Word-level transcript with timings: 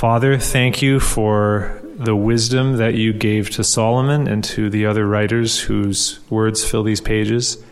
Father, 0.00 0.38
thank 0.38 0.80
you 0.80 0.98
for 0.98 1.78
the 1.82 2.16
wisdom 2.16 2.78
that 2.78 2.94
you 2.94 3.12
gave 3.12 3.50
to 3.50 3.62
Solomon 3.62 4.28
and 4.28 4.42
to 4.44 4.70
the 4.70 4.86
other 4.86 5.06
writers 5.06 5.60
whose 5.60 6.20
words 6.30 6.64
fill 6.64 6.82
these 6.82 7.02
pages. 7.02 7.62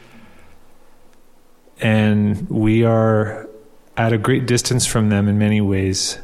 And 1.80 2.46
we 2.50 2.84
are 2.84 3.48
at 3.96 4.12
a 4.12 4.18
great 4.18 4.44
distance 4.44 4.84
from 4.84 5.08
them 5.08 5.26
in 5.26 5.38
many 5.38 5.62
ways. 5.62 6.18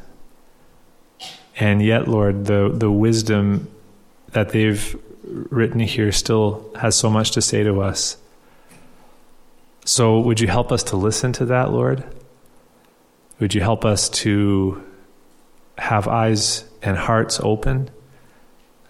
And 1.58 1.80
yet, 1.80 2.06
Lord, 2.06 2.44
the, 2.44 2.70
the 2.70 2.90
wisdom 2.90 3.70
that 4.32 4.50
they've 4.50 5.00
written 5.22 5.80
here 5.80 6.12
still 6.12 6.70
has 6.78 6.94
so 6.94 7.08
much 7.08 7.30
to 7.30 7.40
say 7.40 7.62
to 7.62 7.80
us. 7.80 8.18
So, 9.86 10.20
would 10.20 10.38
you 10.38 10.48
help 10.48 10.70
us 10.70 10.82
to 10.82 10.96
listen 10.96 11.32
to 11.32 11.46
that, 11.46 11.72
Lord? 11.72 12.04
Would 13.40 13.54
you 13.54 13.62
help 13.62 13.86
us 13.86 14.10
to 14.10 14.84
have 15.78 16.08
eyes 16.08 16.64
and 16.82 16.96
hearts 16.96 17.40
open 17.42 17.90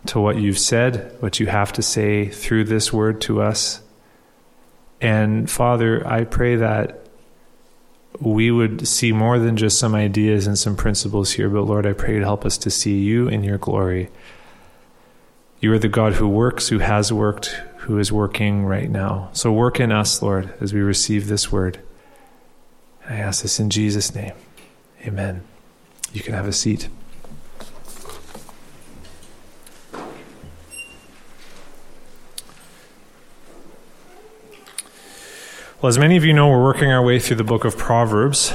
to 0.06 0.20
what 0.20 0.36
you've 0.36 0.58
said, 0.58 1.16
what 1.20 1.40
you 1.40 1.46
have 1.46 1.72
to 1.74 1.82
say 1.82 2.28
through 2.28 2.64
this 2.64 2.92
word 2.92 3.20
to 3.22 3.40
us? 3.40 3.80
And 5.00 5.50
Father, 5.50 6.06
I 6.06 6.24
pray 6.24 6.56
that 6.56 7.00
we 8.20 8.50
would 8.50 8.86
see 8.86 9.12
more 9.12 9.38
than 9.38 9.56
just 9.56 9.78
some 9.78 9.94
ideas 9.94 10.46
and 10.46 10.58
some 10.58 10.76
principles 10.76 11.32
here, 11.32 11.48
but 11.48 11.62
Lord, 11.62 11.86
I 11.86 11.92
pray 11.92 12.18
to 12.18 12.24
help 12.24 12.44
us 12.44 12.56
to 12.58 12.70
see 12.70 13.00
you 13.00 13.28
in 13.28 13.42
your 13.42 13.58
glory. 13.58 14.10
You 15.60 15.72
are 15.72 15.78
the 15.78 15.88
God 15.88 16.14
who 16.14 16.28
works, 16.28 16.68
who 16.68 16.78
has 16.78 17.12
worked, 17.12 17.46
who 17.78 17.98
is 17.98 18.12
working 18.12 18.64
right 18.64 18.90
now. 18.90 19.30
So 19.32 19.52
work 19.52 19.80
in 19.80 19.90
us, 19.90 20.22
Lord, 20.22 20.52
as 20.60 20.72
we 20.72 20.80
receive 20.80 21.26
this 21.26 21.50
word. 21.50 21.80
I 23.08 23.16
ask 23.16 23.42
this 23.42 23.60
in 23.60 23.70
Jesus' 23.70 24.14
name. 24.14 24.32
Amen. 25.02 25.42
You 26.14 26.22
can 26.22 26.34
have 26.34 26.46
a 26.46 26.52
seat. 26.52 26.88
Well, 35.82 35.88
as 35.88 35.98
many 35.98 36.16
of 36.16 36.24
you 36.24 36.32
know, 36.32 36.48
we're 36.48 36.62
working 36.62 36.92
our 36.92 37.04
way 37.04 37.18
through 37.18 37.36
the 37.36 37.44
book 37.44 37.64
of 37.64 37.76
Proverbs. 37.76 38.54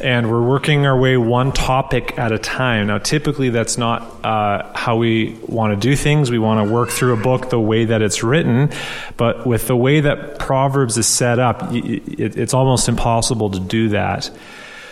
And 0.00 0.30
we're 0.30 0.46
working 0.46 0.86
our 0.86 0.96
way 0.96 1.16
one 1.16 1.50
topic 1.50 2.16
at 2.16 2.30
a 2.30 2.38
time. 2.38 2.86
Now, 2.86 2.98
typically, 2.98 3.50
that's 3.50 3.76
not 3.76 4.24
uh, 4.24 4.72
how 4.72 4.96
we 4.96 5.36
want 5.48 5.72
to 5.72 5.88
do 5.88 5.96
things. 5.96 6.30
We 6.30 6.38
want 6.38 6.64
to 6.64 6.72
work 6.72 6.90
through 6.90 7.14
a 7.14 7.20
book 7.20 7.50
the 7.50 7.58
way 7.58 7.86
that 7.86 8.02
it's 8.02 8.22
written. 8.22 8.70
But 9.16 9.44
with 9.48 9.66
the 9.66 9.76
way 9.76 9.98
that 9.98 10.38
Proverbs 10.38 10.96
is 10.96 11.08
set 11.08 11.40
up, 11.40 11.70
it's 11.72 12.54
almost 12.54 12.88
impossible 12.88 13.50
to 13.50 13.58
do 13.58 13.88
that. 13.88 14.30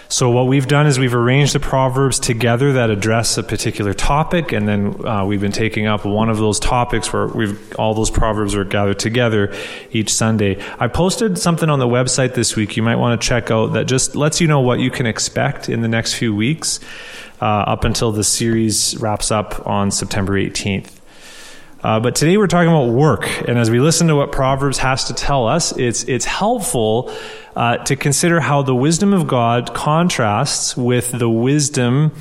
So, 0.09 0.31
what 0.31 0.47
we've 0.47 0.69
done 0.69 0.87
is 0.87 0.99
we've 0.99 1.15
arranged 1.15 1.55
the 1.55 1.61
Proverbs 1.61 2.19
together 2.19 2.75
that 2.75 2.91
address 2.91 3.39
a 3.39 3.43
particular 3.43 3.95
topic, 3.95 4.53
and 4.53 4.69
then 4.69 5.07
uh, 5.07 5.25
we've 5.25 5.41
been 5.41 5.53
taking 5.53 5.87
up 5.87 6.05
one 6.05 6.29
of 6.29 6.39
those 6.39 6.61
topics 6.61 7.13
where 7.13 7.27
we've 7.27 7.75
all 7.77 7.95
those 7.95 8.11
Proverbs 8.11 8.55
are 8.55 8.65
gathered 8.65 8.99
together 8.99 9.55
each 9.91 10.13
Sunday. 10.13 10.63
I 10.79 10.89
posted 10.89 11.39
something 11.39 11.71
on 11.71 11.79
the 11.79 11.89
website 11.89 12.35
this 12.35 12.55
week 12.55 12.77
you 12.77 12.83
might 12.83 12.97
want 12.97 13.21
to 13.21 13.27
check 13.27 13.51
out 13.51 13.73
that 13.73 13.87
just 13.87 14.15
lets 14.15 14.41
you 14.41 14.47
know 14.47 14.61
what 14.61 14.79
you 14.79 14.91
can 14.91 15.07
expect 15.07 15.69
in 15.69 15.81
the 15.81 15.89
next 15.89 16.15
few 16.15 16.35
weeks 16.35 16.81
uh, 17.41 17.45
up 17.45 17.85
until 17.85 18.13
the 18.13 18.25
series 18.25 18.97
wraps 18.99 19.31
up 19.31 19.67
on 19.67 19.91
September 19.91 20.35
18th. 20.35 21.01
Uh, 21.85 22.01
but 22.01 22.15
today 22.15 22.39
we're 22.39 22.47
talking 22.47 22.71
about 22.71 22.89
work, 22.89 23.29
and 23.47 23.59
as 23.59 23.71
we 23.71 23.79
listen 23.79 24.07
to 24.07 24.17
what 24.17 24.33
Proverbs 24.33 24.79
has 24.79 25.05
to 25.05 25.13
tell 25.13 25.47
us, 25.47 25.77
it's 25.77 26.05
it's 26.05 26.25
helpful 26.25 27.15
uh, 27.55 27.77
to 27.77 27.95
consider 27.95 28.41
how 28.41 28.63
the 28.63 28.75
wisdom 28.75 29.13
of 29.13 29.27
God 29.27 29.75
contrasts 29.75 30.79
with 30.79 31.13
the 31.13 31.29
wisdom 31.29 32.13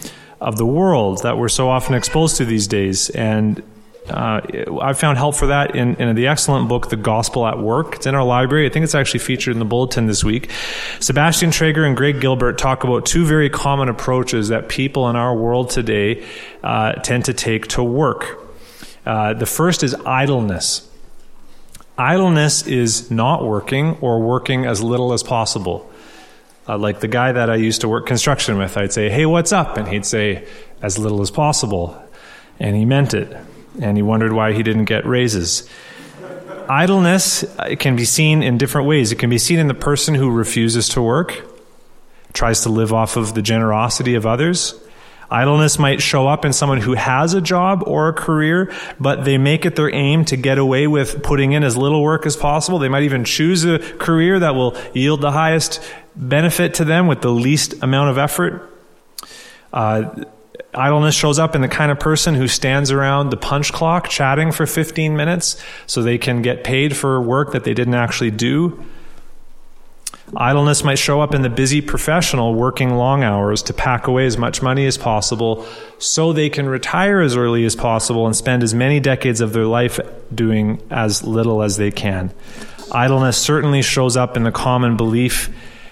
of 0.42 0.58
the 0.58 0.66
world 0.66 1.24
that 1.24 1.38
we're 1.38 1.48
so 1.48 1.70
often 1.70 1.96
exposed 1.96 2.36
to 2.38 2.46
these 2.46 2.68
days. 2.68 3.10
And 3.12 3.64
uh, 4.10 4.42
I've 4.82 5.00
found 5.00 5.18
help 5.18 5.36
for 5.36 5.48
that 5.48 5.78
in, 5.78 5.96
in, 5.96 6.14
the 6.18 6.28
excellent 6.28 6.68
book, 6.68 6.90
The 6.90 6.98
Gospel 6.98 7.48
at 7.48 7.58
Work. 7.58 7.96
It's 7.96 8.06
in 8.06 8.16
our 8.16 8.26
library. 8.26 8.66
I 8.66 8.70
think 8.70 8.84
it's 8.84 8.96
actually 8.96 9.22
featured 9.22 9.54
in 9.54 9.60
the 9.60 9.66
bulletin 9.66 10.08
this 10.08 10.26
week. 10.26 10.52
Sebastian 11.00 11.52
Traeger 11.52 11.86
and 11.86 11.96
Greg 11.96 12.20
Gilbert 12.20 12.58
talk 12.58 12.84
about 12.84 13.06
two 13.06 13.26
very 13.26 13.50
common 13.50 13.88
approaches 13.88 14.50
that 14.50 14.68
people 14.68 15.10
in 15.10 15.16
our 15.16 15.34
world 15.34 15.70
today 15.70 16.26
uh, 16.66 16.96
tend 16.96 17.24
to 17.26 17.34
take 17.34 17.68
to 17.70 17.84
work. 17.84 18.43
Uh, 19.06 19.34
the 19.34 19.46
first 19.46 19.84
is 19.84 19.94
idleness. 20.06 20.90
Idleness 21.98 22.66
is 22.66 23.12
not 23.12 23.44
working 23.44 23.98
or 24.02 24.20
working 24.22 24.66
as 24.66 24.82
little 24.82 25.14
as 25.14 25.24
possible. 25.24 25.90
Uh, 26.68 26.78
like 26.78 27.02
the 27.02 27.08
guy 27.08 27.32
that 27.32 27.50
I 27.50 27.56
used 27.56 27.82
to 27.82 27.90
work 27.90 28.06
construction 28.06 28.58
with, 28.58 28.78
I'd 28.78 28.94
say, 28.94 29.10
Hey, 29.10 29.26
what's 29.26 29.52
up? 29.52 29.78
And 29.78 29.88
he'd 29.88 30.06
say, 30.06 30.48
As 30.82 30.98
little 30.98 31.22
as 31.22 31.30
possible. 31.30 32.02
And 32.60 32.76
he 32.76 32.86
meant 32.86 33.14
it. 33.14 33.36
And 33.82 33.98
he 33.98 34.04
wondered 34.04 34.34
why 34.34 34.54
he 34.54 34.64
didn't 34.64 34.86
get 34.86 35.06
raises. 35.06 35.68
Idleness 36.70 37.44
uh, 37.44 37.76
can 37.78 37.96
be 37.96 38.06
seen 38.06 38.42
in 38.42 38.58
different 38.58 38.88
ways. 38.88 39.12
It 39.12 39.20
can 39.20 39.30
be 39.30 39.38
seen 39.38 39.60
in 39.60 39.68
the 39.68 39.74
person 39.74 40.16
who 40.16 40.32
refuses 40.32 40.88
to 40.90 41.02
work, 41.02 41.44
tries 42.32 42.62
to 42.62 42.70
live 42.70 42.94
off 42.94 43.18
of 43.18 43.34
the 43.34 43.42
generosity 43.42 44.16
of 44.16 44.26
others. 44.26 44.80
Idleness 45.34 45.80
might 45.80 46.00
show 46.00 46.28
up 46.28 46.46
in 46.46 46.54
someone 46.54 46.80
who 46.80 46.94
has 46.94 47.34
a 47.34 47.42
job 47.42 47.84
or 47.88 48.08
a 48.08 48.14
career, 48.14 48.72
but 49.00 49.26
they 49.26 49.40
make 49.40 49.66
it 49.66 49.76
their 49.76 49.92
aim 49.92 50.26
to 50.26 50.38
get 50.38 50.60
away 50.60 50.86
with 50.86 51.24
putting 51.24 51.54
in 51.54 51.64
as 51.64 51.76
little 51.76 52.04
work 52.04 52.28
as 52.28 52.36
possible. 52.36 52.78
They 52.78 52.88
might 52.88 53.02
even 53.02 53.26
choose 53.26 53.66
a 53.66 53.80
career 53.80 54.38
that 54.38 54.54
will 54.54 54.78
yield 54.94 55.22
the 55.22 55.32
highest 55.32 55.82
benefit 56.16 56.76
to 56.76 56.86
them 56.86 57.08
with 57.08 57.24
the 57.24 57.32
least 57.32 57.82
amount 57.82 58.12
of 58.12 58.20
effort. 58.20 58.70
Uh, 59.74 60.24
idleness 60.76 61.16
shows 61.16 61.40
up 61.40 61.56
in 61.56 61.62
the 61.62 61.68
kind 61.68 61.92
of 61.92 62.00
person 62.00 62.36
who 62.36 62.48
stands 62.48 62.92
around 62.92 63.32
the 63.32 63.38
punch 63.38 63.74
clock 63.74 64.10
chatting 64.10 64.52
for 64.52 64.68
15 64.68 65.18
minutes 65.18 65.60
so 65.88 66.04
they 66.04 66.20
can 66.20 66.44
get 66.44 66.64
paid 66.64 66.96
for 66.96 67.20
work 67.20 67.54
that 67.54 67.64
they 67.64 67.74
didn't 67.74 67.96
actually 67.96 68.30
do. 68.30 68.86
Idleness 70.36 70.84
might 70.84 70.98
show 70.98 71.22
up 71.22 71.36
in 71.36 71.44
the 71.44 71.50
busy 71.50 71.80
professional 71.82 72.56
working 72.56 72.96
long 72.96 73.24
hours 73.24 73.62
to 73.64 73.74
pack 73.74 74.08
away 74.08 74.26
as 74.26 74.38
much 74.38 74.62
money 74.64 74.88
as 74.88 74.98
possible 74.98 75.66
so 76.00 76.34
they 76.34 76.50
can 76.50 76.68
retire 76.68 77.22
as 77.22 77.36
early 77.36 77.66
as 77.66 77.76
possible 77.76 78.26
and 78.26 78.36
spend 78.36 78.64
as 78.64 78.74
many 78.74 79.00
decades 79.00 79.42
of 79.42 79.54
their 79.54 79.66
life 79.66 80.00
doing 80.34 80.82
as 80.90 81.24
little 81.24 81.62
as 81.62 81.78
they 81.78 81.92
can. 81.92 82.32
Idleness 82.92 83.38
certainly 83.38 83.84
shows 83.84 84.18
up 84.18 84.36
in 84.36 84.44
the 84.44 84.52
common 84.52 84.98
belief 84.98 85.50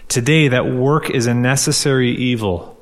today 0.08 0.48
that 0.48 0.66
work 0.66 1.10
is 1.10 1.28
a 1.28 1.34
necessary 1.34 2.12
evil, 2.12 2.78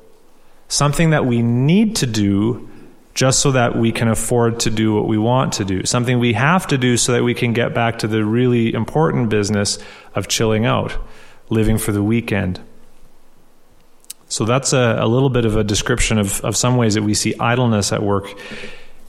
something 0.68 1.10
that 1.10 1.26
we 1.26 1.42
need 1.42 1.96
to 1.96 2.06
do 2.06 2.68
just 3.12 3.40
so 3.40 3.52
that 3.52 3.76
we 3.76 3.92
can 3.92 4.08
afford 4.08 4.60
to 4.60 4.70
do 4.70 4.94
what 4.94 5.06
we 5.06 5.18
want 5.18 5.52
to 5.54 5.64
do, 5.64 5.84
something 5.84 6.18
we 6.18 6.32
have 6.32 6.66
to 6.68 6.78
do 6.78 6.96
so 6.96 7.12
that 7.12 7.22
we 7.22 7.34
can 7.34 7.52
get 7.52 7.74
back 7.74 7.98
to 7.98 8.08
the 8.08 8.24
really 8.24 8.72
important 8.72 9.28
business 9.28 9.78
of 10.14 10.26
chilling 10.26 10.64
out 10.64 10.96
living 11.50 11.78
for 11.78 11.92
the 11.92 12.02
weekend. 12.02 12.60
So 14.28 14.44
that's 14.44 14.72
a, 14.72 14.98
a 15.00 15.06
little 15.06 15.28
bit 15.28 15.44
of 15.44 15.56
a 15.56 15.64
description 15.64 16.18
of, 16.18 16.40
of 16.44 16.56
some 16.56 16.76
ways 16.76 16.94
that 16.94 17.02
we 17.02 17.14
see 17.14 17.34
idleness 17.38 17.92
at 17.92 18.02
work 18.02 18.32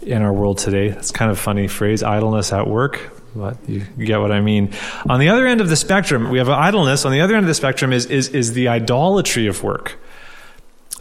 in 0.02 0.22
our 0.24 0.34
world 0.34 0.58
today. 0.58 0.90
That's 0.90 1.12
kind 1.12 1.30
of 1.30 1.38
a 1.38 1.42
funny 1.42 1.68
phrase, 1.68 2.02
idleness 2.02 2.52
at 2.52 2.68
work. 2.68 3.18
But 3.36 3.58
you, 3.70 3.82
get 3.82 4.20
what 4.20 4.32
I 4.32 4.42
mean. 4.42 4.74
On 5.08 5.20
the 5.20 5.30
other 5.30 5.46
end 5.48 5.62
of 5.62 5.70
the 5.70 5.76
spectrum, 5.76 6.32
we 6.32 6.40
have 6.40 6.50
idleness. 6.50 7.06
On 7.06 7.12
the 7.12 7.22
other 7.22 7.36
end 7.36 7.46
of 7.46 7.48
the 7.48 7.54
spectrum 7.54 7.94
is, 7.94 8.08
is, 8.08 8.30
is 8.30 8.54
the 8.54 8.68
idolatry 8.68 9.48
of 9.48 9.64
work. 9.64 9.98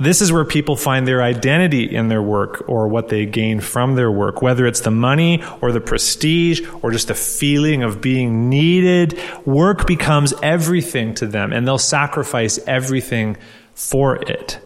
This 0.01 0.23
is 0.23 0.33
where 0.33 0.47
people 0.47 0.77
find 0.77 1.07
their 1.07 1.23
identity 1.23 1.95
in 1.95 2.09
their 2.09 2.23
work 2.23 2.65
or 2.67 2.89
what 2.89 3.09
they 3.09 3.27
gain 3.27 3.61
from 3.61 3.97
their 3.97 4.11
work, 4.11 4.41
whether 4.41 4.67
it's 4.67 4.81
the 4.81 4.91
money 4.91 5.45
or 5.61 5.73
the 5.73 5.81
prestige 5.81 6.63
or 6.81 6.91
just 6.91 7.09
the 7.09 7.15
feeling 7.15 7.83
of 7.83 8.01
being 8.01 8.49
needed. 8.49 9.21
Work 9.45 9.87
becomes 9.87 10.33
everything 10.43 11.15
to 11.17 11.27
them 11.27 11.53
and 11.53 11.67
they'll 11.67 11.77
sacrifice 11.77 12.59
everything 12.67 13.37
for 13.75 14.17
it. 14.17 14.59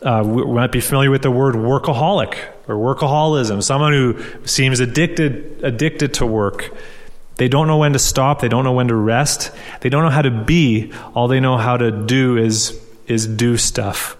Uh, 0.00 0.22
we 0.24 0.44
might 0.44 0.72
be 0.72 0.80
familiar 0.80 1.10
with 1.10 1.22
the 1.22 1.30
word 1.30 1.54
workaholic 1.54 2.38
or 2.68 2.76
workaholism, 2.76 3.62
someone 3.62 3.92
who 3.92 4.16
seems 4.46 4.80
addicted, 4.80 5.62
addicted 5.62 6.14
to 6.14 6.26
work. 6.26 6.74
They 7.36 7.48
don't 7.48 7.66
know 7.66 7.78
when 7.78 7.92
to 7.92 7.98
stop. 7.98 8.40
They 8.40 8.48
don't 8.48 8.64
know 8.64 8.72
when 8.72 8.88
to 8.88 8.94
rest. 8.94 9.50
They 9.80 9.90
don't 9.90 10.04
know 10.04 10.10
how 10.10 10.22
to 10.22 10.30
be. 10.30 10.92
All 11.14 11.28
they 11.28 11.40
know 11.40 11.56
how 11.56 11.76
to 11.76 11.90
do 11.90 12.36
is, 12.36 12.80
is 13.06 13.26
do 13.26 13.56
stuff. 13.56 14.17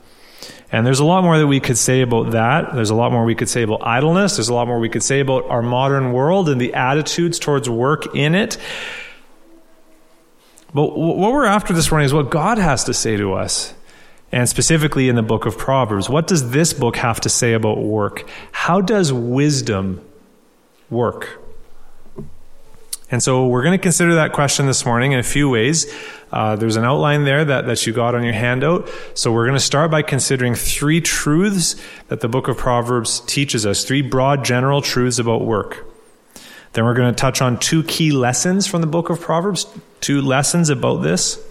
And 0.70 0.87
there's 0.87 1.00
a 1.00 1.05
lot 1.05 1.25
more 1.25 1.38
that 1.38 1.47
we 1.47 1.61
could 1.61 1.79
say 1.79 2.03
about 2.03 2.32
that. 2.32 2.75
There's 2.75 2.91
a 2.91 2.94
lot 2.94 3.11
more 3.11 3.25
we 3.25 3.35
could 3.35 3.49
say 3.49 3.62
about 3.62 3.87
idleness. 3.87 4.37
There's 4.37 4.50
a 4.50 4.55
lot 4.55 4.67
more 4.67 4.79
we 4.79 4.91
could 4.91 5.03
say 5.03 5.20
about 5.20 5.49
our 5.49 5.62
modern 5.62 6.12
world 6.12 6.49
and 6.49 6.61
the 6.61 6.75
attitudes 6.75 7.38
towards 7.38 7.70
work 7.70 8.15
in 8.15 8.35
it. 8.35 8.59
But 10.75 10.99
what 10.99 11.32
we're 11.32 11.47
after 11.47 11.73
this 11.73 11.91
morning 11.91 12.05
is 12.05 12.12
what 12.12 12.31
God 12.31 12.59
has 12.59 12.85
to 12.85 12.94
say 12.94 13.17
to 13.17 13.32
us. 13.32 13.73
And 14.31 14.47
specifically 14.47 15.09
in 15.09 15.17
the 15.17 15.23
book 15.23 15.47
of 15.47 15.56
Proverbs. 15.56 16.11
What 16.11 16.26
does 16.26 16.50
this 16.50 16.75
book 16.75 16.97
have 16.97 17.19
to 17.23 17.31
say 17.31 17.55
about 17.55 17.79
work? 17.79 18.29
How 18.53 18.82
does 18.82 19.11
wisdom 19.11 20.06
work? 20.91 21.41
And 23.11 23.23
so 23.23 23.47
we're 23.47 23.63
going 23.63 23.77
to 23.77 23.83
consider 23.83 24.17
that 24.17 24.33
question 24.33 24.67
this 24.67 24.85
morning 24.85 25.13
in 25.13 25.19
a 25.19 25.23
few 25.23 25.49
ways. 25.49 25.93
Uh, 26.31 26.57
there's 26.57 26.77
an 26.77 26.85
outline 26.85 27.25
there 27.25 27.43
that, 27.43 27.67
that 27.67 27.87
you 27.87 27.93
got 27.93 28.15
on 28.15 28.23
your 28.23 28.35
handout. 28.35 28.89
So 29.15 29.33
we're 29.33 29.47
going 29.47 29.57
to 29.57 29.65
start 29.65 29.91
by 29.91 30.03
considering 30.03 30.55
three 30.55 31.01
truths 31.01 31.77
that 32.09 32.21
the 32.21 32.29
book 32.29 32.49
of 32.49 32.59
Proverbs 32.59 33.21
teaches 33.21 33.65
us, 33.65 33.85
three 33.85 34.03
broad 34.03 34.45
general 34.45 34.83
truths 34.83 35.19
about 35.19 35.43
work. 35.43 35.87
Then 36.75 36.85
we're 36.85 36.95
going 36.95 37.13
to 37.13 37.19
touch 37.19 37.41
on 37.41 37.59
two 37.59 37.83
key 37.83 38.11
lessons 38.11 38.67
from 38.67 38.83
the 38.83 38.87
book 38.87 39.09
of 39.09 39.21
Proverbs, 39.21 39.67
two 40.01 40.21
lessons 40.21 40.69
about 40.69 40.99
this. 40.99 41.43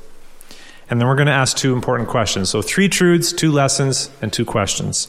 And 0.90 1.02
then 1.02 1.08
we're 1.08 1.16
going 1.16 1.28
to 1.28 1.34
ask 1.34 1.58
two 1.58 1.74
important 1.74 2.08
questions. 2.08 2.50
So 2.50 2.62
three 2.62 2.88
truths, 2.88 3.34
two 3.34 3.52
lessons, 3.52 4.12
and 4.22 4.32
two 4.32 4.46
questions. 4.46 5.08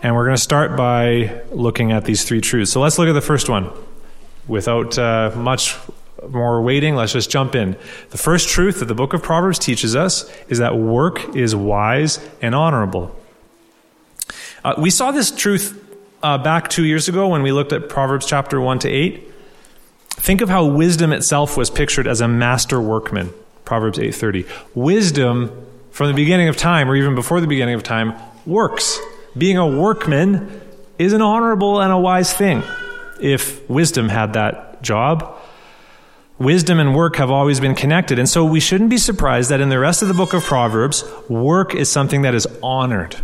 And 0.00 0.14
we're 0.14 0.24
going 0.24 0.36
to 0.36 0.42
start 0.42 0.76
by 0.76 1.42
looking 1.50 1.90
at 1.90 2.04
these 2.04 2.22
three 2.22 2.40
truths. 2.40 2.70
So 2.70 2.80
let's 2.80 2.98
look 2.98 3.08
at 3.08 3.14
the 3.14 3.20
first 3.20 3.48
one. 3.48 3.70
Without 4.46 4.96
uh, 4.96 5.32
much 5.34 5.76
more 6.28 6.62
waiting, 6.62 6.94
let's 6.94 7.12
just 7.12 7.30
jump 7.30 7.56
in. 7.56 7.76
The 8.10 8.18
first 8.18 8.48
truth 8.48 8.78
that 8.78 8.84
the 8.84 8.94
book 8.94 9.12
of 9.12 9.22
Proverbs 9.22 9.58
teaches 9.58 9.96
us 9.96 10.30
is 10.48 10.58
that 10.58 10.76
work 10.76 11.34
is 11.34 11.54
wise 11.56 12.20
and 12.40 12.54
honorable. 12.54 13.14
Uh, 14.64 14.74
we 14.78 14.90
saw 14.90 15.10
this 15.10 15.32
truth 15.32 15.84
uh, 16.22 16.38
back 16.38 16.68
two 16.68 16.84
years 16.84 17.08
ago 17.08 17.28
when 17.28 17.42
we 17.42 17.50
looked 17.50 17.72
at 17.72 17.88
Proverbs 17.88 18.24
chapter 18.24 18.60
1 18.60 18.80
to 18.80 18.88
8. 18.88 19.32
Think 20.10 20.40
of 20.40 20.48
how 20.48 20.64
wisdom 20.64 21.12
itself 21.12 21.56
was 21.56 21.70
pictured 21.70 22.06
as 22.06 22.20
a 22.20 22.28
master 22.28 22.80
workman. 22.80 23.32
Proverbs 23.64 23.98
8:30. 23.98 24.46
Wisdom 24.74 25.66
from 25.90 26.08
the 26.08 26.14
beginning 26.14 26.48
of 26.48 26.56
time 26.56 26.88
or 26.90 26.96
even 26.96 27.14
before 27.14 27.40
the 27.40 27.46
beginning 27.46 27.74
of 27.74 27.82
time 27.82 28.14
works 28.46 28.98
being 29.36 29.56
a 29.56 29.66
workman 29.66 30.60
is 30.98 31.12
an 31.12 31.22
honorable 31.22 31.80
and 31.80 31.92
a 31.92 31.98
wise 31.98 32.32
thing 32.32 32.62
if 33.20 33.68
wisdom 33.68 34.08
had 34.08 34.32
that 34.34 34.82
job. 34.82 35.36
Wisdom 36.38 36.78
and 36.78 36.94
work 36.94 37.16
have 37.16 37.30
always 37.30 37.58
been 37.58 37.74
connected. 37.74 38.18
And 38.18 38.28
so 38.28 38.44
we 38.44 38.60
shouldn't 38.60 38.90
be 38.90 38.98
surprised 38.98 39.50
that 39.50 39.60
in 39.60 39.70
the 39.70 39.78
rest 39.78 40.02
of 40.02 40.08
the 40.08 40.14
book 40.14 40.34
of 40.34 40.44
Proverbs, 40.44 41.04
work 41.28 41.74
is 41.74 41.90
something 41.90 42.22
that 42.22 42.34
is 42.34 42.46
honored. 42.62 43.16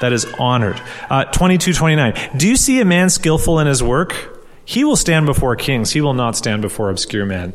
That 0.00 0.12
is 0.12 0.26
honored. 0.38 0.80
Uh, 1.08 1.24
22, 1.24 1.72
29. 1.72 2.14
Do 2.36 2.48
you 2.48 2.56
see 2.56 2.80
a 2.80 2.84
man 2.84 3.08
skillful 3.08 3.58
in 3.60 3.66
his 3.66 3.82
work? 3.82 4.36
He 4.64 4.84
will 4.84 4.96
stand 4.96 5.26
before 5.26 5.56
kings. 5.56 5.92
He 5.92 6.00
will 6.00 6.14
not 6.14 6.36
stand 6.36 6.62
before 6.62 6.90
obscure 6.90 7.24
men. 7.26 7.54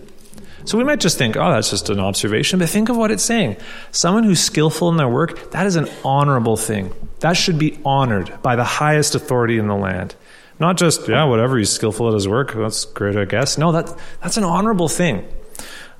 So 0.65 0.79
we 0.79 0.83
might 0.83 0.99
just 0.99 1.17
think, 1.19 1.37
oh, 1.37 1.51
that's 1.51 1.69
just 1.69 1.89
an 1.91 1.99
observation, 1.99 2.57
but 2.57 2.69
think 2.69 2.89
of 2.89 2.97
what 2.97 3.11
it's 3.11 3.23
saying. 3.23 3.57
Someone 3.91 4.23
who's 4.23 4.41
skillful 4.41 4.89
in 4.89 4.97
their 4.97 5.07
work, 5.07 5.51
that 5.51 5.67
is 5.67 5.75
an 5.75 5.87
honorable 6.03 6.57
thing. 6.57 6.91
That 7.25 7.35
should 7.35 7.57
be 7.57 7.79
honored 7.83 8.39
by 8.43 8.55
the 8.55 8.63
highest 8.63 9.15
authority 9.15 9.57
in 9.57 9.65
the 9.65 9.75
land. 9.75 10.13
Not 10.59 10.77
just, 10.77 11.07
yeah, 11.07 11.23
whatever, 11.23 11.57
he's 11.57 11.71
skillful 11.71 12.07
at 12.09 12.13
his 12.13 12.27
work. 12.27 12.53
That's 12.53 12.85
great, 12.85 13.17
I 13.17 13.25
guess. 13.25 13.57
No, 13.57 13.71
that, 13.71 13.91
that's 14.21 14.37
an 14.37 14.43
honorable 14.43 14.87
thing. 14.87 15.27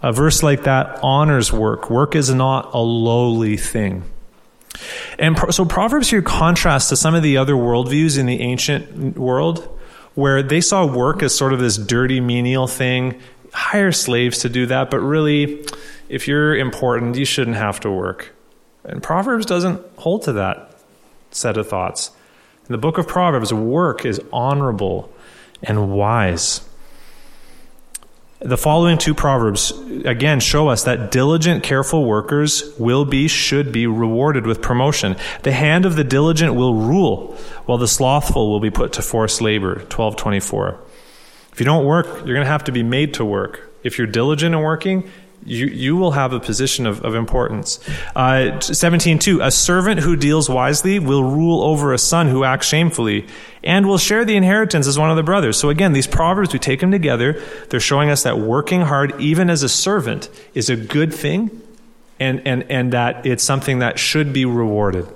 A 0.04 0.14
verse 0.14 0.44
like 0.44 0.66
that 0.66 1.00
honors 1.02 1.52
work. 1.52 1.90
Work 1.90 2.16
is 2.16 2.32
not 2.32 2.76
a 2.76 2.78
lowly 2.78 3.58
thing. 3.58 4.04
And 5.18 5.36
so 5.50 5.66
Proverbs 5.66 6.12
here 6.12 6.22
contrasts 6.22 6.90
to 6.90 6.96
some 6.96 7.16
of 7.16 7.24
the 7.24 7.38
other 7.38 7.54
worldviews 7.56 8.20
in 8.20 8.28
the 8.28 8.42
ancient 8.42 9.18
world 9.18 9.68
where 10.14 10.44
they 10.44 10.62
saw 10.62 10.86
work 10.86 11.24
as 11.24 11.36
sort 11.36 11.54
of 11.54 11.60
this 11.60 11.76
dirty, 11.76 12.20
menial 12.20 12.68
thing 12.68 13.20
hire 13.52 13.92
slaves 13.92 14.42
to 14.42 14.50
do 14.50 14.68
that, 14.68 14.92
but 14.92 15.00
really, 15.00 15.66
if 16.08 16.28
you're 16.28 16.56
important, 16.56 17.16
you 17.16 17.26
shouldn't 17.26 17.58
have 17.58 17.80
to 17.80 17.90
work. 17.90 18.32
And 18.84 19.02
Proverbs 19.02 19.48
doesn't 19.48 19.82
hold 19.98 20.22
to 20.26 20.34
that 20.34 20.75
set 21.36 21.58
of 21.58 21.68
thoughts. 21.68 22.12
In 22.68 22.72
the 22.72 22.78
book 22.78 22.98
of 22.98 23.08
Proverbs, 23.08 23.54
work 23.54 24.06
is 24.06 24.20
honorable 24.34 25.14
and 25.62 25.92
wise. 25.92 26.68
The 28.40 28.58
following 28.58 28.98
two 28.98 29.14
Proverbs 29.14 29.72
again 30.04 30.40
show 30.40 30.68
us 30.68 30.84
that 30.84 31.10
diligent, 31.10 31.64
careful 31.64 32.06
workers 32.06 32.74
will 32.78 33.06
be, 33.06 33.28
should 33.28 33.72
be 33.72 33.88
rewarded 33.88 34.46
with 34.46 34.62
promotion. 34.62 35.16
The 35.44 35.52
hand 35.52 35.86
of 35.86 35.96
the 35.96 36.04
diligent 36.04 36.54
will 36.54 36.76
rule, 36.76 37.34
while 37.66 37.78
the 37.78 37.88
slothful 37.88 38.52
will 38.52 38.60
be 38.60 38.70
put 38.70 38.94
to 38.94 39.02
forced 39.02 39.42
labor. 39.42 39.76
1224. 39.76 40.80
If 41.54 41.60
you 41.60 41.66
don't 41.66 41.86
work, 41.86 42.06
you're 42.08 42.36
going 42.36 42.42
to 42.42 42.46
have 42.46 42.66
to 42.66 42.72
be 42.72 42.84
made 42.84 43.14
to 43.16 43.26
work. 43.26 43.72
If 43.84 43.98
you're 43.98 44.08
diligent 44.08 44.54
in 44.54 44.62
working, 44.62 45.10
you, 45.46 45.68
you 45.68 45.96
will 45.96 46.12
have 46.12 46.34
a 46.34 46.40
position 46.40 46.88
of, 46.88 47.06
of 47.06 47.14
importance. 47.14 47.80
Uh, 48.16 48.58
17.2, 48.60 49.46
a 49.46 49.52
servant 49.52 50.00
who 50.00 50.16
deals 50.16 50.50
wisely 50.50 50.98
will 50.98 51.24
rule 51.24 51.62
over 51.62 51.94
a 51.94 51.98
son 51.98 52.28
who 52.28 52.44
acts 52.44 52.68
shamefully 52.68 53.28
and 53.64 53.88
will 53.88 54.00
share 54.00 54.26
the 54.26 54.36
inheritance 54.36 54.88
as 54.88 54.98
one 54.98 55.12
of 55.12 55.16
the 55.16 55.24
brothers. 55.24 55.58
So 55.58 55.70
again, 55.70 55.94
these 55.94 56.08
proverbs, 56.08 56.52
we 56.52 56.60
take 56.60 56.80
them 56.80 56.92
together. 56.92 57.42
They're 57.70 57.80
showing 57.80 58.10
us 58.10 58.24
that 58.24 58.40
working 58.40 58.82
hard, 58.82 59.20
even 59.22 59.50
as 59.50 59.64
a 59.64 59.70
servant, 59.70 60.30
is 60.54 60.70
a 60.70 60.76
good 60.76 61.14
thing 61.14 61.62
and, 62.20 62.46
and, 62.48 62.64
and 62.72 62.94
that 62.94 63.26
it's 63.26 63.44
something 63.44 63.80
that 63.80 64.00
should 64.00 64.34
be 64.34 64.46
rewarded. 64.46 65.08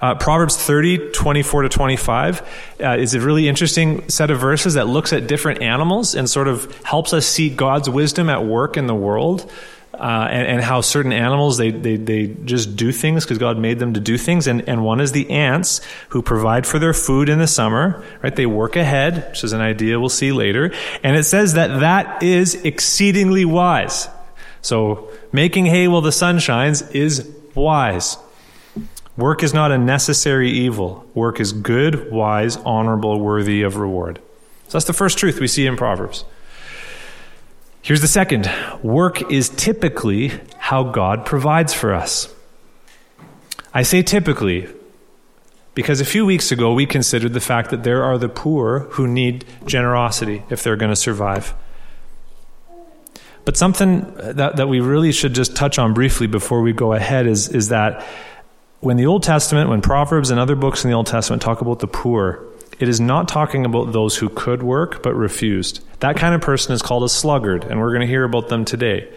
Uh, 0.00 0.14
Proverbs 0.14 0.56
30, 0.56 1.10
24 1.12 1.62
to 1.62 1.68
25 1.68 2.42
uh, 2.80 2.96
is 2.98 3.14
a 3.14 3.20
really 3.20 3.48
interesting 3.48 4.08
set 4.08 4.30
of 4.30 4.38
verses 4.38 4.74
that 4.74 4.86
looks 4.86 5.12
at 5.12 5.26
different 5.26 5.62
animals 5.62 6.14
and 6.14 6.28
sort 6.28 6.48
of 6.48 6.74
helps 6.82 7.12
us 7.12 7.26
see 7.26 7.50
God's 7.50 7.90
wisdom 7.90 8.30
at 8.30 8.44
work 8.44 8.76
in 8.76 8.86
the 8.86 8.94
world. 8.94 9.50
Uh, 9.94 10.28
and, 10.30 10.46
and, 10.46 10.62
how 10.62 10.80
certain 10.80 11.12
animals 11.12 11.56
they, 11.56 11.72
they, 11.72 11.96
they 11.96 12.28
just 12.44 12.76
do 12.76 12.92
things 12.92 13.24
because 13.24 13.38
God 13.38 13.58
made 13.58 13.80
them 13.80 13.94
to 13.94 14.00
do 14.00 14.16
things. 14.16 14.46
And, 14.46 14.68
and 14.68 14.84
one 14.84 15.00
is 15.00 15.10
the 15.10 15.28
ants 15.28 15.80
who 16.10 16.22
provide 16.22 16.68
for 16.68 16.78
their 16.78 16.92
food 16.92 17.28
in 17.28 17.40
the 17.40 17.48
summer, 17.48 18.04
right? 18.22 18.36
They 18.36 18.46
work 18.46 18.76
ahead, 18.76 19.30
which 19.30 19.42
is 19.42 19.52
an 19.52 19.60
idea 19.60 19.98
we'll 19.98 20.08
see 20.08 20.30
later. 20.30 20.72
And 21.02 21.16
it 21.16 21.24
says 21.24 21.54
that 21.54 21.80
that 21.80 22.22
is 22.22 22.54
exceedingly 22.54 23.44
wise. 23.44 24.08
So 24.62 25.10
making 25.32 25.66
hay 25.66 25.88
while 25.88 26.00
the 26.00 26.12
sun 26.12 26.38
shines 26.38 26.82
is 26.90 27.28
wise. 27.56 28.18
Work 29.18 29.42
is 29.42 29.52
not 29.52 29.72
a 29.72 29.78
necessary 29.78 30.48
evil. 30.48 31.04
Work 31.12 31.40
is 31.40 31.52
good, 31.52 32.12
wise, 32.12 32.56
honorable, 32.58 33.18
worthy 33.18 33.62
of 33.62 33.76
reward. 33.76 34.20
So 34.68 34.78
that's 34.78 34.84
the 34.84 34.92
first 34.92 35.18
truth 35.18 35.40
we 35.40 35.48
see 35.48 35.66
in 35.66 35.76
Proverbs. 35.76 36.24
Here's 37.82 38.00
the 38.00 38.06
second 38.06 38.48
work 38.80 39.30
is 39.32 39.48
typically 39.48 40.30
how 40.56 40.84
God 40.84 41.26
provides 41.26 41.74
for 41.74 41.92
us. 41.92 42.32
I 43.74 43.82
say 43.82 44.02
typically 44.02 44.68
because 45.74 46.00
a 46.00 46.04
few 46.04 46.24
weeks 46.24 46.52
ago 46.52 46.72
we 46.72 46.86
considered 46.86 47.32
the 47.32 47.40
fact 47.40 47.70
that 47.70 47.82
there 47.82 48.04
are 48.04 48.18
the 48.18 48.28
poor 48.28 48.80
who 48.90 49.08
need 49.08 49.44
generosity 49.66 50.44
if 50.48 50.62
they're 50.62 50.76
going 50.76 50.92
to 50.92 50.96
survive. 50.96 51.54
But 53.44 53.56
something 53.56 54.12
that, 54.14 54.56
that 54.56 54.68
we 54.68 54.78
really 54.78 55.10
should 55.10 55.34
just 55.34 55.56
touch 55.56 55.76
on 55.78 55.92
briefly 55.92 56.28
before 56.28 56.62
we 56.62 56.72
go 56.72 56.92
ahead 56.92 57.26
is, 57.26 57.48
is 57.48 57.70
that 57.70 58.06
when 58.80 58.96
the 58.96 59.06
Old 59.06 59.22
Testament, 59.22 59.68
when 59.68 59.82
Proverbs 59.82 60.30
and 60.30 60.38
other 60.38 60.54
books 60.54 60.84
in 60.84 60.90
the 60.90 60.96
Old 60.96 61.06
Testament 61.06 61.42
talk 61.42 61.60
about 61.60 61.80
the 61.80 61.86
poor, 61.86 62.44
it 62.78 62.88
is 62.88 63.00
not 63.00 63.28
talking 63.28 63.64
about 63.64 63.92
those 63.92 64.16
who 64.16 64.28
could 64.28 64.62
work 64.62 65.02
but 65.02 65.14
refused. 65.14 65.84
That 66.00 66.16
kind 66.16 66.34
of 66.34 66.40
person 66.40 66.72
is 66.72 66.82
called 66.82 67.02
a 67.02 67.08
sluggard, 67.08 67.64
and 67.64 67.80
we're 67.80 67.90
going 67.90 68.02
to 68.02 68.06
hear 68.06 68.24
about 68.24 68.48
them 68.48 68.64
today. 68.64 69.12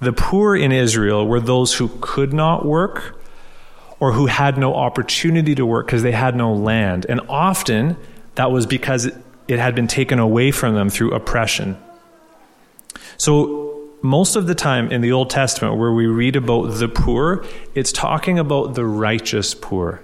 The 0.00 0.12
poor 0.12 0.56
in 0.56 0.72
Israel 0.72 1.26
were 1.26 1.40
those 1.40 1.74
who 1.74 1.88
could 2.00 2.32
not 2.32 2.66
work 2.66 3.22
or 3.98 4.12
who 4.12 4.26
had 4.26 4.58
no 4.58 4.74
opportunity 4.74 5.54
to 5.54 5.64
work 5.64 5.86
because 5.86 6.02
they 6.02 6.12
had 6.12 6.36
no 6.36 6.52
land. 6.52 7.06
And 7.08 7.20
often 7.28 7.96
that 8.34 8.50
was 8.50 8.66
because 8.66 9.06
it 9.48 9.58
had 9.58 9.74
been 9.74 9.86
taken 9.86 10.18
away 10.18 10.50
from 10.50 10.74
them 10.74 10.90
through 10.90 11.12
oppression. 11.12 11.78
So 13.16 13.75
most 14.06 14.36
of 14.36 14.46
the 14.46 14.54
time 14.54 14.90
in 14.90 15.00
the 15.00 15.12
Old 15.12 15.30
Testament 15.30 15.76
where 15.76 15.92
we 15.92 16.06
read 16.06 16.36
about 16.36 16.78
the 16.78 16.88
poor, 16.88 17.44
it's 17.74 17.92
talking 17.92 18.38
about 18.38 18.74
the 18.74 18.84
righteous 18.84 19.54
poor 19.54 20.02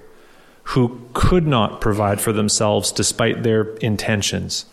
who 0.64 1.00
could 1.14 1.46
not 1.46 1.80
provide 1.80 2.20
for 2.20 2.32
themselves 2.32 2.92
despite 2.92 3.42
their 3.42 3.74
intentions. 3.76 4.66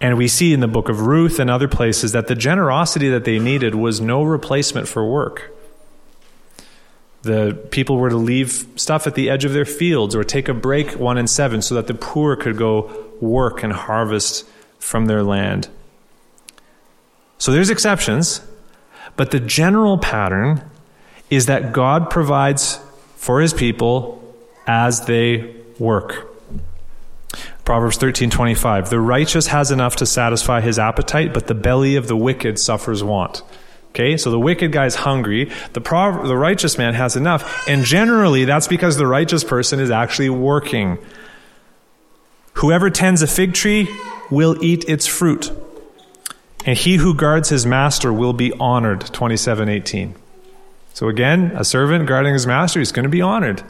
And 0.00 0.18
we 0.18 0.28
see 0.28 0.52
in 0.52 0.60
the 0.60 0.68
book 0.68 0.88
of 0.88 1.02
Ruth 1.02 1.38
and 1.38 1.48
other 1.48 1.68
places 1.68 2.12
that 2.12 2.26
the 2.26 2.34
generosity 2.34 3.08
that 3.08 3.24
they 3.24 3.38
needed 3.38 3.74
was 3.74 4.00
no 4.00 4.22
replacement 4.22 4.88
for 4.88 5.08
work. 5.08 5.52
The 7.22 7.56
people 7.70 7.98
were 7.98 8.10
to 8.10 8.16
leave 8.16 8.66
stuff 8.74 9.06
at 9.06 9.14
the 9.14 9.30
edge 9.30 9.44
of 9.44 9.52
their 9.52 9.64
fields 9.64 10.16
or 10.16 10.24
take 10.24 10.48
a 10.48 10.54
break 10.54 10.98
one 10.98 11.18
in 11.18 11.28
seven 11.28 11.62
so 11.62 11.76
that 11.76 11.86
the 11.86 11.94
poor 11.94 12.34
could 12.34 12.56
go 12.56 12.90
work 13.20 13.62
and 13.62 13.72
harvest 13.72 14.44
from 14.80 15.06
their 15.06 15.22
land. 15.22 15.68
So 17.42 17.50
there's 17.50 17.70
exceptions, 17.70 18.40
but 19.16 19.32
the 19.32 19.40
general 19.40 19.98
pattern 19.98 20.62
is 21.28 21.46
that 21.46 21.72
God 21.72 22.08
provides 22.08 22.78
for 23.16 23.40
his 23.40 23.52
people 23.52 24.22
as 24.68 25.06
they 25.06 25.52
work. 25.76 26.28
Proverbs 27.64 27.98
13:25 27.98 28.90
The 28.90 29.00
righteous 29.00 29.48
has 29.48 29.72
enough 29.72 29.96
to 29.96 30.06
satisfy 30.06 30.60
his 30.60 30.78
appetite, 30.78 31.34
but 31.34 31.48
the 31.48 31.54
belly 31.54 31.96
of 31.96 32.06
the 32.06 32.16
wicked 32.16 32.60
suffers 32.60 33.02
want. 33.02 33.42
Okay, 33.90 34.16
so 34.16 34.30
the 34.30 34.38
wicked 34.38 34.70
guy's 34.70 34.94
hungry, 34.94 35.50
the, 35.72 35.80
the 35.80 36.36
righteous 36.36 36.78
man 36.78 36.94
has 36.94 37.16
enough, 37.16 37.66
and 37.66 37.84
generally 37.84 38.44
that's 38.44 38.68
because 38.68 38.98
the 38.98 39.06
righteous 39.08 39.42
person 39.42 39.80
is 39.80 39.90
actually 39.90 40.30
working. 40.30 40.96
Whoever 42.52 42.88
tends 42.88 43.20
a 43.20 43.26
fig 43.26 43.52
tree 43.52 43.88
will 44.30 44.62
eat 44.62 44.88
its 44.88 45.08
fruit. 45.08 45.50
And 46.64 46.78
he 46.78 46.96
who 46.96 47.14
guards 47.14 47.48
his 47.48 47.66
master 47.66 48.12
will 48.12 48.32
be 48.32 48.52
honored. 48.52 49.00
2718. 49.00 50.14
So 50.94 51.08
again, 51.08 51.52
a 51.54 51.64
servant 51.64 52.06
guarding 52.06 52.34
his 52.34 52.46
master, 52.46 52.78
he's 52.78 52.92
going 52.92 53.04
to 53.04 53.08
be 53.08 53.22
honored. 53.22 53.62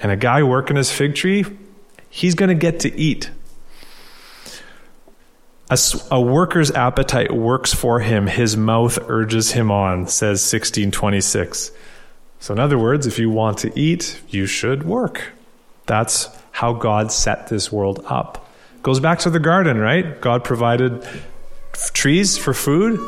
And 0.00 0.12
a 0.12 0.16
guy 0.16 0.42
working 0.42 0.76
his 0.76 0.92
fig 0.92 1.14
tree, 1.14 1.44
he's 2.08 2.34
going 2.34 2.48
to 2.48 2.54
get 2.54 2.80
to 2.80 2.96
eat. 2.98 3.30
A, 5.70 5.78
a, 6.10 6.20
worker's 6.20 6.70
appetite 6.70 7.30
works 7.30 7.74
for 7.74 8.00
him, 8.00 8.26
his 8.26 8.56
mouth 8.56 8.98
urges 9.10 9.50
him 9.50 9.70
on, 9.70 10.06
says 10.06 10.40
1626. 10.40 11.72
So, 12.40 12.54
in 12.54 12.60
other 12.60 12.78
words, 12.78 13.06
if 13.06 13.18
you 13.18 13.28
want 13.28 13.58
to 13.58 13.78
eat, 13.78 14.22
you 14.30 14.46
should 14.46 14.84
work. 14.84 15.32
That's 15.84 16.28
how 16.52 16.72
God 16.72 17.12
set 17.12 17.48
this 17.48 17.70
world 17.70 18.02
up. 18.06 18.48
Goes 18.82 19.00
back 19.00 19.18
to 19.20 19.30
the 19.30 19.40
garden, 19.40 19.78
right? 19.78 20.18
God 20.20 20.42
provided 20.42 21.06
trees 21.92 22.36
for 22.36 22.54
food, 22.54 23.00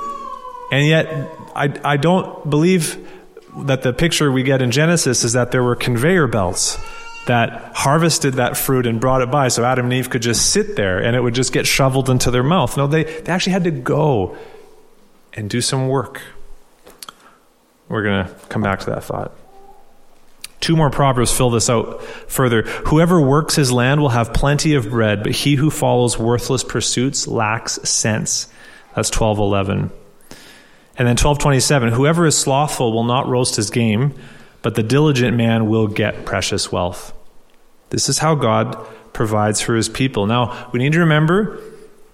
and 0.70 0.86
yet 0.86 1.28
I, 1.54 1.72
I 1.84 1.96
don't 1.96 2.48
believe 2.48 3.06
that 3.58 3.82
the 3.82 3.92
picture 3.92 4.30
we 4.30 4.42
get 4.42 4.62
in 4.62 4.70
Genesis 4.70 5.24
is 5.24 5.32
that 5.32 5.50
there 5.50 5.62
were 5.62 5.76
conveyor 5.76 6.28
belts 6.28 6.78
that 7.26 7.72
harvested 7.74 8.34
that 8.34 8.56
fruit 8.56 8.86
and 8.86 9.00
brought 9.00 9.22
it 9.22 9.30
by 9.30 9.48
so 9.48 9.64
Adam 9.64 9.86
and 9.86 9.94
Eve 9.94 10.10
could 10.10 10.22
just 10.22 10.50
sit 10.50 10.76
there 10.76 10.98
and 10.98 11.14
it 11.14 11.20
would 11.20 11.34
just 11.34 11.52
get 11.52 11.66
shoveled 11.66 12.08
into 12.08 12.30
their 12.30 12.42
mouth. 12.42 12.76
No, 12.76 12.86
they, 12.86 13.04
they 13.04 13.32
actually 13.32 13.52
had 13.52 13.64
to 13.64 13.70
go 13.70 14.36
and 15.34 15.50
do 15.50 15.60
some 15.60 15.88
work. 15.88 16.22
We're 17.88 18.02
going 18.02 18.26
to 18.26 18.34
come 18.48 18.62
back 18.62 18.80
to 18.80 18.86
that 18.86 19.04
thought. 19.04 19.32
Two 20.60 20.76
more 20.76 20.90
proverbs 20.90 21.36
fill 21.36 21.50
this 21.50 21.70
out 21.70 22.02
further. 22.02 22.62
Whoever 22.62 23.20
works 23.20 23.56
his 23.56 23.72
land 23.72 24.00
will 24.00 24.10
have 24.10 24.32
plenty 24.32 24.74
of 24.74 24.90
bread, 24.90 25.22
but 25.22 25.32
he 25.32 25.54
who 25.54 25.70
follows 25.70 26.18
worthless 26.18 26.62
pursuits 26.62 27.26
lacks 27.26 27.74
sense. 27.88 28.48
That's 28.94 29.10
1211. 29.10 29.90
And 30.96 31.08
then 31.08 31.16
1227, 31.16 31.92
whoever 31.92 32.26
is 32.26 32.36
slothful 32.36 32.92
will 32.92 33.04
not 33.04 33.28
roast 33.28 33.56
his 33.56 33.70
game, 33.70 34.14
but 34.62 34.74
the 34.74 34.82
diligent 34.82 35.36
man 35.36 35.68
will 35.68 35.86
get 35.86 36.26
precious 36.26 36.70
wealth. 36.70 37.14
This 37.90 38.08
is 38.08 38.18
how 38.18 38.34
God 38.34 38.76
provides 39.12 39.60
for 39.60 39.74
his 39.74 39.88
people. 39.88 40.26
Now, 40.26 40.70
we 40.72 40.78
need 40.78 40.92
to 40.92 41.00
remember 41.00 41.58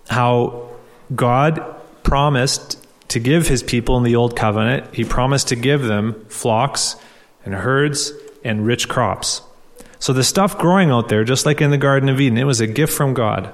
how 0.09 0.69
God 1.15 1.75
promised 2.03 2.87
to 3.09 3.21
give 3.21 3.49
his 3.49 3.63
people 3.63 3.97
in 3.97 4.03
the 4.03 4.17
old 4.17 4.37
covenant, 4.37 4.95
he 4.95 5.05
promised 5.05 5.49
to 5.49 5.57
give 5.57 5.83
them 5.83 6.25
flocks 6.29 6.97
and 7.45 7.55
herds 7.55 8.13
and 8.45 8.67
rich 8.67 8.89
crops. 8.89 9.43
So 9.99 10.13
the 10.13 10.25
stuff 10.25 10.59
growing 10.59 10.91
out 10.91 11.09
there, 11.09 11.25
just 11.25 11.47
like 11.47 11.61
in 11.61 11.71
the 11.71 11.79
Garden 11.79 12.09
of 12.09 12.21
Eden, 12.21 12.39
it 12.39 12.45
was 12.45 12.61
a 12.61 12.67
gift 12.67 12.93
from 12.93 13.15
God. 13.15 13.53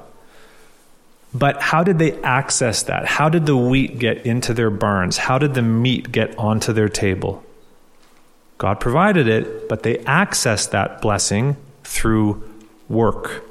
But 1.34 1.62
how 1.62 1.82
did 1.82 1.98
they 1.98 2.20
access 2.22 2.82
that? 2.84 3.06
How 3.06 3.28
did 3.28 3.46
the 3.46 3.56
wheat 3.56 3.98
get 3.98 4.26
into 4.26 4.52
their 4.52 4.70
barns? 4.70 5.16
How 5.16 5.38
did 5.38 5.54
the 5.54 5.62
meat 5.62 6.12
get 6.12 6.36
onto 6.38 6.72
their 6.72 6.88
table? 6.88 7.42
God 8.58 8.80
provided 8.80 9.26
it, 9.28 9.68
but 9.68 9.82
they 9.82 9.96
accessed 9.96 10.70
that 10.70 11.00
blessing 11.00 11.56
through 11.84 12.48
work. 12.88 13.44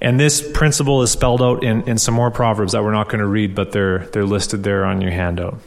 And 0.00 0.18
this 0.18 0.48
principle 0.52 1.02
is 1.02 1.10
spelled 1.10 1.42
out 1.42 1.62
in, 1.62 1.86
in 1.88 1.98
some 1.98 2.14
more 2.14 2.30
proverbs 2.30 2.72
that 2.72 2.82
we're 2.82 2.92
not 2.92 3.08
going 3.08 3.18
to 3.18 3.26
read, 3.26 3.54
but 3.54 3.72
they're, 3.72 4.06
they're 4.06 4.24
listed 4.24 4.62
there 4.62 4.84
on 4.84 5.00
your 5.00 5.10
handout. 5.10 5.58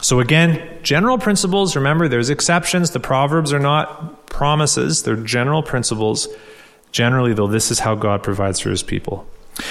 So, 0.00 0.20
again, 0.20 0.78
general 0.82 1.18
principles. 1.18 1.76
Remember, 1.76 2.08
there's 2.08 2.30
exceptions. 2.30 2.90
The 2.90 3.00
proverbs 3.00 3.52
are 3.52 3.60
not 3.60 4.26
promises, 4.26 5.02
they're 5.02 5.16
general 5.16 5.62
principles. 5.62 6.28
Generally, 6.90 7.34
though, 7.34 7.46
this 7.46 7.70
is 7.70 7.80
how 7.80 7.94
God 7.94 8.22
provides 8.22 8.60
for 8.60 8.70
his 8.70 8.82
people. 8.82 9.26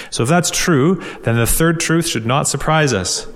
So, 0.10 0.24
if 0.24 0.30
that's 0.30 0.52
true, 0.52 1.04
then 1.24 1.36
the 1.36 1.48
third 1.48 1.80
truth 1.80 2.08
should 2.08 2.26
not 2.26 2.48
surprise 2.48 2.94
us. 2.94 3.28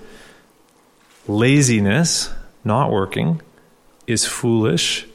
Laziness, 1.28 2.30
not 2.64 2.92
working, 2.92 3.42
is 4.06 4.26
foolish 4.26 5.08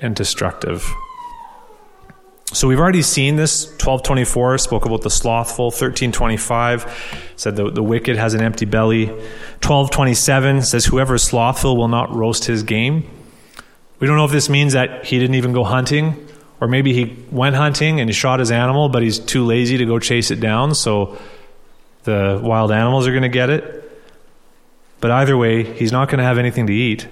and 0.00 0.16
destructive. 0.16 0.92
So 2.52 2.68
we've 2.68 2.78
already 2.78 3.00
seen 3.00 3.36
this. 3.36 3.64
1224 3.64 4.58
spoke 4.58 4.84
about 4.84 5.00
the 5.00 5.10
slothful. 5.10 5.66
1325 5.66 7.32
said 7.36 7.56
the, 7.56 7.70
the 7.70 7.82
wicked 7.82 8.16
has 8.16 8.34
an 8.34 8.42
empty 8.42 8.66
belly. 8.66 9.06
1227 9.06 10.60
says 10.62 10.84
whoever 10.84 11.14
is 11.14 11.22
slothful 11.22 11.78
will 11.78 11.88
not 11.88 12.14
roast 12.14 12.44
his 12.44 12.62
game. 12.62 13.08
We 14.00 14.06
don't 14.06 14.16
know 14.16 14.26
if 14.26 14.32
this 14.32 14.50
means 14.50 14.74
that 14.74 15.06
he 15.06 15.18
didn't 15.18 15.36
even 15.36 15.52
go 15.52 15.64
hunting, 15.64 16.28
or 16.62 16.68
maybe 16.68 16.92
he 16.92 17.16
went 17.32 17.56
hunting 17.56 17.98
and 17.98 18.08
he 18.08 18.14
shot 18.14 18.38
his 18.38 18.52
animal, 18.52 18.88
but 18.88 19.02
he's 19.02 19.18
too 19.18 19.44
lazy 19.44 19.78
to 19.78 19.84
go 19.84 19.98
chase 19.98 20.30
it 20.30 20.38
down, 20.38 20.76
so 20.76 21.18
the 22.04 22.40
wild 22.40 22.70
animals 22.70 23.08
are 23.08 23.10
going 23.10 23.24
to 23.24 23.28
get 23.28 23.50
it. 23.50 23.90
But 25.00 25.10
either 25.10 25.36
way, 25.36 25.64
he's 25.64 25.90
not 25.90 26.08
going 26.08 26.18
to 26.18 26.24
have 26.24 26.38
anything 26.38 26.68
to 26.68 26.72
eat. 26.72 27.08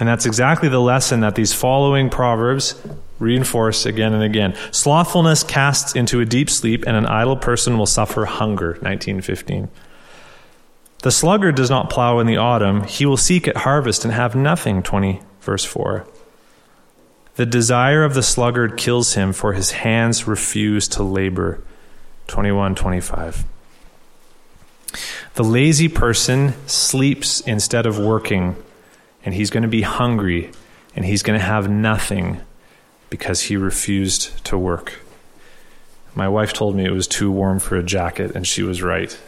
And 0.00 0.08
that's 0.08 0.24
exactly 0.24 0.70
the 0.70 0.80
lesson 0.80 1.20
that 1.20 1.34
these 1.34 1.52
following 1.52 2.08
proverbs 2.08 2.74
reinforce 3.18 3.84
again 3.84 4.14
and 4.14 4.22
again. 4.22 4.54
Slothfulness 4.70 5.44
casts 5.44 5.94
into 5.94 6.20
a 6.20 6.24
deep 6.24 6.48
sleep, 6.48 6.84
and 6.86 6.96
an 6.96 7.04
idle 7.04 7.36
person 7.36 7.76
will 7.76 7.84
suffer 7.84 8.24
hunger. 8.24 8.78
1915. 8.80 9.68
The 11.00 11.10
sluggard 11.10 11.54
does 11.54 11.68
not 11.68 11.90
plow 11.90 12.18
in 12.18 12.26
the 12.26 12.38
autumn, 12.38 12.84
he 12.84 13.04
will 13.04 13.18
seek 13.18 13.46
at 13.46 13.58
harvest 13.58 14.06
and 14.06 14.14
have 14.14 14.34
nothing. 14.34 14.82
20, 14.82 15.20
verse 15.42 15.66
4. 15.66 16.06
The 17.36 17.46
desire 17.46 18.04
of 18.04 18.14
the 18.14 18.22
sluggard 18.22 18.76
kills 18.76 19.14
him, 19.14 19.32
for 19.32 19.54
his 19.54 19.72
hands 19.72 20.26
refuse 20.26 20.86
to 20.88 21.02
labor. 21.02 21.60
21, 22.28 22.74
25. 22.74 23.44
The 25.34 25.44
lazy 25.44 25.88
person 25.88 26.54
sleeps 26.66 27.40
instead 27.40 27.86
of 27.86 27.98
working 27.98 28.56
and 29.24 29.34
he's 29.34 29.50
going 29.50 29.62
to 29.62 29.68
be 29.68 29.82
hungry 29.82 30.50
and 30.94 31.04
he's 31.04 31.22
going 31.22 31.38
to 31.38 31.44
have 31.44 31.68
nothing 31.68 32.40
because 33.10 33.42
he 33.42 33.56
refused 33.56 34.44
to 34.44 34.56
work. 34.56 35.00
My 36.14 36.28
wife 36.28 36.52
told 36.52 36.76
me 36.76 36.84
it 36.84 36.92
was 36.92 37.08
too 37.08 37.32
warm 37.32 37.58
for 37.58 37.76
a 37.76 37.82
jacket, 37.82 38.36
and 38.36 38.46
she 38.46 38.62
was 38.62 38.82
right. 38.82 39.18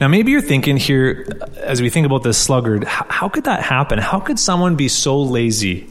Now, 0.00 0.08
maybe 0.08 0.32
you're 0.32 0.40
thinking 0.40 0.78
here, 0.78 1.26
as 1.58 1.82
we 1.82 1.90
think 1.90 2.06
about 2.06 2.22
this 2.22 2.38
sluggard, 2.38 2.84
how 2.84 3.28
could 3.28 3.44
that 3.44 3.62
happen? 3.62 3.98
How 3.98 4.18
could 4.18 4.38
someone 4.38 4.74
be 4.74 4.88
so 4.88 5.20
lazy 5.20 5.90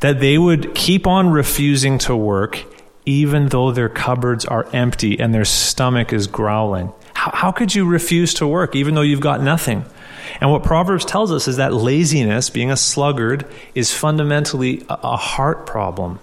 that 0.00 0.20
they 0.20 0.38
would 0.38 0.74
keep 0.74 1.06
on 1.06 1.28
refusing 1.28 1.98
to 1.98 2.16
work 2.16 2.64
even 3.04 3.48
though 3.48 3.70
their 3.70 3.90
cupboards 3.90 4.46
are 4.46 4.66
empty 4.72 5.20
and 5.20 5.34
their 5.34 5.44
stomach 5.44 6.10
is 6.10 6.26
growling? 6.26 6.90
How, 7.12 7.32
how 7.32 7.52
could 7.52 7.74
you 7.74 7.84
refuse 7.86 8.32
to 8.34 8.46
work 8.46 8.74
even 8.74 8.94
though 8.94 9.02
you've 9.02 9.20
got 9.20 9.42
nothing? 9.42 9.84
And 10.40 10.50
what 10.50 10.62
Proverbs 10.64 11.04
tells 11.04 11.30
us 11.30 11.46
is 11.46 11.58
that 11.58 11.74
laziness, 11.74 12.48
being 12.48 12.70
a 12.70 12.78
sluggard, 12.78 13.46
is 13.74 13.92
fundamentally 13.92 14.86
a, 14.88 14.98
a 15.02 15.16
heart 15.18 15.66
problem. 15.66 16.18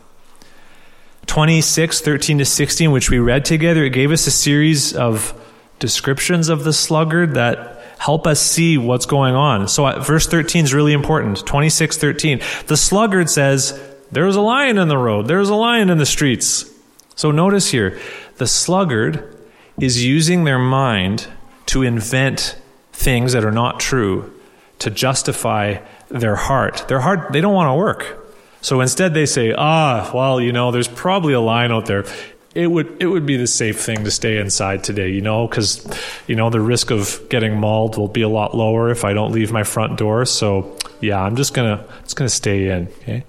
26, 1.28 2.01
13 2.01 2.40
to 2.40 2.46
16, 2.46 2.92
which 2.92 3.12
we 3.12 3.20
read 3.20 3.46
together, 3.46 3.84
it 3.84 3.92
gave 3.92 4.12
us 4.12 4.25
a 4.25 4.32
series 4.32 4.96
of 4.96 5.40
descriptions 5.81 6.47
of 6.47 6.63
the 6.63 6.71
sluggard 6.71 7.33
that 7.33 7.81
help 7.97 8.25
us 8.25 8.39
see 8.39 8.77
what's 8.77 9.05
going 9.05 9.35
on. 9.35 9.67
So 9.67 10.00
verse 10.00 10.25
13 10.27 10.63
is 10.63 10.73
really 10.73 10.93
important. 10.93 11.45
26, 11.45 11.97
13. 11.97 12.41
The 12.67 12.77
sluggard 12.77 13.29
says, 13.29 13.77
There's 14.11 14.38
a 14.38 14.41
lion 14.41 14.77
in 14.77 14.88
the 14.88 14.97
road, 14.97 15.27
there's 15.27 15.50
a 15.50 15.55
lion 15.55 15.89
in 15.89 15.97
the 15.97 16.05
streets. 16.05 16.71
So 17.15 17.31
notice 17.31 17.69
here, 17.69 18.00
the 18.38 18.47
sluggard 18.47 19.38
is 19.79 20.05
using 20.05 20.45
their 20.45 20.57
mind 20.57 21.27
to 21.67 21.83
invent 21.83 22.57
things 22.93 23.33
that 23.33 23.43
are 23.43 23.51
not 23.51 23.79
true 23.79 24.33
to 24.79 24.89
justify 24.89 25.77
their 26.09 26.35
heart. 26.35 26.85
Their 26.88 27.01
heart, 27.01 27.31
they 27.33 27.41
don't 27.41 27.53
want 27.53 27.69
to 27.69 27.75
work. 27.75 28.17
So 28.61 28.81
instead 28.81 29.13
they 29.13 29.25
say, 29.25 29.53
ah, 29.57 30.09
well, 30.13 30.39
you 30.39 30.51
know, 30.51 30.71
there's 30.71 30.88
probably 30.88 31.33
a 31.33 31.39
lion 31.39 31.71
out 31.71 31.85
there. 31.85 32.05
It 32.53 32.67
would 32.67 33.01
it 33.01 33.08
would 33.08 33.25
be 33.25 33.38
the 33.38 33.48
safe 33.48 33.79
thing 33.79 34.03
to 34.03 34.12
stay 34.12 34.38
inside 34.38 34.84
today, 34.84 35.10
you 35.10 35.22
know, 35.22 35.48
because 35.48 35.88
you 36.27 36.36
know 36.36 36.50
the 36.50 36.60
risk 36.60 36.91
of 36.91 37.22
getting 37.29 37.58
mauled 37.58 37.98
will 37.98 38.10
be 38.10 38.24
a 38.24 38.29
lot 38.29 38.55
lower 38.55 38.89
if 38.89 39.05
I 39.05 39.13
don't 39.13 39.31
leave 39.31 39.51
my 39.51 39.63
front 39.63 39.98
door. 39.98 40.25
So 40.25 40.77
yeah, 41.00 41.22
I'm 41.22 41.38
just 41.38 41.53
gonna 41.53 41.86
just 42.03 42.17
gonna 42.17 42.29
stay 42.29 42.70
in. 42.70 42.88
Okay. 42.88 43.24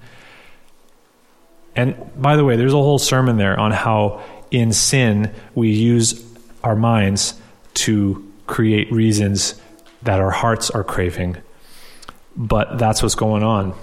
And 1.77 1.97
by 2.21 2.37
the 2.37 2.45
way, 2.45 2.57
there's 2.57 2.75
a 2.75 2.77
whole 2.77 2.99
sermon 2.99 3.37
there 3.37 3.59
on 3.59 3.71
how 3.71 4.23
in 4.51 4.73
sin 4.73 5.33
we 5.55 5.71
use 5.71 6.23
our 6.63 6.77
minds 6.77 7.35
to 7.75 8.31
create 8.47 8.93
reasons 8.93 9.61
that 10.03 10.21
our 10.21 10.31
hearts 10.31 10.69
are 10.71 10.85
craving. 10.85 11.37
But 12.37 12.79
that's 12.79 13.03
what's 13.03 13.15
going 13.15 13.43
on. 13.43 13.75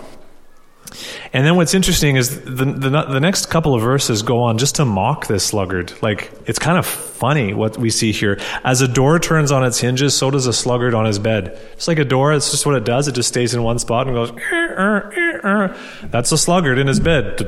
And 1.32 1.46
then 1.46 1.56
what's 1.56 1.74
interesting 1.74 2.16
is 2.16 2.42
the, 2.44 2.66
the, 2.66 2.90
the 2.90 3.20
next 3.20 3.48
couple 3.48 3.76
of 3.76 3.82
verses 3.82 4.24
go 4.24 4.42
on 4.42 4.58
just 4.58 4.76
to 4.76 4.86
mock 4.86 5.28
this 5.28 5.44
sluggard. 5.44 5.94
Like, 6.02 6.32
it's 6.48 6.58
kind 6.58 6.78
of 6.78 6.86
funny 6.86 7.54
what 7.54 7.78
we 7.78 7.92
see 7.92 8.12
here. 8.12 8.40
As 8.64 8.82
a 8.82 8.88
door 8.88 9.20
turns 9.20 9.52
on 9.52 9.64
its 9.64 9.80
hinges, 9.80 10.16
so 10.16 10.32
does 10.32 10.48
a 10.48 10.54
sluggard 10.54 10.96
on 10.96 11.06
his 11.06 11.20
bed. 11.20 11.60
It's 11.74 11.88
like 11.88 12.00
a 12.00 12.06
door, 12.06 12.34
it's 12.34 12.50
just 12.50 12.66
what 12.66 12.76
it 12.76 12.84
does. 12.84 13.08
It 13.08 13.14
just 13.14 13.30
stays 13.30 13.54
in 13.54 13.62
one 13.62 13.78
spot 13.78 14.08
and 14.08 14.16
goes, 14.16 14.32
eh, 14.32 14.68
eh, 14.78 15.40
eh, 15.44 15.78
that's 16.06 16.32
a 16.32 16.38
sluggard 16.38 16.80
in 16.80 16.88
his 16.88 17.00
bed. 17.00 17.40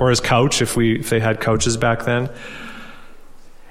Or 0.00 0.10
his 0.10 0.20
couch, 0.20 0.62
if, 0.62 0.76
we, 0.76 0.98
if 0.98 1.10
they 1.10 1.20
had 1.20 1.40
couches 1.40 1.76
back 1.76 2.04
then. 2.04 2.28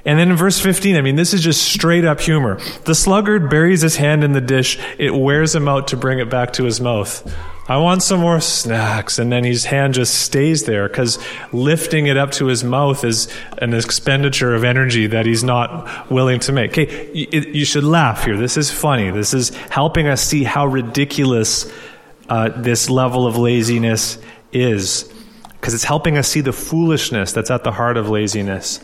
And 0.06 0.18
then 0.18 0.32
in 0.32 0.36
verse 0.36 0.60
15, 0.60 0.96
I 0.96 1.02
mean, 1.02 1.16
this 1.16 1.34
is 1.34 1.42
just 1.42 1.62
straight 1.62 2.06
up 2.06 2.20
humor. 2.20 2.60
The 2.86 2.96
sluggard 2.96 3.50
buries 3.50 3.82
his 3.82 3.98
hand 3.98 4.24
in 4.24 4.32
the 4.32 4.42
dish, 4.42 4.80
it 4.98 5.14
wears 5.14 5.54
him 5.54 5.68
out 5.68 5.90
to 5.90 5.98
bring 5.98 6.20
it 6.20 6.30
back 6.30 6.54
to 6.54 6.64
his 6.64 6.82
mouth. 6.82 7.36
I 7.68 7.78
want 7.78 8.04
some 8.04 8.20
more 8.20 8.42
snacks. 8.42 9.18
And 9.18 9.32
then 9.32 9.44
his 9.44 9.66
hand 9.66 9.94
just 9.94 10.16
stays 10.16 10.66
there 10.66 10.90
because 10.90 11.20
lifting 11.54 12.08
it 12.08 12.18
up 12.18 12.32
to 12.32 12.48
his 12.48 12.64
mouth 12.64 13.04
is 13.06 13.34
an 13.60 13.74
expenditure 13.74 14.54
of 14.54 14.64
energy 14.64 15.08
that 15.08 15.26
he's 15.26 15.44
not 15.44 16.12
willing 16.12 16.40
to 16.42 16.52
make. 16.52 16.72
Okay, 16.72 17.12
you 17.14 17.64
should 17.64 17.84
laugh 17.84 18.26
here. 18.26 18.36
This 18.36 18.58
is 18.58 18.72
funny. 18.72 19.12
This 19.12 19.34
is 19.34 19.50
helping 19.70 20.08
us 20.08 20.22
see 20.22 20.44
how 20.44 20.66
ridiculous 20.66 21.72
uh, 22.28 22.50
this 22.50 22.90
level 22.90 23.26
of 23.28 23.38
laziness 23.38 24.18
is 24.52 25.12
because 25.54 25.74
it's 25.74 25.84
helping 25.84 26.18
us 26.18 26.28
see 26.28 26.42
the 26.42 26.52
foolishness 26.52 27.32
that's 27.32 27.52
at 27.52 27.64
the 27.64 27.72
heart 27.72 27.96
of 27.96 28.10
laziness. 28.10 28.80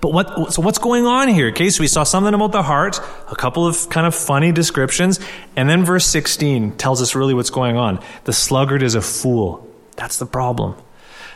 But 0.00 0.12
what, 0.12 0.52
so 0.52 0.62
what's 0.62 0.78
going 0.78 1.06
on 1.06 1.28
here? 1.28 1.48
Okay, 1.48 1.70
so 1.70 1.80
we 1.80 1.88
saw 1.88 2.02
something 2.02 2.34
about 2.34 2.52
the 2.52 2.62
heart, 2.62 3.00
a 3.30 3.36
couple 3.36 3.66
of 3.66 3.88
kind 3.88 4.06
of 4.06 4.14
funny 4.14 4.52
descriptions, 4.52 5.20
and 5.56 5.68
then 5.68 5.84
verse 5.84 6.06
16 6.06 6.76
tells 6.76 7.00
us 7.00 7.14
really 7.14 7.34
what's 7.34 7.50
going 7.50 7.76
on. 7.76 8.00
The 8.24 8.32
sluggard 8.32 8.82
is 8.82 8.94
a 8.94 9.00
fool. 9.00 9.66
That's 9.96 10.18
the 10.18 10.26
problem. 10.26 10.76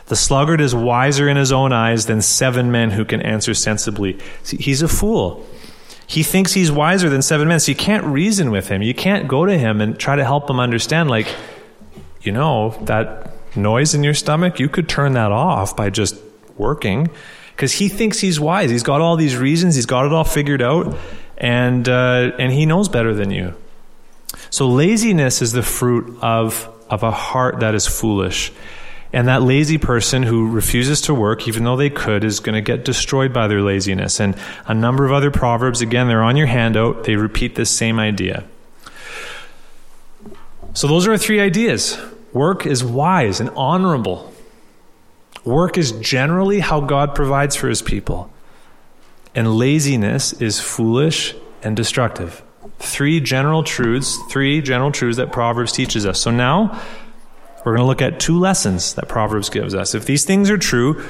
The 0.07 0.15
sluggard 0.15 0.61
is 0.61 0.75
wiser 0.75 1.29
in 1.29 1.37
his 1.37 1.51
own 1.51 1.71
eyes 1.71 2.05
than 2.05 2.21
seven 2.21 2.71
men 2.71 2.91
who 2.91 3.05
can 3.05 3.21
answer 3.21 3.53
sensibly. 3.53 4.19
See, 4.43 4.57
he's 4.57 4.81
a 4.81 4.87
fool. 4.87 5.45
He 6.05 6.23
thinks 6.23 6.53
he's 6.53 6.71
wiser 6.71 7.09
than 7.09 7.21
seven 7.21 7.47
men, 7.47 7.59
so 7.61 7.71
you 7.71 7.77
can't 7.77 8.03
reason 8.05 8.51
with 8.51 8.67
him. 8.67 8.81
You 8.81 8.93
can't 8.93 9.27
go 9.27 9.45
to 9.45 9.57
him 9.57 9.79
and 9.79 9.97
try 9.97 10.17
to 10.17 10.25
help 10.25 10.49
him 10.49 10.59
understand, 10.59 11.09
like, 11.09 11.33
you 12.21 12.33
know, 12.33 12.71
that 12.81 13.33
noise 13.55 13.95
in 13.95 14.03
your 14.03 14.13
stomach, 14.13 14.59
you 14.59 14.67
could 14.67 14.89
turn 14.89 15.13
that 15.13 15.31
off 15.31 15.75
by 15.75 15.89
just 15.89 16.17
working 16.57 17.09
because 17.61 17.73
he 17.73 17.89
thinks 17.89 18.17
he's 18.17 18.39
wise. 18.39 18.71
He's 18.71 18.81
got 18.81 19.01
all 19.01 19.15
these 19.15 19.37
reasons. 19.37 19.75
He's 19.75 19.85
got 19.85 20.07
it 20.07 20.11
all 20.11 20.23
figured 20.23 20.63
out, 20.63 20.97
and 21.37 21.87
uh, 21.87 22.31
and 22.39 22.51
he 22.51 22.65
knows 22.65 22.89
better 22.89 23.13
than 23.13 23.29
you. 23.29 23.53
So 24.49 24.67
laziness 24.67 25.43
is 25.43 25.51
the 25.51 25.61
fruit 25.61 26.17
of 26.23 26.67
of 26.89 27.03
a 27.03 27.11
heart 27.11 27.59
that 27.59 27.75
is 27.75 27.85
foolish. 27.85 28.51
And 29.13 29.27
that 29.27 29.43
lazy 29.43 29.77
person 29.77 30.23
who 30.23 30.49
refuses 30.49 31.01
to 31.01 31.13
work, 31.13 31.47
even 31.47 31.63
though 31.63 31.75
they 31.75 31.91
could, 31.91 32.23
is 32.23 32.39
going 32.39 32.55
to 32.55 32.61
get 32.61 32.83
destroyed 32.83 33.31
by 33.31 33.47
their 33.47 33.61
laziness. 33.61 34.19
And 34.19 34.35
a 34.65 34.73
number 34.73 35.05
of 35.05 35.11
other 35.11 35.29
proverbs, 35.29 35.81
again, 35.81 36.07
they're 36.07 36.23
on 36.23 36.37
your 36.37 36.47
handout, 36.47 37.03
they 37.03 37.15
repeat 37.15 37.53
this 37.53 37.69
same 37.69 37.99
idea. 37.99 38.43
So 40.73 40.87
those 40.87 41.05
are 41.05 41.11
our 41.11 41.17
three 41.17 41.41
ideas. 41.41 41.99
Work 42.33 42.65
is 42.65 42.83
wise 42.83 43.39
and 43.39 43.51
honorable. 43.51 44.30
Work 45.43 45.77
is 45.77 45.91
generally 45.93 46.59
how 46.59 46.81
God 46.81 47.15
provides 47.15 47.55
for 47.55 47.67
his 47.67 47.81
people. 47.81 48.31
And 49.33 49.55
laziness 49.55 50.33
is 50.33 50.59
foolish 50.59 51.33
and 51.63 51.75
destructive. 51.75 52.43
Three 52.79 53.19
general 53.19 53.63
truths, 53.63 54.19
three 54.29 54.61
general 54.61 54.91
truths 54.91 55.17
that 55.17 55.31
Proverbs 55.31 55.71
teaches 55.71 56.05
us. 56.05 56.19
So 56.19 56.31
now 56.31 56.81
we're 57.63 57.75
going 57.75 57.83
to 57.83 57.85
look 57.85 58.01
at 58.01 58.19
two 58.19 58.39
lessons 58.39 58.95
that 58.95 59.07
Proverbs 59.07 59.49
gives 59.49 59.73
us. 59.73 59.95
If 59.95 60.05
these 60.05 60.25
things 60.25 60.49
are 60.49 60.57
true, 60.57 61.01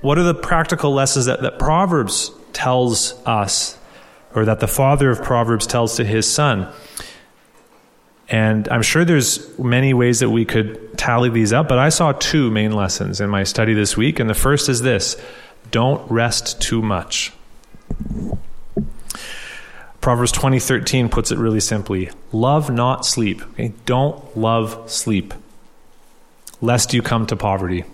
what 0.00 0.18
are 0.18 0.22
the 0.22 0.34
practical 0.34 0.92
lessons 0.92 1.26
that, 1.26 1.42
that 1.42 1.58
Proverbs 1.58 2.30
tells 2.52 3.14
us, 3.26 3.78
or 4.34 4.44
that 4.44 4.60
the 4.60 4.68
father 4.68 5.10
of 5.10 5.22
Proverbs 5.22 5.66
tells 5.66 5.96
to 5.96 6.04
his 6.04 6.30
son? 6.30 6.72
And 8.30 8.68
I'm 8.68 8.82
sure 8.82 9.04
there's 9.04 9.58
many 9.58 9.94
ways 9.94 10.20
that 10.20 10.30
we 10.30 10.44
could 10.44 10.98
tally 10.98 11.30
these 11.30 11.52
up, 11.52 11.68
but 11.68 11.78
I 11.78 11.88
saw 11.88 12.12
two 12.12 12.50
main 12.50 12.72
lessons 12.72 13.20
in 13.20 13.30
my 13.30 13.44
study 13.44 13.72
this 13.72 13.96
week. 13.96 14.20
And 14.20 14.28
the 14.28 14.34
first 14.34 14.68
is 14.68 14.82
this 14.82 15.16
don't 15.70 16.10
rest 16.10 16.60
too 16.60 16.82
much. 16.82 17.32
Proverbs 20.00 20.32
20:13 20.32 21.08
puts 21.08 21.30
it 21.30 21.38
really 21.38 21.60
simply. 21.60 22.10
Love 22.32 22.70
not 22.70 23.04
sleep. 23.04 23.42
Okay? 23.52 23.72
Don't 23.84 24.36
love 24.36 24.90
sleep. 24.90 25.34
Lest 26.60 26.92
you 26.94 27.02
come 27.02 27.26
to 27.26 27.36
poverty. 27.36 27.84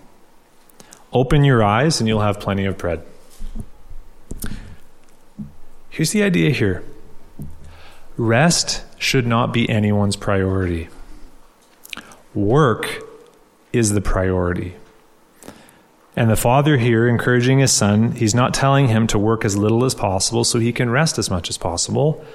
Open 1.13 1.43
your 1.43 1.63
eyes 1.63 1.99
and 1.99 2.07
you'll 2.07 2.21
have 2.21 2.39
plenty 2.39 2.65
of 2.65 2.77
bread. 2.77 3.01
Here's 5.89 6.11
the 6.11 6.23
idea 6.23 6.49
here. 6.49 6.83
Rest 8.17 8.83
should 9.05 9.27
not 9.27 9.53
be 9.53 9.69
anyone's 9.69 10.15
priority. 10.15 10.89
Work 12.33 13.03
is 13.71 13.93
the 13.93 14.01
priority. 14.01 14.75
And 16.15 16.29
the 16.29 16.35
father 16.35 16.77
here, 16.77 17.07
encouraging 17.07 17.59
his 17.59 17.71
son, 17.71 18.13
he's 18.13 18.33
not 18.33 18.53
telling 18.53 18.87
him 18.87 19.05
to 19.07 19.19
work 19.19 19.45
as 19.45 19.55
little 19.55 19.85
as 19.85 19.93
possible 19.93 20.43
so 20.43 20.59
he 20.59 20.73
can 20.73 20.89
rest 20.89 21.19
as 21.19 21.29
much 21.29 21.49
as 21.49 21.57
possible. 21.57 22.25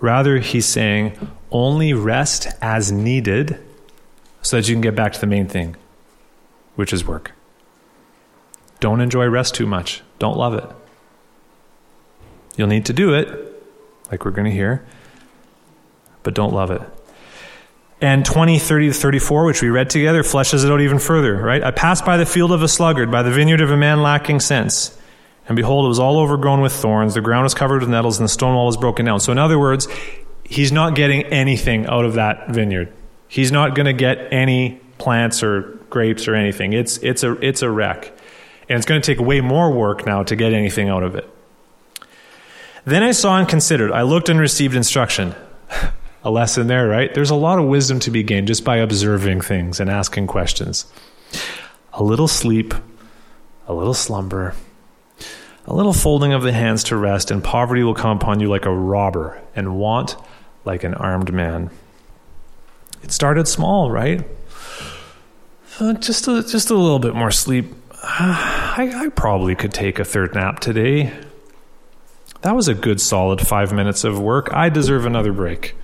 Rather, 0.00 0.38
he's 0.38 0.66
saying, 0.66 1.30
only 1.50 1.92
rest 1.92 2.48
as 2.62 2.90
needed 2.90 3.58
so 4.40 4.56
that 4.56 4.68
you 4.68 4.74
can 4.74 4.80
get 4.80 4.94
back 4.94 5.12
to 5.12 5.20
the 5.20 5.26
main 5.26 5.46
thing, 5.46 5.76
which 6.74 6.92
is 6.92 7.06
work. 7.06 7.32
Don't 8.80 9.00
enjoy 9.00 9.26
rest 9.26 9.54
too 9.54 9.66
much. 9.66 10.02
Don't 10.18 10.36
love 10.36 10.54
it. 10.54 10.64
You'll 12.56 12.68
need 12.68 12.86
to 12.86 12.92
do 12.92 13.12
it, 13.14 13.28
like 14.10 14.24
we're 14.24 14.30
going 14.30 14.46
to 14.46 14.50
hear, 14.50 14.86
but 16.24 16.34
don't 16.34 16.52
love 16.52 16.72
it. 16.72 16.82
And 18.00 18.26
20, 18.26 18.58
30 18.58 18.88
to 18.88 18.92
34, 18.92 19.44
which 19.44 19.62
we 19.62 19.68
read 19.70 19.88
together, 19.88 20.22
fleshes 20.22 20.64
it 20.64 20.70
out 20.70 20.80
even 20.80 20.98
further, 20.98 21.36
right? 21.36 21.62
I 21.62 21.70
passed 21.70 22.04
by 22.04 22.16
the 22.16 22.26
field 22.26 22.50
of 22.50 22.62
a 22.62 22.68
sluggard, 22.68 23.10
by 23.10 23.22
the 23.22 23.30
vineyard 23.30 23.60
of 23.60 23.70
a 23.70 23.76
man 23.76 24.02
lacking 24.02 24.40
sense. 24.40 24.98
And 25.46 25.56
behold, 25.56 25.84
it 25.84 25.88
was 25.88 25.98
all 25.98 26.18
overgrown 26.18 26.60
with 26.60 26.72
thorns. 26.72 27.14
The 27.14 27.20
ground 27.20 27.44
was 27.44 27.54
covered 27.54 27.80
with 27.80 27.90
nettles, 27.90 28.18
and 28.18 28.24
the 28.24 28.32
stone 28.32 28.54
wall 28.54 28.66
was 28.66 28.76
broken 28.76 29.06
down. 29.06 29.20
So, 29.20 29.30
in 29.30 29.38
other 29.38 29.58
words, 29.58 29.86
he's 30.42 30.72
not 30.72 30.94
getting 30.94 31.22
anything 31.24 31.86
out 31.86 32.04
of 32.04 32.14
that 32.14 32.50
vineyard. 32.50 32.92
He's 33.28 33.52
not 33.52 33.74
going 33.74 33.86
to 33.86 33.92
get 33.92 34.32
any 34.32 34.80
plants 34.98 35.42
or 35.42 35.78
grapes 35.90 36.26
or 36.28 36.34
anything. 36.34 36.72
It's, 36.72 36.98
it's, 36.98 37.22
a, 37.22 37.32
it's 37.46 37.62
a 37.62 37.70
wreck. 37.70 38.12
And 38.68 38.76
it's 38.76 38.86
going 38.86 39.00
to 39.00 39.14
take 39.14 39.24
way 39.24 39.40
more 39.40 39.70
work 39.70 40.06
now 40.06 40.22
to 40.24 40.36
get 40.36 40.52
anything 40.52 40.88
out 40.88 41.02
of 41.02 41.14
it. 41.14 41.28
Then 42.84 43.02
I 43.02 43.12
saw 43.12 43.38
and 43.38 43.48
considered. 43.48 43.92
I 43.92 44.02
looked 44.02 44.28
and 44.28 44.38
received 44.38 44.74
instruction. 44.74 45.34
a 46.24 46.30
lesson 46.30 46.66
there, 46.66 46.88
right? 46.88 47.12
There's 47.14 47.30
a 47.30 47.34
lot 47.34 47.58
of 47.58 47.66
wisdom 47.66 48.00
to 48.00 48.10
be 48.10 48.22
gained 48.22 48.48
just 48.48 48.64
by 48.64 48.78
observing 48.78 49.42
things 49.42 49.78
and 49.78 49.90
asking 49.90 50.26
questions. 50.26 50.86
A 51.92 52.02
little 52.02 52.26
sleep, 52.26 52.74
a 53.68 53.74
little 53.74 53.94
slumber, 53.94 54.54
a 55.66 55.74
little 55.74 55.92
folding 55.92 56.32
of 56.32 56.42
the 56.42 56.52
hands 56.52 56.84
to 56.84 56.96
rest, 56.96 57.30
and 57.30 57.44
poverty 57.44 57.84
will 57.84 57.94
come 57.94 58.16
upon 58.16 58.40
you 58.40 58.48
like 58.48 58.64
a 58.64 58.74
robber, 58.74 59.40
and 59.54 59.76
want 59.76 60.16
like 60.64 60.82
an 60.82 60.94
armed 60.94 61.32
man. 61.32 61.70
It 63.02 63.12
started 63.12 63.46
small, 63.46 63.90
right? 63.90 64.26
Uh, 65.78 65.92
just 65.94 66.26
a, 66.26 66.42
just 66.42 66.70
a 66.70 66.74
little 66.74 66.98
bit 66.98 67.14
more 67.14 67.30
sleep. 67.30 67.66
I, 68.02 68.90
I 68.94 69.08
probably 69.10 69.54
could 69.54 69.74
take 69.74 69.98
a 69.98 70.04
third 70.04 70.34
nap 70.34 70.60
today. 70.60 71.12
That 72.40 72.54
was 72.56 72.68
a 72.68 72.74
good 72.74 73.00
solid 73.00 73.46
five 73.46 73.72
minutes 73.72 74.04
of 74.04 74.18
work. 74.18 74.52
I 74.52 74.68
deserve 74.68 75.04
another 75.04 75.32
break. 75.32 75.74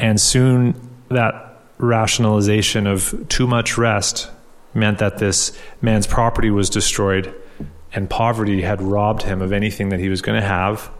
And 0.00 0.18
soon 0.18 0.74
that 1.08 1.60
rationalization 1.76 2.86
of 2.86 3.26
too 3.28 3.46
much 3.46 3.76
rest 3.76 4.30
meant 4.72 4.98
that 4.98 5.18
this 5.18 5.56
man's 5.82 6.06
property 6.06 6.50
was 6.50 6.70
destroyed 6.70 7.34
and 7.92 8.08
poverty 8.08 8.62
had 8.62 8.80
robbed 8.80 9.22
him 9.22 9.42
of 9.42 9.52
anything 9.52 9.90
that 9.90 10.00
he 10.00 10.08
was 10.08 10.22
going 10.22 10.40
to 10.40 10.46
have. 10.46 10.90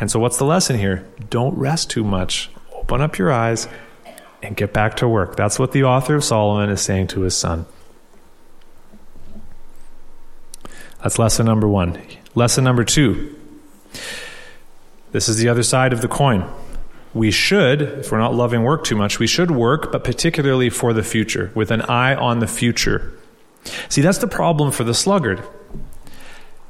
And 0.00 0.10
so, 0.10 0.18
what's 0.18 0.38
the 0.38 0.44
lesson 0.44 0.78
here? 0.78 1.06
Don't 1.30 1.56
rest 1.58 1.90
too 1.90 2.04
much. 2.04 2.50
Open 2.72 3.00
up 3.00 3.18
your 3.18 3.30
eyes 3.30 3.68
and 4.42 4.56
get 4.56 4.72
back 4.72 4.96
to 4.96 5.08
work. 5.08 5.36
That's 5.36 5.58
what 5.58 5.72
the 5.72 5.84
author 5.84 6.14
of 6.14 6.24
Solomon 6.24 6.70
is 6.70 6.80
saying 6.80 7.08
to 7.08 7.22
his 7.22 7.36
son. 7.36 7.66
That's 11.02 11.18
lesson 11.18 11.46
number 11.46 11.68
one. 11.68 12.00
Lesson 12.34 12.64
number 12.64 12.84
two. 12.84 13.38
This 15.12 15.28
is 15.28 15.38
the 15.38 15.48
other 15.48 15.62
side 15.62 15.92
of 15.92 16.00
the 16.00 16.08
coin 16.08 16.48
we 17.16 17.30
should, 17.30 17.82
if 17.82 18.12
we're 18.12 18.18
not 18.18 18.34
loving 18.34 18.62
work 18.62 18.84
too 18.84 18.94
much, 18.96 19.18
we 19.18 19.26
should 19.26 19.50
work, 19.50 19.90
but 19.90 20.04
particularly 20.04 20.70
for 20.70 20.92
the 20.92 21.02
future, 21.02 21.50
with 21.54 21.70
an 21.70 21.80
eye 21.82 22.14
on 22.14 22.38
the 22.40 22.46
future. 22.46 23.12
See, 23.88 24.02
that's 24.02 24.18
the 24.18 24.28
problem 24.28 24.70
for 24.70 24.84
the 24.84 24.94
sluggard. 24.94 25.42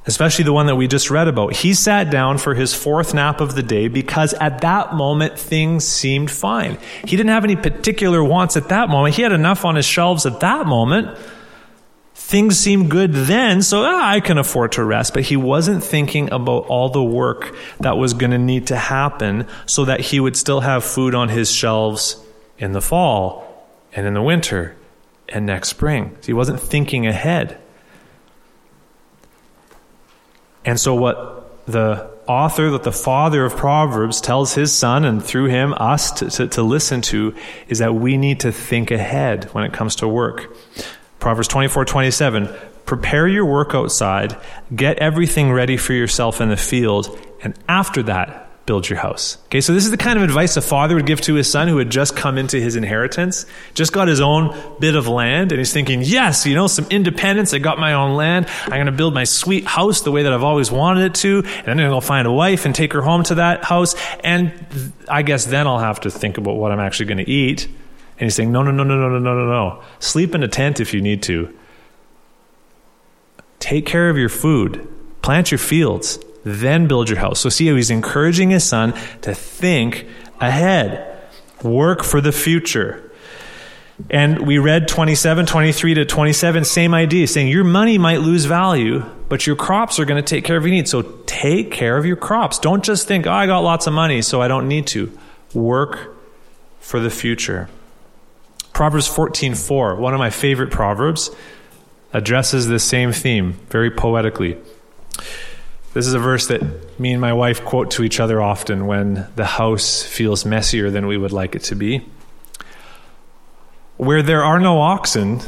especially 0.06 0.44
the 0.44 0.52
one 0.52 0.66
that 0.66 0.76
we 0.76 0.86
just 0.86 1.10
read 1.10 1.28
about. 1.28 1.54
He 1.54 1.74
sat 1.74 2.10
down 2.10 2.38
for 2.38 2.54
his 2.54 2.72
fourth 2.72 3.12
nap 3.12 3.40
of 3.40 3.54
the 3.54 3.62
day 3.62 3.88
because 3.88 4.32
at 4.34 4.60
that 4.60 4.94
moment 4.94 5.38
things 5.38 5.84
seemed 5.84 6.30
fine. 6.30 6.78
He 7.04 7.16
didn't 7.16 7.30
have 7.30 7.44
any 7.44 7.56
particular 7.56 8.22
wants 8.22 8.56
at 8.56 8.68
that 8.68 8.88
moment. 8.88 9.16
He 9.16 9.22
had 9.22 9.32
enough 9.32 9.64
on 9.64 9.74
his 9.74 9.84
shelves 9.84 10.24
at 10.24 10.40
that 10.40 10.66
moment. 10.66 11.18
Things 12.26 12.58
seemed 12.58 12.90
good 12.90 13.12
then, 13.12 13.62
so 13.62 13.84
ah, 13.84 14.10
I 14.10 14.18
can 14.18 14.36
afford 14.36 14.72
to 14.72 14.82
rest. 14.82 15.14
But 15.14 15.22
he 15.22 15.36
wasn't 15.36 15.84
thinking 15.84 16.32
about 16.32 16.66
all 16.66 16.88
the 16.88 17.00
work 17.00 17.54
that 17.78 17.98
was 17.98 18.14
going 18.14 18.32
to 18.32 18.38
need 18.38 18.66
to 18.66 18.76
happen 18.76 19.46
so 19.66 19.84
that 19.84 20.00
he 20.00 20.18
would 20.18 20.36
still 20.36 20.58
have 20.58 20.82
food 20.82 21.14
on 21.14 21.28
his 21.28 21.52
shelves 21.52 22.20
in 22.58 22.72
the 22.72 22.80
fall 22.80 23.64
and 23.92 24.08
in 24.08 24.14
the 24.14 24.22
winter 24.22 24.74
and 25.28 25.46
next 25.46 25.68
spring. 25.68 26.16
So 26.20 26.26
he 26.26 26.32
wasn't 26.32 26.58
thinking 26.58 27.06
ahead. 27.06 27.58
And 30.64 30.80
so, 30.80 30.96
what 30.96 31.64
the 31.66 32.10
author, 32.26 32.70
that 32.72 32.82
the 32.82 32.90
father 32.90 33.44
of 33.44 33.56
Proverbs 33.56 34.20
tells 34.20 34.54
his 34.54 34.72
son 34.72 35.04
and 35.04 35.24
through 35.24 35.46
him 35.46 35.74
us 35.74 36.10
to, 36.10 36.30
to, 36.30 36.48
to, 36.48 36.62
listen 36.64 37.02
to 37.02 37.36
is 37.68 37.78
that 37.78 37.94
we 37.94 38.16
need 38.16 38.40
to 38.40 38.50
think 38.50 38.90
ahead 38.90 39.44
when 39.54 39.62
it 39.62 39.72
comes 39.72 39.94
to 39.96 40.08
work. 40.08 40.52
Proverbs 41.18 41.48
24 41.48 41.84
27 41.84 42.54
Prepare 42.84 43.26
your 43.26 43.44
work 43.44 43.74
outside, 43.74 44.36
get 44.74 44.98
everything 44.98 45.50
ready 45.50 45.76
for 45.76 45.92
yourself 45.92 46.40
in 46.40 46.48
the 46.48 46.56
field, 46.56 47.18
and 47.42 47.58
after 47.68 48.02
that, 48.04 48.46
build 48.66 48.88
your 48.88 48.98
house. 48.98 49.38
Okay, 49.46 49.60
so 49.60 49.72
this 49.72 49.84
is 49.84 49.92
the 49.92 49.96
kind 49.96 50.18
of 50.18 50.24
advice 50.24 50.56
a 50.56 50.60
father 50.60 50.96
would 50.96 51.06
give 51.06 51.20
to 51.22 51.34
his 51.34 51.50
son 51.50 51.68
who 51.68 51.78
had 51.78 51.88
just 51.88 52.16
come 52.16 52.36
into 52.36 52.60
his 52.60 52.76
inheritance, 52.76 53.46
just 53.74 53.92
got 53.92 54.08
his 54.08 54.20
own 54.20 54.56
bit 54.80 54.96
of 54.96 55.06
land, 55.08 55.52
and 55.52 55.58
he's 55.58 55.72
thinking, 55.72 56.02
yes, 56.02 56.46
you 56.46 56.54
know, 56.54 56.66
some 56.66 56.86
independence. 56.90 57.54
I 57.54 57.58
got 57.58 57.78
my 57.78 57.94
own 57.94 58.16
land. 58.16 58.46
I'm 58.64 58.70
going 58.70 58.86
to 58.86 58.92
build 58.92 59.14
my 59.14 59.24
sweet 59.24 59.64
house 59.64 60.02
the 60.02 60.10
way 60.10 60.24
that 60.24 60.32
I've 60.32 60.42
always 60.42 60.70
wanted 60.70 61.06
it 61.06 61.14
to, 61.16 61.38
and 61.38 61.66
then 61.66 61.80
I'm 61.80 61.90
going 61.90 62.00
to 62.00 62.06
find 62.06 62.26
a 62.26 62.32
wife 62.32 62.66
and 62.66 62.74
take 62.74 62.92
her 62.92 63.02
home 63.02 63.22
to 63.24 63.36
that 63.36 63.64
house. 63.64 63.94
And 64.22 64.52
I 65.08 65.22
guess 65.22 65.44
then 65.44 65.66
I'll 65.66 65.78
have 65.78 66.00
to 66.00 66.10
think 66.10 66.36
about 66.38 66.56
what 66.56 66.72
I'm 66.72 66.80
actually 66.80 67.06
going 67.06 67.24
to 67.24 67.30
eat. 67.30 67.68
And 68.18 68.26
he's 68.26 68.34
saying, 68.34 68.50
no, 68.50 68.62
no, 68.62 68.70
no, 68.70 68.84
no, 68.84 68.96
no, 68.96 69.08
no, 69.08 69.18
no, 69.18 69.34
no, 69.34 69.46
no. 69.46 69.82
Sleep 69.98 70.34
in 70.34 70.42
a 70.42 70.48
tent 70.48 70.80
if 70.80 70.94
you 70.94 71.00
need 71.00 71.22
to. 71.24 71.54
Take 73.58 73.86
care 73.86 74.08
of 74.10 74.16
your 74.16 74.28
food. 74.28 74.88
Plant 75.22 75.50
your 75.50 75.58
fields 75.58 76.18
then 76.46 76.86
build 76.86 77.08
your 77.08 77.18
house. 77.18 77.40
So 77.40 77.48
see 77.48 77.66
how 77.66 77.74
he's 77.74 77.90
encouraging 77.90 78.50
his 78.50 78.62
son 78.62 78.94
to 79.22 79.34
think 79.34 80.06
ahead, 80.40 81.18
work 81.62 82.04
for 82.04 82.20
the 82.20 82.30
future. 82.30 83.02
And 84.10 84.46
we 84.46 84.58
read 84.58 84.86
27, 84.86 85.46
23 85.46 85.94
to 85.94 86.04
27, 86.04 86.64
same 86.64 86.94
idea, 86.94 87.26
saying 87.26 87.48
your 87.48 87.64
money 87.64 87.98
might 87.98 88.20
lose 88.20 88.44
value, 88.44 89.04
but 89.28 89.44
your 89.44 89.56
crops 89.56 89.98
are 89.98 90.04
going 90.04 90.22
to 90.22 90.34
take 90.34 90.44
care 90.44 90.56
of 90.56 90.62
your 90.62 90.70
needs. 90.70 90.90
So 90.90 91.02
take 91.26 91.72
care 91.72 91.96
of 91.96 92.06
your 92.06 92.16
crops. 92.16 92.60
Don't 92.60 92.84
just 92.84 93.08
think, 93.08 93.26
oh, 93.26 93.32
I 93.32 93.46
got 93.46 93.60
lots 93.60 93.88
of 93.88 93.92
money, 93.92 94.22
so 94.22 94.40
I 94.40 94.46
don't 94.46 94.68
need 94.68 94.86
to. 94.88 95.18
Work 95.52 96.14
for 96.78 97.00
the 97.00 97.10
future. 97.10 97.68
Proverbs 98.76 99.08
14:4, 99.08 99.96
one 99.96 100.12
of 100.12 100.18
my 100.18 100.28
favorite 100.28 100.70
proverbs, 100.70 101.30
addresses 102.12 102.68
this 102.68 102.84
same 102.84 103.10
theme 103.10 103.54
very 103.70 103.90
poetically. 103.90 104.58
This 105.94 106.06
is 106.06 106.12
a 106.12 106.18
verse 106.18 106.46
that 106.48 107.00
me 107.00 107.12
and 107.12 107.20
my 107.22 107.32
wife 107.32 107.64
quote 107.64 107.90
to 107.92 108.04
each 108.04 108.20
other 108.20 108.42
often 108.42 108.86
when 108.86 109.28
the 109.34 109.46
house 109.46 110.02
feels 110.02 110.44
messier 110.44 110.90
than 110.90 111.06
we 111.06 111.16
would 111.16 111.32
like 111.32 111.54
it 111.54 111.62
to 111.62 111.74
be. 111.74 112.04
Where 113.96 114.20
there 114.20 114.44
are 114.44 114.60
no 114.60 114.78
oxen, 114.78 115.40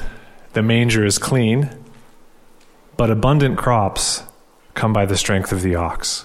the 0.54 0.62
manger 0.62 1.04
is 1.04 1.18
clean, 1.18 1.68
but 2.96 3.10
abundant 3.10 3.58
crops 3.58 4.22
come 4.72 4.94
by 4.94 5.04
the 5.04 5.18
strength 5.18 5.52
of 5.52 5.60
the 5.60 5.74
ox. 5.74 6.24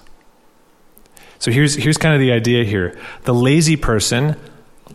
So 1.37 1.51
here's, 1.51 1.75
here's 1.75 1.97
kind 1.97 2.15
of 2.15 2.21
the 2.21 2.31
idea 2.31 2.63
here. 2.63 2.97
The 3.23 3.33
lazy 3.33 3.75
person 3.75 4.37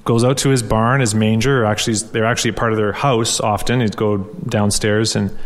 goes 0.04 0.24
out 0.24 0.38
to 0.38 0.48
his 0.48 0.62
barn, 0.62 1.00
his 1.00 1.14
manger, 1.14 1.62
or 1.62 1.66
actually 1.66 1.96
they're 2.12 2.26
actually 2.26 2.50
a 2.50 2.54
part 2.54 2.72
of 2.72 2.78
their 2.78 2.92
house 2.92 3.40
often. 3.40 3.80
He'd 3.80 3.96
go 3.96 4.18
downstairs 4.18 5.16
and 5.16 5.36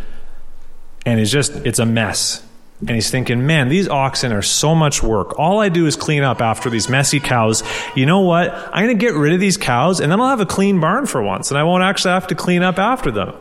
and 1.04 1.20
it's 1.20 1.30
just 1.30 1.52
it's 1.66 1.78
a 1.78 1.86
mess. 1.86 2.44
And 2.80 2.90
he's 2.90 3.10
thinking, 3.10 3.46
man, 3.46 3.68
these 3.68 3.88
oxen 3.88 4.32
are 4.32 4.42
so 4.42 4.74
much 4.74 5.04
work. 5.04 5.38
All 5.38 5.60
I 5.60 5.68
do 5.68 5.86
is 5.86 5.94
clean 5.94 6.24
up 6.24 6.40
after 6.40 6.68
these 6.68 6.88
messy 6.88 7.20
cows. 7.20 7.62
You 7.94 8.06
know 8.06 8.20
what? 8.20 8.52
I'm 8.52 8.84
going 8.84 8.98
to 8.98 9.00
get 9.00 9.14
rid 9.14 9.32
of 9.32 9.38
these 9.38 9.56
cows 9.56 10.00
and 10.00 10.10
then 10.10 10.20
I'll 10.20 10.30
have 10.30 10.40
a 10.40 10.46
clean 10.46 10.80
barn 10.80 11.06
for 11.06 11.22
once 11.22 11.52
and 11.52 11.58
I 11.58 11.62
won't 11.62 11.84
actually 11.84 12.14
have 12.14 12.26
to 12.28 12.34
clean 12.34 12.64
up 12.64 12.78
after 12.78 13.12
them. 13.12 13.34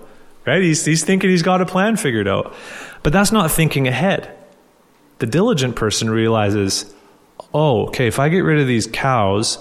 Right? 0.45 0.61
He's, 0.61 0.85
he's 0.85 1.03
thinking 1.03 1.31
he's 1.31 1.41
got 1.41 1.59
a 1.59 1.65
plan 1.65 1.97
figured 1.97 2.27
out. 2.27 2.53
But 3.01 3.13
that's 3.13 3.31
not 3.31 3.49
thinking 3.49 3.87
ahead. 3.87 4.31
The 5.17 5.25
diligent 5.25 5.75
person 5.75 6.11
realizes, 6.11 6.93
oh, 7.51 7.87
okay, 7.87 8.05
if 8.05 8.19
I 8.19 8.29
get 8.29 8.41
rid 8.41 8.59
of 8.59 8.67
these 8.67 8.85
cows, 8.85 9.57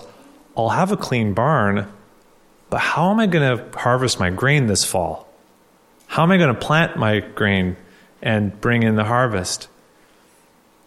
I'll 0.57 0.71
have 0.71 0.93
a 0.93 0.97
clean 0.97 1.33
barn, 1.35 1.89
but 2.69 2.81
how 2.81 3.11
am 3.11 3.21
I 3.21 3.27
going 3.27 3.59
to 3.59 3.79
harvest 3.79 4.21
my 4.21 4.31
grain 4.31 4.67
this 4.67 4.85
fall? 4.85 5.29
How 6.07 6.23
am 6.25 6.33
I 6.33 6.39
going 6.39 6.55
to 6.55 6.61
plant 6.61 6.97
my 6.97 7.21
grain 7.21 7.77
and 8.21 8.61
bring 8.61 8.83
in 8.83 8.97
the 8.97 9.05
harvest? 9.05 9.69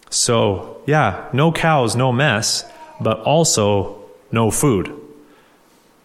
So, 0.10 0.82
yeah, 0.86 1.30
no 1.34 1.52
cows, 1.52 1.96
no 1.96 2.12
mess, 2.12 2.70
but 3.02 3.20
also 3.22 4.04
no 4.32 4.52
food. 4.52 4.94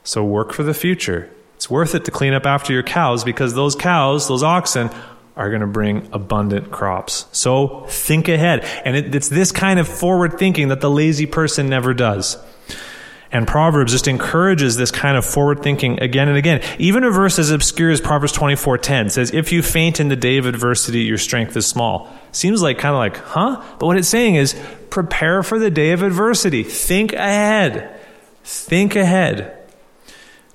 So, 0.03 0.25
work 0.25 0.53
for 0.53 0.63
the 0.63 0.73
future. 0.73 1.31
It's 1.57 1.69
worth 1.69 1.95
it 1.95 2.05
to 2.07 2.11
clean 2.11 2.33
up 2.33 2.47
after 2.47 2.73
your 2.73 2.83
cows 2.83 3.25
because 3.25 3.55
those 3.55 3.75
cows, 3.75 4.29
those 4.29 4.43
oxen, 4.43 4.89
are 5.37 5.51
going 5.51 5.61
to 5.61 5.67
bring 5.67 6.09
abundant 6.13 6.71
crops. 6.71 7.27
So, 7.33 7.85
think 7.89 8.29
ahead. 8.29 8.61
And 8.85 8.97
it, 8.97 9.15
it's 9.15 9.29
this 9.29 9.53
kind 9.53 9.79
of 9.79 9.87
forward 9.87 10.39
thinking 10.39 10.69
that 10.69 10.81
the 10.81 10.91
lazy 10.91 11.27
person 11.27 11.69
never 11.69 11.93
does. 11.93 12.39
And 13.31 13.47
Proverbs 13.47 13.93
just 13.93 14.09
encourages 14.09 14.77
this 14.77 14.91
kind 14.91 15.17
of 15.17 15.25
forward 15.25 15.63
thinking 15.63 16.01
again 16.01 16.29
and 16.29 16.39
again. 16.39 16.63
Even 16.79 17.05
a 17.05 17.11
verse 17.11 17.39
as 17.39 17.51
obscure 17.51 17.91
as 17.91 18.01
Proverbs 18.01 18.33
24:10 18.33 19.11
says, 19.11 19.31
"If 19.35 19.53
you 19.53 19.63
faint 19.63 20.01
in 20.01 20.09
the 20.09 20.17
day 20.17 20.39
of 20.39 20.47
adversity, 20.47 21.01
your 21.01 21.19
strength 21.19 21.57
is 21.57 21.67
small." 21.67 22.09
Seems 22.33 22.63
like 22.63 22.79
kind 22.79 22.95
of 22.95 22.99
like, 22.99 23.19
"Huh?" 23.19 23.61
But 23.79 23.87
what 23.87 23.97
it's 23.99 24.09
saying 24.09 24.37
is, 24.37 24.55
prepare 24.89 25.43
for 25.43 25.59
the 25.59 25.71
day 25.71 25.93
of 25.93 26.03
adversity. 26.03 26.63
Think 26.63 27.13
ahead. 27.13 27.91
Think 28.45 28.97
ahead. 28.97 29.53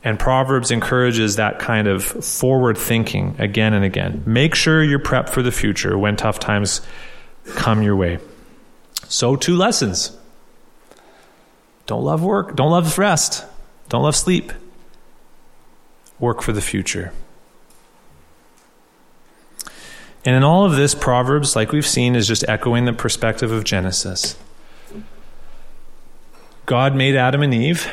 And 0.03 0.17
Proverbs 0.19 0.71
encourages 0.71 1.35
that 1.35 1.59
kind 1.59 1.87
of 1.87 2.03
forward 2.03 2.77
thinking 2.77 3.35
again 3.37 3.73
and 3.73 3.85
again. 3.85 4.23
Make 4.25 4.55
sure 4.55 4.83
you're 4.83 4.99
prepped 4.99 5.29
for 5.29 5.41
the 5.41 5.51
future 5.51 5.97
when 5.97 6.15
tough 6.15 6.39
times 6.39 6.81
come 7.55 7.83
your 7.83 7.95
way. 7.95 8.17
So, 9.07 9.35
two 9.35 9.55
lessons. 9.55 10.17
Don't 11.85 12.03
love 12.03 12.23
work. 12.23 12.55
Don't 12.55 12.71
love 12.71 12.97
rest. 12.97 13.45
Don't 13.89 14.03
love 14.03 14.15
sleep. 14.15 14.51
Work 16.19 16.41
for 16.41 16.53
the 16.53 16.61
future. 16.61 17.11
And 20.25 20.35
in 20.35 20.43
all 20.43 20.65
of 20.65 20.75
this, 20.77 20.95
Proverbs, 20.95 21.55
like 21.55 21.73
we've 21.73 21.85
seen, 21.85 22.15
is 22.15 22.27
just 22.27 22.47
echoing 22.47 22.85
the 22.85 22.93
perspective 22.93 23.51
of 23.51 23.65
Genesis. 23.65 24.37
God 26.65 26.95
made 26.95 27.17
Adam 27.17 27.41
and 27.41 27.53
Eve, 27.53 27.91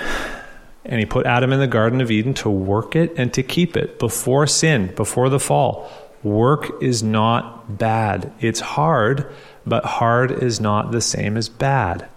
and 0.85 1.01
He 1.01 1.07
put 1.07 1.27
Adam 1.27 1.53
in 1.53 1.59
the 1.59 1.67
Garden 1.67 2.01
of 2.01 2.11
Eden 2.11 2.35
to 2.35 2.49
work 2.49 2.95
it 2.95 3.13
and 3.17 3.35
to 3.35 3.43
keep 3.43 3.77
it 3.77 3.99
before 3.99 4.47
sin, 4.47 4.95
before 4.95 5.29
the 5.29 5.41
fall. 5.41 5.91
Work 6.23 6.81
is 6.81 7.03
not 7.03 7.79
bad. 7.79 8.33
It's 8.39 8.61
hard, 8.61 9.33
but 9.67 9.85
hard 9.85 10.31
is 10.31 10.61
not 10.61 10.93
the 10.93 11.01
same 11.01 11.37
as 11.37 11.49
bad 11.49 12.09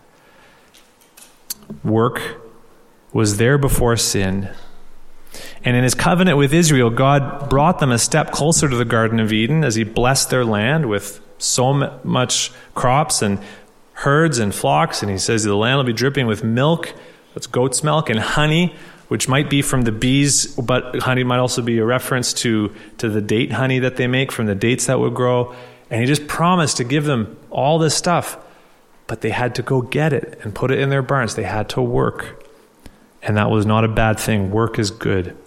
work 1.83 2.41
was 3.11 3.37
there 3.37 3.57
before 3.57 3.95
sin. 3.97 4.49
And 5.63 5.75
in 5.75 5.83
his 5.83 5.95
covenant 5.95 6.37
with 6.37 6.53
Israel, 6.53 6.89
God 6.89 7.49
brought 7.49 7.79
them 7.79 7.91
a 7.91 7.97
step 7.97 8.31
closer 8.31 8.67
to 8.67 8.75
the 8.75 8.85
Garden 8.85 9.19
of 9.19 9.31
Eden 9.31 9.63
as 9.63 9.75
he 9.75 9.83
blessed 9.83 10.29
their 10.29 10.45
land 10.45 10.89
with 10.89 11.21
so 11.37 11.73
much 12.03 12.51
crops 12.75 13.21
and 13.21 13.39
herds 13.93 14.39
and 14.39 14.53
flocks. 14.53 15.01
And 15.01 15.11
he 15.11 15.17
says 15.17 15.43
the 15.43 15.55
land 15.55 15.77
will 15.77 15.85
be 15.85 15.93
dripping 15.93 16.27
with 16.27 16.43
milk, 16.43 16.93
that's 17.33 17.47
goat's 17.47 17.83
milk, 17.83 18.09
and 18.09 18.19
honey, 18.19 18.75
which 19.07 19.27
might 19.27 19.49
be 19.49 19.61
from 19.61 19.83
the 19.83 19.91
bees, 19.91 20.55
but 20.55 20.99
honey 21.01 21.23
might 21.23 21.39
also 21.39 21.61
be 21.61 21.77
a 21.77 21.85
reference 21.85 22.33
to, 22.33 22.73
to 22.97 23.09
the 23.09 23.21
date 23.21 23.51
honey 23.51 23.79
that 23.79 23.95
they 23.95 24.07
make 24.07 24.31
from 24.31 24.45
the 24.45 24.55
dates 24.55 24.87
that 24.87 24.99
would 24.99 25.13
grow. 25.13 25.55
And 25.89 26.01
he 26.01 26.07
just 26.07 26.27
promised 26.27 26.77
to 26.77 26.83
give 26.83 27.05
them 27.05 27.37
all 27.49 27.79
this 27.79 27.95
stuff 27.95 28.37
but 29.07 29.21
they 29.21 29.29
had 29.29 29.55
to 29.55 29.61
go 29.61 29.81
get 29.81 30.13
it 30.13 30.39
and 30.43 30.55
put 30.55 30.71
it 30.71 30.79
in 30.79 30.89
their 30.89 31.01
barns. 31.01 31.35
They 31.35 31.43
had 31.43 31.69
to 31.69 31.81
work. 31.81 32.45
And 33.21 33.37
that 33.37 33.49
was 33.49 33.65
not 33.65 33.83
a 33.83 33.87
bad 33.87 34.19
thing. 34.19 34.51
Work 34.51 34.79
is 34.79 34.91
good. 34.91 35.37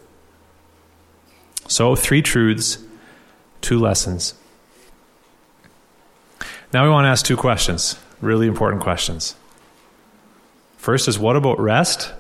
So, 1.69 1.97
three 1.97 2.23
truths, 2.23 2.79
two 3.61 3.79
lessons. 3.79 4.35
Now 6.73 6.85
we 6.85 6.91
want 6.91 7.05
to 7.05 7.09
ask 7.09 7.25
two 7.25 7.37
questions, 7.37 7.99
really 8.21 8.47
important 8.47 8.83
questions. 8.83 9.35
First 10.77 11.09
is, 11.09 11.19
what 11.19 11.37
about 11.37 11.59
rest? 11.59 12.13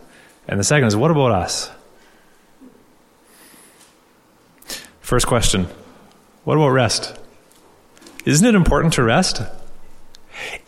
And 0.49 0.59
the 0.59 0.64
second 0.64 0.88
is, 0.88 0.96
what 0.96 1.11
about 1.11 1.33
us? 1.33 1.70
First 5.01 5.27
question, 5.27 5.68
what 6.44 6.57
about 6.57 6.70
rest? 6.70 7.16
Isn't 8.25 8.46
it 8.46 8.55
important 8.57 8.94
to 8.94 9.05
rest? 9.05 9.42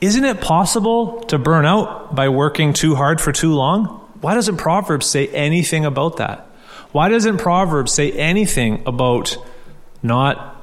Isn't 0.01 0.25
it 0.25 0.41
possible 0.41 1.21
to 1.25 1.39
burn 1.39 1.67
out 1.67 2.15
by 2.15 2.29
working 2.29 2.73
too 2.73 2.95
hard 2.95 3.21
for 3.21 3.33
too 3.33 3.55
long? 3.55 3.87
Why 4.21 4.35
doesn't 4.35 4.57
Proverbs 4.57 5.07
say 5.07 5.29
anything 5.29 5.85
about 5.85 6.17
that? 6.17 6.47
Why 6.93 7.09
doesn't 7.09 7.39
Proverbs 7.39 7.93
say 7.93 8.13
anything 8.13 8.83
about 8.87 9.37
not 10.03 10.57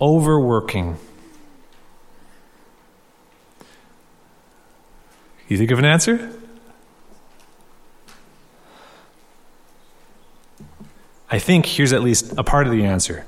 overworking? 0.00 0.98
You 5.48 5.58
think 5.58 5.70
of 5.70 5.78
an 5.78 5.84
answer? 5.84 6.32
I 11.30 11.38
think 11.38 11.64
here's 11.64 11.94
at 11.94 12.02
least 12.02 12.34
a 12.36 12.44
part 12.44 12.66
of 12.66 12.72
the 12.72 12.84
answer. 12.84 13.24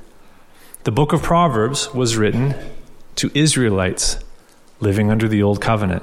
The 0.84 0.92
book 0.92 1.14
of 1.14 1.22
Proverbs 1.22 1.92
was 1.94 2.18
written 2.18 2.54
to 3.16 3.30
Israelites 3.34 4.18
living 4.80 5.10
under 5.10 5.28
the 5.28 5.42
old 5.42 5.60
covenant. 5.60 6.02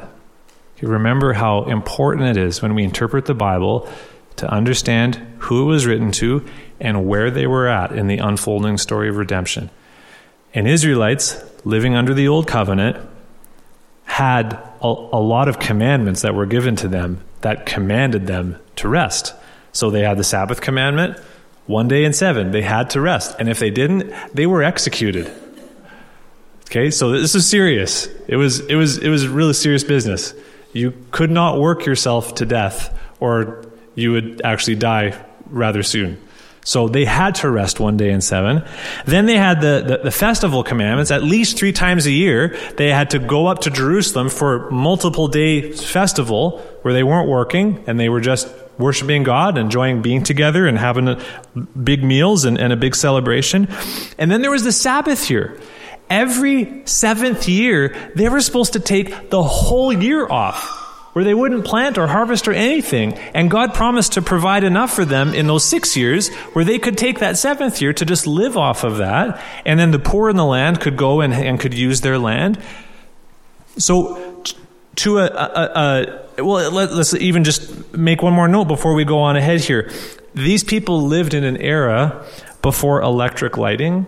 You 0.79 0.87
remember 0.87 1.33
how 1.33 1.65
important 1.65 2.29
it 2.29 2.37
is 2.37 2.61
when 2.61 2.73
we 2.73 2.83
interpret 2.83 3.25
the 3.25 3.33
Bible 3.33 3.87
to 4.37 4.51
understand 4.51 5.15
who 5.39 5.63
it 5.63 5.65
was 5.65 5.85
written 5.85 6.11
to 6.13 6.45
and 6.79 7.07
where 7.07 7.29
they 7.29 7.45
were 7.45 7.67
at 7.67 7.91
in 7.91 8.07
the 8.07 8.17
unfolding 8.17 8.77
story 8.77 9.07
of 9.07 9.17
redemption. 9.17 9.69
And 10.53 10.67
Israelites 10.67 11.41
living 11.63 11.95
under 11.95 12.13
the 12.13 12.27
old 12.27 12.47
covenant 12.47 12.97
had 14.05 14.53
a, 14.81 14.87
a, 14.87 15.21
lot 15.21 15.47
of 15.47 15.59
commandments 15.59 16.23
that 16.23 16.33
were 16.33 16.45
given 16.45 16.75
to 16.77 16.87
them 16.87 17.23
that 17.41 17.65
commanded 17.65 18.27
them 18.27 18.57
to 18.77 18.87
rest. 18.87 19.33
So 19.71 19.89
they 19.89 20.01
had 20.01 20.17
the 20.17 20.23
Sabbath 20.23 20.59
commandment, 20.59 21.17
one 21.67 21.87
day 21.87 22.03
in 22.03 22.11
seven, 22.11 22.51
they 22.51 22.63
had 22.63 22.89
to 22.91 23.01
rest. 23.01 23.35
And 23.39 23.47
if 23.47 23.59
they 23.59 23.69
didn't, 23.69 24.11
they 24.33 24.45
were 24.45 24.63
executed. 24.63 25.31
Okay, 26.71 26.89
so 26.89 27.11
this 27.11 27.35
is 27.35 27.45
serious. 27.45 28.07
It 28.29 28.37
was, 28.37 28.61
it 28.61 28.75
was, 28.75 28.97
it 28.97 29.09
was 29.09 29.27
really 29.27 29.51
serious 29.51 29.83
business. 29.83 30.33
You 30.71 30.93
could 31.11 31.29
not 31.29 31.59
work 31.59 31.85
yourself 31.85 32.35
to 32.35 32.45
death, 32.45 32.97
or 33.19 33.65
you 33.93 34.13
would 34.13 34.41
actually 34.45 34.75
die 34.75 35.21
rather 35.47 35.83
soon. 35.83 36.17
So 36.63 36.87
they 36.87 37.03
had 37.03 37.35
to 37.35 37.49
rest 37.49 37.81
one 37.81 37.97
day 37.97 38.09
in 38.09 38.21
seven. 38.21 38.63
Then 39.05 39.25
they 39.25 39.35
had 39.35 39.59
the, 39.59 39.83
the, 39.85 39.97
the, 40.05 40.11
festival 40.11 40.63
commandments. 40.63 41.11
At 41.11 41.23
least 41.23 41.57
three 41.57 41.73
times 41.73 42.05
a 42.05 42.11
year, 42.11 42.57
they 42.77 42.87
had 42.87 43.09
to 43.09 43.19
go 43.19 43.47
up 43.47 43.59
to 43.61 43.69
Jerusalem 43.69 44.29
for 44.29 44.71
multiple 44.71 45.27
day 45.27 45.73
festival 45.73 46.59
where 46.83 46.93
they 46.93 47.03
weren't 47.03 47.27
working 47.27 47.83
and 47.85 47.99
they 47.99 48.07
were 48.07 48.21
just 48.21 48.47
worshiping 48.77 49.23
God, 49.23 49.57
enjoying 49.57 50.01
being 50.01 50.23
together 50.23 50.67
and 50.67 50.77
having 50.77 51.09
a, 51.09 51.21
big 51.83 52.01
meals 52.01 52.45
and, 52.45 52.57
and 52.57 52.71
a 52.71 52.77
big 52.77 52.95
celebration. 52.95 53.67
And 54.17 54.31
then 54.31 54.41
there 54.41 54.51
was 54.51 54.63
the 54.63 54.71
Sabbath 54.71 55.29
year. 55.29 55.59
Every 56.11 56.81
seventh 56.83 57.47
year, 57.47 57.95
they 58.15 58.27
were 58.27 58.41
supposed 58.41 58.73
to 58.73 58.81
take 58.81 59.29
the 59.29 59.41
whole 59.41 59.93
year 59.93 60.27
off 60.29 60.79
where 61.13 61.23
they 61.23 61.33
wouldn't 61.33 61.63
plant 61.63 61.97
or 61.97 62.07
harvest 62.07 62.49
or 62.49 62.51
anything. 62.51 63.13
And 63.33 63.49
God 63.49 63.73
promised 63.73 64.13
to 64.13 64.21
provide 64.21 64.65
enough 64.65 64.93
for 64.93 65.05
them 65.05 65.33
in 65.33 65.47
those 65.47 65.63
six 65.63 65.95
years 65.95 66.27
where 66.53 66.65
they 66.65 66.79
could 66.79 66.97
take 66.97 67.19
that 67.19 67.37
seventh 67.37 67.81
year 67.81 67.93
to 67.93 68.03
just 68.03 68.27
live 68.27 68.57
off 68.57 68.83
of 68.83 68.97
that. 68.97 69.41
And 69.65 69.79
then 69.79 69.91
the 69.91 69.99
poor 69.99 70.29
in 70.29 70.35
the 70.35 70.45
land 70.45 70.81
could 70.81 70.97
go 70.97 71.21
and, 71.21 71.33
and 71.33 71.57
could 71.57 71.73
use 71.73 72.01
their 72.01 72.17
land. 72.17 72.61
So, 73.77 74.43
to 74.97 75.19
a, 75.19 75.27
a, 75.27 76.35
a 76.37 76.43
well, 76.43 76.69
let, 76.71 76.89
us 76.89 77.13
even 77.13 77.45
just 77.45 77.93
make 77.95 78.21
one 78.21 78.33
more 78.33 78.49
note 78.49 78.65
before 78.65 78.93
we 78.93 79.05
go 79.05 79.19
on 79.19 79.37
ahead 79.37 79.61
here. 79.61 79.89
These 80.33 80.65
people 80.65 81.03
lived 81.03 81.33
in 81.33 81.45
an 81.45 81.55
era 81.55 82.25
before 82.61 83.01
electric 83.01 83.57
lighting, 83.57 84.07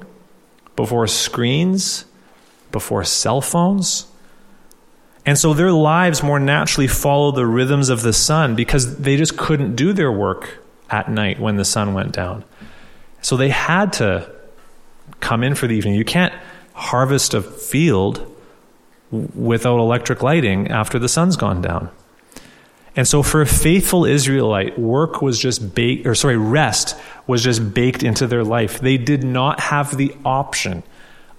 before 0.76 1.08
screens, 1.08 2.06
before 2.72 3.04
cell 3.04 3.42
phones 3.42 4.08
and 5.26 5.38
so 5.38 5.54
their 5.54 5.72
lives 5.72 6.22
more 6.22 6.40
naturally 6.40 6.88
follow 6.88 7.32
the 7.32 7.46
rhythms 7.46 7.90
of 7.90 8.02
the 8.02 8.14
sun 8.14 8.56
because 8.56 8.98
they 8.98 9.16
just 9.16 9.38
couldn't 9.38 9.76
do 9.76 9.94
their 9.94 10.12
work 10.12 10.58
at 10.90 11.10
night 11.10 11.40
when 11.40 11.56
the 11.56 11.66
sun 11.66 11.94
went 11.94 12.12
down. 12.12 12.44
So 13.22 13.38
they 13.38 13.50
had 13.50 13.94
to 13.94 14.30
come 15.22 15.44
in 15.44 15.56
for 15.56 15.68
the 15.68 15.76
evening. 15.76 15.96
You 15.96 16.04
can't 16.04 16.34
harvest 16.74 17.34
a 17.34 17.42
field 17.42 18.30
without 19.12 19.80
electric 19.80 20.22
lighting 20.22 20.70
after 20.70 21.00
the 21.00 21.08
sun's 21.08 21.38
gone 21.38 21.62
down. 21.62 21.90
And 22.96 23.08
so 23.08 23.24
for 23.24 23.42
a 23.42 23.46
faithful 23.46 24.06
Israelite, 24.06 24.78
work 24.78 25.22
was 25.22 25.40
just 25.40 25.74
baked, 25.74 26.06
or 26.06 26.14
sorry, 26.14 26.38
rest 26.38 26.96
was 27.26 27.44
just 27.44 27.74
baked 27.74 28.04
into 28.04 28.28
their 28.28 28.44
life. 28.44 28.80
They 28.80 28.98
did 28.98 29.24
not 29.24 29.60
have 29.60 29.98
the 29.98 30.16
option 30.24 30.84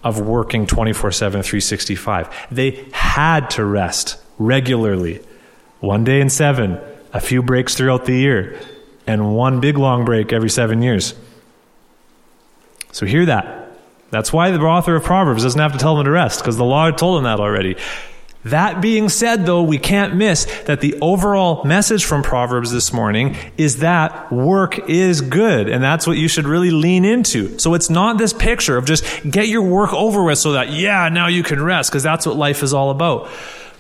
of 0.03 0.21
working 0.21 0.67
24 0.67 1.13
7, 1.13 1.43
365. 1.43 2.49
They 2.51 2.87
had 2.93 3.51
to 3.51 3.65
rest 3.65 4.19
regularly. 4.39 5.23
One 5.81 6.03
day 6.03 6.21
in 6.21 6.29
seven, 6.29 6.81
a 7.13 7.21
few 7.21 7.43
breaks 7.43 7.75
throughout 7.75 8.05
the 8.05 8.17
year, 8.17 8.59
and 9.07 9.35
one 9.37 9.61
big 9.61 9.79
long 9.79 10.05
break 10.05 10.33
every 10.33 10.51
seven 10.51 10.83
years. 10.83 11.15
So 12.91 13.07
hear 13.07 13.27
that. 13.27 13.71
That's 14.11 14.33
why 14.33 14.51
the 14.51 14.61
author 14.61 14.97
of 14.97 15.05
Proverbs 15.05 15.43
doesn't 15.43 15.61
have 15.61 15.73
to 15.73 15.79
tell 15.79 15.97
them 15.97 16.05
to 16.05 16.11
rest, 16.11 16.41
because 16.41 16.57
the 16.57 16.65
law 16.65 16.91
told 16.91 17.17
them 17.17 17.25
that 17.25 17.41
already. 17.41 17.77
That 18.45 18.83
being 18.83 19.09
said, 19.09 19.47
though, 19.47 19.63
we 19.63 19.79
can't 19.79 20.17
miss 20.17 20.45
that 20.67 20.83
the 20.83 20.95
overall 21.01 21.65
message 21.65 22.05
from 22.05 22.23
Proverbs 22.23 22.71
this 22.71 22.93
morning 22.93 23.37
is 23.57 23.79
that 23.79 24.31
work 24.31 24.89
is 24.89 25.23
good, 25.23 25.69
and 25.69 25.83
that's 25.83 26.07
what 26.07 26.19
you 26.19 26.29
should 26.29 26.47
really 26.47 26.71
lean 26.71 27.07
into. 27.07 27.59
So 27.59 27.73
it's 27.73 27.89
not 27.89 28.19
this 28.19 28.35
picture 28.35 28.77
of 28.77 28.85
just 28.85 29.05
get 29.29 29.49
your 29.49 29.63
work 29.63 29.95
over 29.95 30.23
with 30.23 30.39
so 30.39 30.53
that, 30.53 30.71
yeah, 30.71 31.09
now 31.09 31.27
you 31.27 31.43
can 31.43 31.63
rest, 31.63 31.91
because 31.91 32.03
that's 32.03 32.27
what 32.27 32.37
life 32.37 32.63
is 32.63 32.75
all 32.75 32.91
about. 32.91 33.31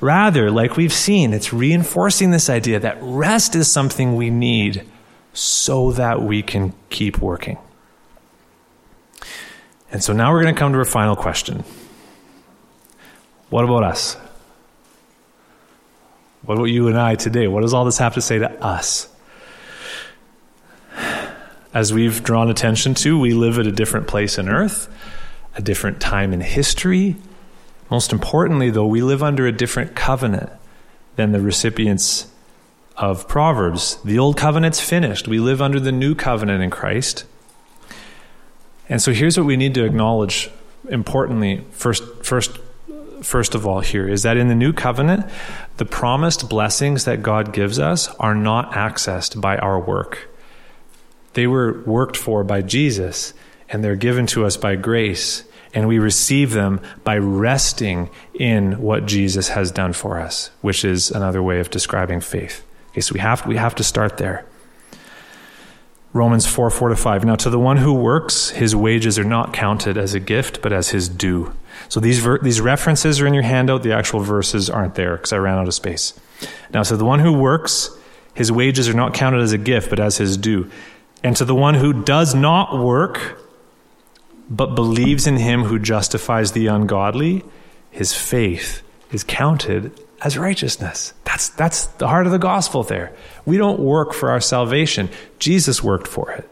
Rather, 0.01 0.51
like 0.51 0.77
we've 0.77 0.93
seen, 0.93 1.35
it's 1.35 1.53
reinforcing 1.53 2.31
this 2.31 2.49
idea 2.49 2.81
that 2.81 2.97
rest 3.01 3.55
is 3.55 3.71
something 3.71 4.17
we 4.17 4.31
need 4.31 4.83
so 5.35 5.93
that 5.93 6.23
we 6.23 6.43
can 6.43 6.73
keep 6.89 7.19
working. 7.19 7.59
And 9.93 10.03
so 10.03 10.13
now 10.13 10.33
we're 10.33 10.43
going 10.43 10.55
to 10.55 10.59
come 10.59 10.73
to 10.73 10.79
our 10.79 10.85
final 10.85 11.17
question. 11.17 11.65
What 13.51 13.65
about 13.65 13.85
us? 13.85 14.17
What 16.45 16.59
about 16.59 16.65
you 16.65 16.89
and 16.89 16.99
I 16.99 17.15
today? 17.15 17.49
What 17.49 17.63
does 17.63 17.73
all 17.73 17.87
this 17.87 17.99
have 17.99 18.15
to 18.15 18.21
say 18.21 18.39
to 18.39 18.51
us? 18.63 19.09
As 21.73 21.93
we've 21.93 22.23
drawn 22.23 22.51
attention 22.51 22.95
to, 22.95 23.19
we 23.19 23.33
live 23.33 23.59
at 23.59 23.67
a 23.67 23.73
different 23.73 24.07
place 24.07 24.37
in 24.37 24.49
earth, 24.49 24.89
a 25.57 25.63
different 25.63 26.01
time 26.01 26.33
in 26.35 26.41
history. 26.41 27.17
Most 27.91 28.13
importantly, 28.13 28.71
though, 28.71 28.87
we 28.87 29.01
live 29.01 29.23
under 29.23 29.47
a 29.47 29.53
different 29.53 29.97
covenant 29.97 30.51
than 31.17 31.33
the 31.33 31.41
recipients 31.41 32.27
of 32.97 33.27
Proverbs. 33.27 33.97
The 34.05 34.19
old 34.19 34.37
covenant's 34.37 34.81
finished. 34.81 35.27
We 35.27 35.41
live 35.41 35.63
under 35.63 35.81
the 35.81 35.93
new 35.93 36.15
covenant 36.15 36.63
in 36.63 36.71
Christ. 36.71 37.25
And 38.89 39.01
so 39.01 39.13
here's 39.13 39.39
what 39.39 39.47
we 39.47 39.57
need 39.57 39.75
to 39.75 39.85
acknowledge 39.85 40.51
importantly, 40.91 41.65
first, 41.71 42.05
first 42.23 42.59
first 43.25 43.55
of 43.55 43.67
all, 43.67 43.81
here 43.81 44.09
is 44.09 44.23
that 44.23 44.37
in 44.37 44.49
the 44.49 44.55
new 44.55 44.73
covenant, 44.73 45.27
the 45.79 45.85
promised 45.85 46.49
blessings 46.49 47.05
that 47.05 47.23
God 47.23 47.53
gives 47.53 47.79
us 47.79 48.09
are 48.17 48.35
not 48.35 48.73
accessed 48.73 49.41
by 49.41 49.57
our 49.59 49.81
work. 49.81 50.29
They 51.33 51.47
were 51.47 51.83
worked 51.85 52.17
for 52.17 52.45
by 52.45 52.63
Jesus, 52.63 53.35
and 53.69 53.83
they're 53.83 53.97
given 53.97 54.27
to 54.29 54.45
us 54.45 54.57
by 54.57 54.77
grace, 54.77 55.45
and 55.73 55.89
we 55.89 55.99
receive 55.99 56.53
them 56.53 56.81
by 57.03 57.19
resting 57.19 58.11
in 58.35 58.81
what 58.81 59.07
Jesus 59.07 59.49
has 59.49 59.73
done 59.73 59.93
for 59.93 60.21
us, 60.21 60.51
which 60.61 60.85
is 60.85 61.11
another 61.11 61.43
way 61.43 61.59
of 61.59 61.71
describing 61.71 62.21
faith. 62.21 62.65
Okay, 62.91 63.01
so 63.01 63.13
we 63.13 63.21
have, 63.21 63.45
we 63.47 63.57
have 63.57 63.75
to 63.75 63.85
start 63.85 64.19
there. 64.19 64.47
Romans 66.13 66.47
4 66.47 66.71
4 66.71 66.91
to 66.91 66.97
5. 66.97 67.25
Now, 67.25 67.35
to 67.35 67.51
the 67.51 67.59
one 67.59 67.79
who 67.79 67.93
works, 67.93 68.51
his 68.51 68.77
wages 68.77 69.19
are 69.19 69.25
not 69.25 69.53
counted 69.53 69.99
as 69.99 70.15
a 70.15 70.21
gift, 70.21 70.63
but 70.63 70.73
as 70.73 70.91
his 70.91 71.09
due. 71.09 71.53
So 71.89 72.01
these, 72.01 72.21
ver- 72.21 72.39
these 72.39 72.61
references 72.61 73.21
are 73.21 73.27
in 73.27 73.35
your 73.35 73.43
handout. 73.43 73.83
The 73.83 73.93
actual 73.93 74.21
verses 74.21 74.71
aren't 74.71 74.95
there 74.95 75.17
because 75.17 75.33
I 75.33 75.39
ran 75.39 75.59
out 75.59 75.69
of 75.69 75.75
space. 75.75 76.19
Now, 76.73 76.83
so 76.83 76.97
the 76.97 77.05
one 77.05 77.21
who 77.21 77.33
works, 77.33 77.91
his 78.35 78.51
wages 78.51 78.89
are 78.89 78.95
not 78.95 79.15
counted 79.15 79.41
as 79.41 79.53
a 79.53 79.59
gift, 79.59 79.91
but 79.91 80.01
as 80.01 80.19
his 80.19 80.37
due. 80.37 80.71
And 81.23 81.37
to 81.37 81.45
the 81.45 81.55
one 81.55 81.75
who 81.75 82.05
does 82.05 82.35
not 82.35 82.79
work, 82.79 83.41
but 84.51 84.75
believes 84.75 85.27
in 85.27 85.37
him 85.37 85.65
who 85.65 85.79
justifies 85.79 86.53
the 86.53 86.67
ungodly, 86.67 87.45
his 87.91 88.13
faith 88.13 88.83
is 89.11 89.25
counted 89.25 89.99
as 90.21 90.37
righteousness. 90.37 91.15
That's, 91.25 91.51
that's 91.51 91.87
the 91.87 92.09
heart 92.09 92.27
of 92.27 92.33
the 92.33 92.39
gospel 92.39 92.83
there. 92.83 93.13
We 93.47 93.57
don't 93.57 93.81
work 93.81 94.13
for 94.13 94.31
our 94.31 94.41
salvation, 94.41 95.09
Jesus 95.39 95.83
worked 95.83 96.09
for 96.09 96.31
it. 96.33 96.49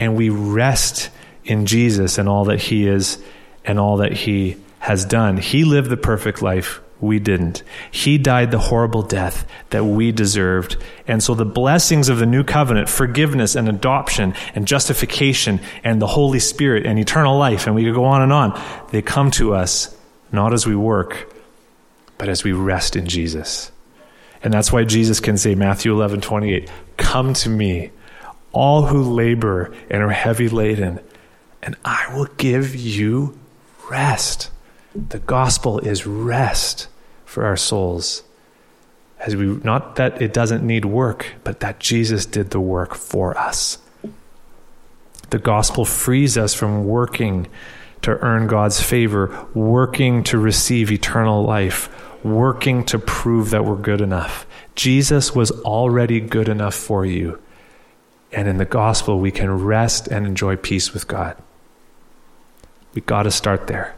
And 0.00 0.16
we 0.16 0.28
rest 0.28 1.10
in 1.44 1.66
Jesus 1.66 2.18
and 2.18 2.28
all 2.28 2.44
that 2.46 2.60
he 2.60 2.86
is 2.86 3.22
and 3.68 3.78
all 3.78 3.98
that 3.98 4.12
he 4.12 4.56
has 4.80 5.04
done. 5.04 5.36
He 5.36 5.64
lived 5.64 5.90
the 5.90 5.96
perfect 5.96 6.42
life. 6.42 6.80
We 7.00 7.20
didn't. 7.20 7.62
He 7.92 8.18
died 8.18 8.50
the 8.50 8.58
horrible 8.58 9.02
death 9.02 9.46
that 9.70 9.84
we 9.84 10.10
deserved. 10.10 10.76
And 11.06 11.22
so 11.22 11.34
the 11.34 11.44
blessings 11.44 12.08
of 12.08 12.18
the 12.18 12.26
new 12.26 12.42
covenant, 12.42 12.88
forgiveness 12.88 13.54
and 13.54 13.68
adoption 13.68 14.34
and 14.54 14.66
justification 14.66 15.60
and 15.84 16.02
the 16.02 16.08
Holy 16.08 16.40
Spirit 16.40 16.86
and 16.86 16.98
eternal 16.98 17.38
life, 17.38 17.66
and 17.66 17.76
we 17.76 17.84
could 17.84 17.94
go 17.94 18.04
on 18.04 18.22
and 18.22 18.32
on, 18.32 18.60
they 18.90 19.02
come 19.02 19.30
to 19.32 19.54
us 19.54 19.94
not 20.32 20.52
as 20.52 20.66
we 20.66 20.74
work, 20.74 21.32
but 22.16 22.28
as 22.28 22.42
we 22.42 22.52
rest 22.52 22.96
in 22.96 23.06
Jesus. 23.06 23.70
And 24.42 24.52
that's 24.52 24.72
why 24.72 24.84
Jesus 24.84 25.20
can 25.20 25.36
say, 25.36 25.54
Matthew 25.54 25.92
11, 25.92 26.20
28, 26.20 26.70
Come 26.96 27.32
to 27.34 27.48
me, 27.48 27.90
all 28.52 28.86
who 28.86 29.02
labor 29.02 29.74
and 29.90 30.02
are 30.02 30.10
heavy 30.10 30.48
laden, 30.48 31.00
and 31.62 31.76
I 31.84 32.12
will 32.14 32.28
give 32.36 32.74
you 32.74 33.37
rest. 33.90 34.50
The 34.94 35.18
gospel 35.18 35.78
is 35.78 36.06
rest 36.06 36.88
for 37.24 37.44
our 37.44 37.56
souls. 37.56 38.22
As 39.18 39.34
we 39.34 39.46
not 39.46 39.96
that 39.96 40.22
it 40.22 40.32
doesn't 40.32 40.64
need 40.64 40.84
work, 40.84 41.34
but 41.44 41.60
that 41.60 41.80
Jesus 41.80 42.24
did 42.24 42.50
the 42.50 42.60
work 42.60 42.94
for 42.94 43.36
us. 43.36 43.78
The 45.30 45.38
gospel 45.38 45.84
frees 45.84 46.38
us 46.38 46.54
from 46.54 46.84
working 46.84 47.48
to 48.02 48.12
earn 48.18 48.46
God's 48.46 48.80
favor, 48.80 49.46
working 49.54 50.22
to 50.24 50.38
receive 50.38 50.90
eternal 50.90 51.42
life, 51.42 51.90
working 52.24 52.84
to 52.86 52.98
prove 52.98 53.50
that 53.50 53.64
we're 53.64 53.76
good 53.76 54.00
enough. 54.00 54.46
Jesus 54.74 55.34
was 55.34 55.50
already 55.50 56.20
good 56.20 56.48
enough 56.48 56.74
for 56.74 57.04
you. 57.04 57.38
And 58.32 58.46
in 58.46 58.58
the 58.58 58.64
gospel, 58.64 59.18
we 59.18 59.30
can 59.30 59.50
rest 59.64 60.06
and 60.08 60.26
enjoy 60.26 60.56
peace 60.56 60.94
with 60.94 61.08
God. 61.08 61.36
We 62.98 63.02
got 63.02 63.22
to 63.22 63.30
start 63.30 63.68
there. 63.68 63.94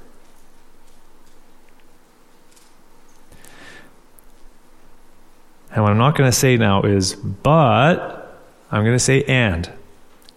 And 5.73 5.83
what 5.83 5.91
I'm 5.91 5.97
not 5.97 6.19
going 6.19 6.31
to 6.31 6.37
say 6.37 6.59
now 6.59 6.83
is, 6.83 7.15
but 7.15 8.39
I'm 8.71 8.85
going 8.85 8.95
to 8.95 8.99
say 8.99 9.23
and. 9.23 9.73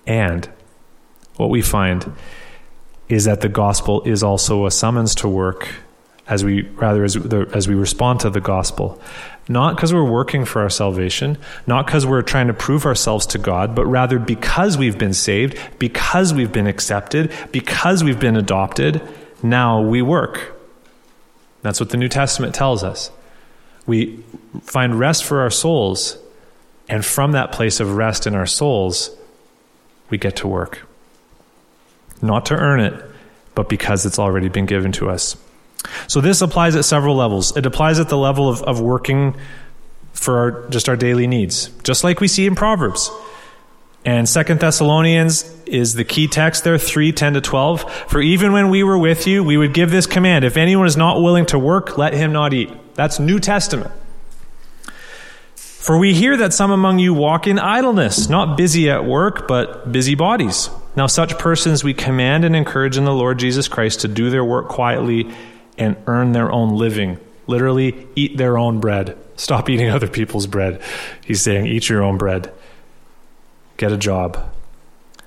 And 0.08 0.49
what 1.36 1.49
we 1.49 1.62
find 1.62 2.10
is 3.10 3.26
that 3.26 3.41
the 3.41 3.49
gospel 3.49 4.02
is 4.04 4.23
also 4.23 4.65
a 4.65 4.71
summons 4.71 5.13
to 5.15 5.28
work 5.28 5.67
as 6.27 6.43
we 6.43 6.62
rather 6.62 7.03
as, 7.03 7.15
the, 7.15 7.49
as 7.53 7.67
we 7.67 7.75
respond 7.75 8.21
to 8.21 8.29
the 8.29 8.41
gospel. 8.41 9.01
Not 9.49 9.75
because 9.75 9.93
we're 9.93 10.09
working 10.09 10.45
for 10.45 10.62
our 10.62 10.69
salvation 10.69 11.38
not 11.67 11.86
because 11.86 12.05
we're 12.05 12.21
trying 12.21 12.47
to 12.47 12.53
prove 12.53 12.86
ourselves 12.86 13.25
to 13.25 13.38
god 13.38 13.75
but 13.75 13.86
rather 13.86 14.17
because 14.17 14.77
we've 14.77 14.97
been 14.97 15.13
saved 15.13 15.59
because 15.79 16.33
we've 16.33 16.53
been 16.53 16.65
accepted 16.65 17.29
because 17.51 18.05
we've 18.05 18.21
been 18.21 18.38
adopted 18.38 19.01
now 19.43 19.81
we 19.81 20.01
work. 20.01 20.57
That's 21.62 21.79
what 21.79 21.89
the 21.89 21.97
new 21.97 22.07
testament 22.07 22.55
tells 22.55 22.83
us. 22.83 23.12
We 23.86 24.23
find 24.62 24.97
rest 24.97 25.25
for 25.25 25.41
our 25.41 25.49
souls 25.49 26.17
and 26.88 27.03
from 27.05 27.33
that 27.33 27.51
place 27.51 27.81
of 27.81 27.95
rest 27.95 28.25
in 28.25 28.36
our 28.36 28.45
souls 28.45 29.12
we 30.09 30.17
get 30.17 30.38
to 30.38 30.47
work. 30.47 30.88
Not 32.21 32.45
to 32.47 32.55
earn 32.55 32.79
it, 32.79 32.93
but 33.53 33.67
because 33.67 34.05
it's 34.05 34.17
already 34.17 34.47
been 34.47 34.65
given 34.65 34.93
to 34.93 35.09
us. 35.09 35.36
So 36.07 36.21
this 36.21 36.41
applies 36.41 36.75
at 36.75 36.85
several 36.85 37.15
levels. 37.15 37.55
It 37.55 37.65
applies 37.65 37.99
at 37.99 38.09
the 38.09 38.17
level 38.17 38.49
of, 38.49 38.61
of 38.63 38.79
working 38.79 39.35
for 40.13 40.37
our, 40.37 40.69
just 40.69 40.87
our 40.87 40.95
daily 40.95 41.27
needs, 41.27 41.67
just 41.83 42.03
like 42.03 42.19
we 42.19 42.27
see 42.27 42.45
in 42.45 42.55
Proverbs. 42.55 43.09
And 44.05 44.27
Second 44.27 44.59
Thessalonians 44.59 45.49
is 45.65 45.93
the 45.93 46.03
key 46.03 46.27
text 46.27 46.63
there, 46.63 46.77
3, 46.77 47.13
10 47.13 47.35
to 47.35 47.41
12. 47.41 47.91
For 48.09 48.21
even 48.21 48.51
when 48.51 48.69
we 48.69 48.83
were 48.83 48.97
with 48.97 49.27
you, 49.27 49.43
we 49.43 49.55
would 49.55 49.73
give 49.73 49.91
this 49.91 50.05
command. 50.05 50.43
If 50.43 50.57
anyone 50.57 50.87
is 50.87 50.97
not 50.97 51.21
willing 51.21 51.45
to 51.47 51.59
work, 51.59 51.97
let 51.97 52.13
him 52.13 52.33
not 52.33 52.53
eat. 52.53 52.69
That's 52.95 53.19
New 53.19 53.39
Testament. 53.39 53.91
For 55.55 55.97
we 55.97 56.13
hear 56.13 56.37
that 56.37 56.53
some 56.53 56.71
among 56.71 56.99
you 56.99 57.13
walk 57.13 57.47
in 57.47 57.59
idleness, 57.59 58.29
not 58.29 58.57
busy 58.57 58.89
at 58.89 59.03
work, 59.03 59.47
but 59.47 59.91
busy 59.91 60.15
bodies. 60.15 60.69
Now, 60.95 61.07
such 61.07 61.37
persons 61.37 61.83
we 61.83 61.93
command 61.93 62.45
and 62.45 62.55
encourage 62.55 62.97
in 62.97 63.03
the 63.03 63.13
Lord 63.13 63.39
Jesus 63.39 63.67
Christ 63.67 64.01
to 64.01 64.07
do 64.07 64.29
their 64.29 64.45
work 64.45 64.69
quietly 64.69 65.33
and 65.77 65.95
earn 66.07 66.31
their 66.31 66.51
own 66.51 66.77
living. 66.77 67.19
Literally, 67.47 68.07
eat 68.15 68.38
their 68.38 68.57
own 68.57 68.79
bread. 68.79 69.17
Stop 69.36 69.69
eating 69.69 69.89
other 69.89 70.07
people's 70.07 70.47
bread. 70.47 70.81
He's 71.25 71.41
saying, 71.41 71.67
eat 71.67 71.89
your 71.89 72.03
own 72.03 72.17
bread. 72.17 72.51
Get 73.77 73.91
a 73.91 73.97
job. 73.97 74.53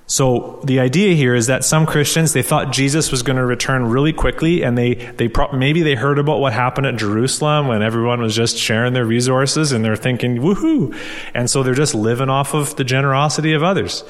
So 0.08 0.60
the 0.64 0.78
idea 0.78 1.14
here 1.14 1.34
is 1.34 1.48
that 1.48 1.64
some 1.64 1.84
Christians 1.84 2.32
they 2.32 2.42
thought 2.42 2.70
Jesus 2.70 3.10
was 3.10 3.24
going 3.24 3.38
to 3.38 3.44
return 3.44 3.86
really 3.86 4.12
quickly, 4.12 4.62
and 4.62 4.78
they 4.78 4.94
they 4.94 5.26
pro- 5.26 5.50
maybe 5.50 5.82
they 5.82 5.96
heard 5.96 6.20
about 6.20 6.38
what 6.38 6.52
happened 6.52 6.86
at 6.86 6.94
Jerusalem 6.94 7.66
when 7.66 7.82
everyone 7.82 8.20
was 8.20 8.34
just 8.34 8.56
sharing 8.56 8.92
their 8.92 9.04
resources, 9.04 9.72
and 9.72 9.84
they're 9.84 9.96
thinking 9.96 10.36
woohoo, 10.36 10.96
and 11.34 11.50
so 11.50 11.64
they're 11.64 11.74
just 11.74 11.92
living 11.92 12.30
off 12.30 12.54
of 12.54 12.76
the 12.76 12.84
generosity 12.84 13.52
of 13.52 13.64
others. 13.64 14.04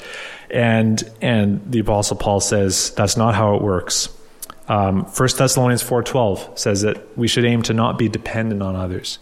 And, 0.51 1.03
and 1.19 1.61
the 1.69 1.79
Apostle 1.79 2.15
Paul 2.15 2.39
says 2.41 2.91
that's 2.91 3.17
not 3.17 3.33
how 3.33 3.55
it 3.55 3.61
works. 3.63 4.07
Um, 4.67 5.05
1 5.05 5.29
Thessalonians 5.37 5.83
4.12 5.83 6.57
says 6.57 6.81
that 6.81 7.17
we 7.17 7.27
should 7.27 7.45
aim 7.45 7.61
to 7.63 7.73
not 7.73 7.97
be 7.97 8.09
dependent 8.09 8.61
on 8.61 8.75
others. 8.75 9.19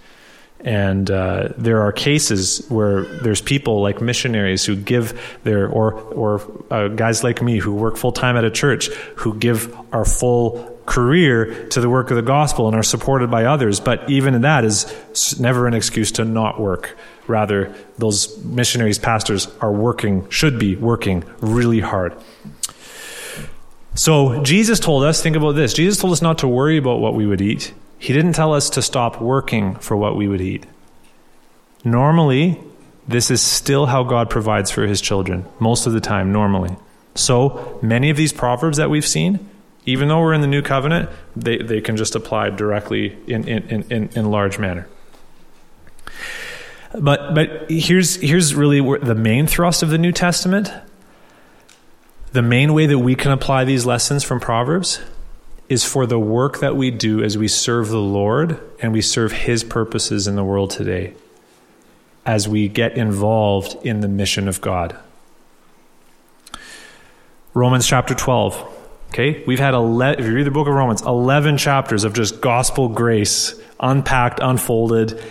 And 0.61 1.11
uh, 1.11 1.49
there 1.57 1.81
are 1.81 1.91
cases 1.91 2.65
where 2.69 3.03
there's 3.03 3.41
people 3.41 3.81
like 3.81 4.01
missionaries 4.01 4.65
who 4.65 4.75
give 4.75 5.37
their, 5.43 5.67
or, 5.67 5.93
or 5.93 6.41
uh, 6.71 6.87
guys 6.87 7.23
like 7.23 7.41
me 7.41 7.59
who 7.59 7.73
work 7.73 7.97
full 7.97 8.11
time 8.11 8.35
at 8.35 8.43
a 8.43 8.49
church 8.49 8.87
who 9.17 9.35
give 9.35 9.75
our 9.93 10.05
full 10.05 10.75
career 10.85 11.67
to 11.69 11.81
the 11.81 11.89
work 11.89 12.09
of 12.09 12.15
the 12.15 12.21
gospel 12.21 12.67
and 12.67 12.75
are 12.75 12.83
supported 12.83 13.29
by 13.29 13.45
others. 13.45 13.79
But 13.79 14.09
even 14.09 14.41
that 14.41 14.65
is 14.65 15.39
never 15.39 15.67
an 15.67 15.73
excuse 15.73 16.11
to 16.13 16.25
not 16.25 16.59
work. 16.59 16.97
Rather, 17.27 17.73
those 17.97 18.43
missionaries, 18.43 18.97
pastors 18.99 19.47
are 19.61 19.71
working, 19.71 20.29
should 20.29 20.57
be 20.57 20.75
working 20.75 21.23
really 21.41 21.79
hard. 21.79 22.15
So 23.95 24.43
Jesus 24.43 24.79
told 24.79 25.03
us, 25.05 25.23
think 25.23 25.35
about 25.35 25.53
this. 25.53 25.73
Jesus 25.73 25.97
told 25.97 26.13
us 26.13 26.21
not 26.21 26.39
to 26.39 26.47
worry 26.47 26.77
about 26.77 26.99
what 26.99 27.15
we 27.15 27.25
would 27.25 27.41
eat. 27.41 27.73
He 27.97 28.13
didn't 28.13 28.33
tell 28.33 28.53
us 28.53 28.69
to 28.71 28.81
stop 28.81 29.21
working 29.21 29.75
for 29.75 29.95
what 29.95 30.15
we 30.17 30.27
would 30.27 30.41
eat. 30.41 30.65
Normally, 31.85 32.59
this 33.07 33.31
is 33.31 33.41
still 33.41 33.85
how 33.85 34.03
God 34.03 34.29
provides 34.29 34.69
for 34.69 34.85
his 34.85 34.99
children, 34.99 35.45
most 35.59 35.87
of 35.87 35.93
the 35.93 36.01
time, 36.01 36.31
normally. 36.31 36.75
So, 37.15 37.79
many 37.81 38.09
of 38.09 38.17
these 38.17 38.33
proverbs 38.33 38.77
that 38.77 38.89
we've 38.89 39.05
seen, 39.05 39.49
even 39.85 40.09
though 40.09 40.19
we're 40.19 40.33
in 40.33 40.41
the 40.41 40.47
new 40.47 40.61
covenant, 40.61 41.09
they, 41.35 41.57
they 41.57 41.79
can 41.79 41.95
just 41.95 42.15
apply 42.15 42.49
directly 42.49 43.17
in, 43.27 43.47
in, 43.47 43.83
in, 43.91 44.09
in 44.09 44.25
large 44.29 44.59
manner. 44.59 44.87
But 46.99 47.33
but 47.35 47.69
here's 47.69 48.15
here's 48.15 48.55
really 48.55 48.79
the 48.99 49.15
main 49.15 49.47
thrust 49.47 49.83
of 49.83 49.89
the 49.89 49.97
New 49.97 50.13
Testament. 50.13 50.71
The 52.35 52.41
main 52.41 52.73
way 52.73 52.85
that 52.85 52.99
we 52.99 53.15
can 53.15 53.31
apply 53.31 53.63
these 53.63 53.85
lessons 53.85 54.25
from 54.25 54.41
Proverbs 54.41 54.99
is 55.69 55.85
for 55.85 56.05
the 56.05 56.19
work 56.19 56.59
that 56.59 56.75
we 56.75 56.91
do 56.91 57.23
as 57.23 57.37
we 57.37 57.47
serve 57.47 57.87
the 57.87 57.97
Lord 57.97 58.59
and 58.81 58.91
we 58.91 58.99
serve 58.99 59.31
His 59.31 59.63
purposes 59.63 60.27
in 60.27 60.35
the 60.35 60.43
world 60.43 60.69
today, 60.69 61.13
as 62.25 62.45
we 62.45 62.67
get 62.67 62.97
involved 62.97 63.77
in 63.85 64.01
the 64.01 64.09
mission 64.09 64.49
of 64.49 64.59
God. 64.59 64.97
Romans 67.53 67.87
chapter 67.87 68.13
12. 68.13 68.81
Okay, 69.11 69.41
we've 69.45 69.59
had 69.59 69.73
11, 69.73 70.19
if 70.19 70.25
you 70.25 70.35
read 70.35 70.45
the 70.45 70.51
book 70.51 70.67
of 70.67 70.73
Romans, 70.73 71.03
11 71.03 71.57
chapters 71.57 72.03
of 72.03 72.11
just 72.11 72.41
gospel 72.41 72.89
grace 72.89 73.57
unpacked, 73.79 74.41
unfolded 74.41 75.23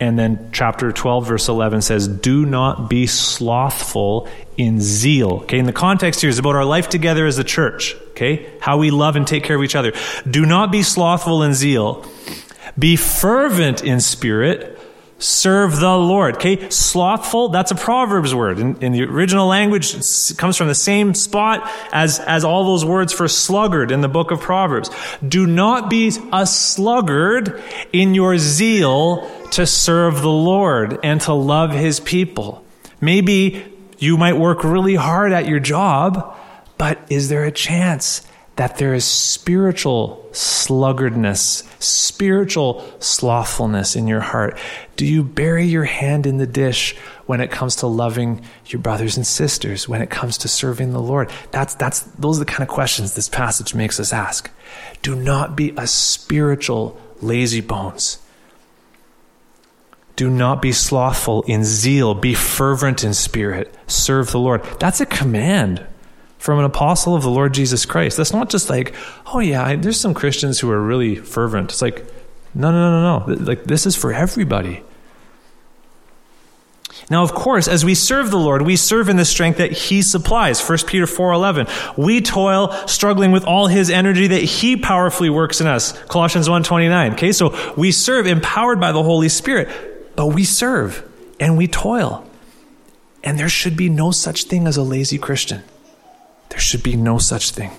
and 0.00 0.18
then 0.18 0.50
chapter 0.52 0.92
12, 0.92 1.26
verse 1.26 1.48
11 1.48 1.82
says, 1.82 2.06
Do 2.06 2.46
not 2.46 2.88
be 2.88 3.06
slothful 3.06 4.28
in 4.56 4.80
zeal. 4.80 5.40
Okay, 5.42 5.58
and 5.58 5.66
the 5.66 5.72
context 5.72 6.20
here 6.20 6.30
is 6.30 6.38
about 6.38 6.54
our 6.54 6.64
life 6.64 6.88
together 6.88 7.26
as 7.26 7.38
a 7.38 7.44
church. 7.44 7.96
Okay, 8.10 8.48
how 8.60 8.78
we 8.78 8.90
love 8.90 9.16
and 9.16 9.26
take 9.26 9.44
care 9.44 9.56
of 9.56 9.62
each 9.62 9.74
other. 9.74 9.92
Do 10.28 10.46
not 10.46 10.70
be 10.70 10.82
slothful 10.82 11.42
in 11.42 11.54
zeal. 11.54 12.04
Be 12.78 12.94
fervent 12.96 13.82
in 13.82 14.00
spirit. 14.00 14.77
Serve 15.20 15.80
the 15.80 15.96
Lord. 15.96 16.36
Okay, 16.36 16.70
slothful, 16.70 17.48
that's 17.48 17.72
a 17.72 17.74
Proverbs 17.74 18.32
word. 18.32 18.60
In, 18.60 18.76
in 18.76 18.92
the 18.92 19.02
original 19.02 19.48
language, 19.48 19.94
it 19.94 20.38
comes 20.38 20.56
from 20.56 20.68
the 20.68 20.76
same 20.76 21.12
spot 21.12 21.68
as, 21.92 22.20
as 22.20 22.44
all 22.44 22.64
those 22.64 22.84
words 22.84 23.12
for 23.12 23.26
sluggard 23.26 23.90
in 23.90 24.00
the 24.00 24.08
book 24.08 24.30
of 24.30 24.40
Proverbs. 24.40 24.90
Do 25.26 25.44
not 25.44 25.90
be 25.90 26.12
a 26.32 26.46
sluggard 26.46 27.60
in 27.92 28.14
your 28.14 28.38
zeal 28.38 29.28
to 29.50 29.66
serve 29.66 30.22
the 30.22 30.30
Lord 30.30 31.00
and 31.02 31.20
to 31.22 31.32
love 31.32 31.72
His 31.72 31.98
people. 31.98 32.64
Maybe 33.00 33.64
you 33.98 34.16
might 34.16 34.34
work 34.34 34.62
really 34.62 34.94
hard 34.94 35.32
at 35.32 35.48
your 35.48 35.58
job, 35.58 36.36
but 36.76 37.00
is 37.10 37.28
there 37.28 37.44
a 37.44 37.50
chance 37.50 38.24
that 38.58 38.76
there 38.76 38.92
is 38.92 39.04
spiritual 39.04 40.28
sluggardness, 40.32 41.62
spiritual 41.80 42.84
slothfulness 42.98 43.94
in 43.94 44.08
your 44.08 44.18
heart? 44.18 44.58
Do 44.96 45.06
you 45.06 45.22
bury 45.22 45.64
your 45.64 45.84
hand 45.84 46.26
in 46.26 46.38
the 46.38 46.46
dish 46.46 46.96
when 47.26 47.40
it 47.40 47.52
comes 47.52 47.76
to 47.76 47.86
loving 47.86 48.44
your 48.66 48.80
brothers 48.82 49.16
and 49.16 49.24
sisters, 49.24 49.88
when 49.88 50.02
it 50.02 50.10
comes 50.10 50.38
to 50.38 50.48
serving 50.48 50.92
the 50.92 51.00
Lord? 51.00 51.30
That's, 51.52 51.76
that's, 51.76 52.00
those 52.00 52.38
are 52.38 52.44
the 52.44 52.50
kind 52.50 52.68
of 52.68 52.68
questions 52.68 53.14
this 53.14 53.28
passage 53.28 53.76
makes 53.76 54.00
us 54.00 54.12
ask. 54.12 54.50
Do 55.02 55.14
not 55.14 55.56
be 55.56 55.72
a 55.76 55.86
spiritual 55.86 57.00
lazy 57.22 57.60
bones. 57.60 58.18
Do 60.16 60.28
not 60.28 60.60
be 60.60 60.72
slothful 60.72 61.42
in 61.42 61.62
zeal. 61.62 62.12
Be 62.12 62.34
fervent 62.34 63.04
in 63.04 63.14
spirit. 63.14 63.72
Serve 63.86 64.32
the 64.32 64.40
Lord. 64.40 64.64
That's 64.80 65.00
a 65.00 65.06
command 65.06 65.86
from 66.38 66.58
an 66.58 66.64
apostle 66.64 67.14
of 67.14 67.22
the 67.22 67.30
Lord 67.30 67.52
Jesus 67.52 67.84
Christ. 67.84 68.16
That's 68.16 68.32
not 68.32 68.48
just 68.48 68.70
like, 68.70 68.94
oh 69.26 69.40
yeah, 69.40 69.64
I, 69.64 69.76
there's 69.76 70.00
some 70.00 70.14
Christians 70.14 70.60
who 70.60 70.70
are 70.70 70.80
really 70.80 71.16
fervent. 71.16 71.70
It's 71.70 71.82
like, 71.82 72.04
no, 72.54 72.70
no, 72.70 72.90
no, 72.90 73.18
no, 73.18 73.34
no. 73.34 73.44
Like 73.44 73.64
this 73.64 73.86
is 73.86 73.96
for 73.96 74.12
everybody. 74.12 74.82
Now, 77.10 77.22
of 77.22 77.32
course, 77.32 77.68
as 77.68 77.84
we 77.84 77.94
serve 77.94 78.30
the 78.30 78.38
Lord, 78.38 78.62
we 78.62 78.76
serve 78.76 79.08
in 79.08 79.16
the 79.16 79.24
strength 79.24 79.58
that 79.58 79.72
He 79.72 80.02
supplies. 80.02 80.60
1 80.60 80.78
Peter 80.86 81.06
4.11. 81.06 81.96
We 81.96 82.20
toil, 82.20 82.70
struggling 82.86 83.32
with 83.32 83.44
all 83.44 83.66
His 83.66 83.88
energy 83.88 84.26
that 84.26 84.42
He 84.42 84.76
powerfully 84.76 85.30
works 85.30 85.60
in 85.60 85.66
us. 85.66 85.92
Colossians 86.04 86.48
1.29. 86.48 87.12
Okay, 87.12 87.32
so 87.32 87.74
we 87.76 87.92
serve 87.92 88.26
empowered 88.26 88.80
by 88.80 88.92
the 88.92 89.02
Holy 89.02 89.28
Spirit, 89.28 89.68
but 90.16 90.26
we 90.26 90.44
serve 90.44 91.08
and 91.40 91.56
we 91.56 91.66
toil. 91.66 92.28
And 93.24 93.38
there 93.38 93.48
should 93.48 93.76
be 93.76 93.88
no 93.88 94.10
such 94.10 94.44
thing 94.44 94.66
as 94.66 94.76
a 94.76 94.82
lazy 94.82 95.18
Christian. 95.18 95.62
There 96.50 96.60
should 96.60 96.82
be 96.82 96.96
no 96.96 97.18
such 97.18 97.50
thing. 97.50 97.70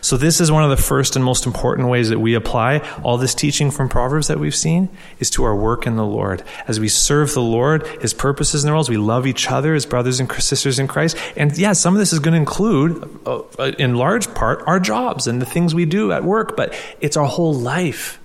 So, 0.00 0.16
this 0.16 0.40
is 0.40 0.50
one 0.50 0.64
of 0.64 0.70
the 0.70 0.76
first 0.76 1.14
and 1.14 1.24
most 1.24 1.46
important 1.46 1.88
ways 1.88 2.08
that 2.08 2.18
we 2.18 2.34
apply 2.34 2.78
all 3.02 3.18
this 3.18 3.34
teaching 3.34 3.70
from 3.70 3.88
Proverbs 3.88 4.26
that 4.26 4.38
we've 4.38 4.54
seen 4.54 4.88
is 5.20 5.30
to 5.30 5.44
our 5.44 5.54
work 5.54 5.86
in 5.86 5.96
the 5.96 6.04
Lord. 6.04 6.42
As 6.66 6.80
we 6.80 6.88
serve 6.88 7.34
the 7.34 7.42
Lord, 7.42 7.86
His 8.00 8.12
purposes 8.12 8.64
in 8.64 8.68
the 8.68 8.74
world, 8.74 8.88
we 8.88 8.96
love 8.96 9.26
each 9.26 9.50
other 9.50 9.74
as 9.74 9.86
brothers 9.86 10.18
and 10.18 10.30
sisters 10.32 10.78
in 10.78 10.88
Christ. 10.88 11.16
And 11.36 11.56
yeah, 11.56 11.72
some 11.72 11.94
of 11.94 12.00
this 12.00 12.12
is 12.12 12.18
going 12.18 12.32
to 12.32 12.38
include, 12.38 13.18
uh, 13.26 13.42
in 13.78 13.94
large 13.94 14.32
part, 14.34 14.62
our 14.66 14.80
jobs 14.80 15.28
and 15.28 15.40
the 15.40 15.46
things 15.46 15.74
we 15.74 15.84
do 15.84 16.10
at 16.10 16.24
work, 16.24 16.56
but 16.56 16.74
it's 17.00 17.16
our 17.16 17.26
whole 17.26 17.54
life 17.54 18.18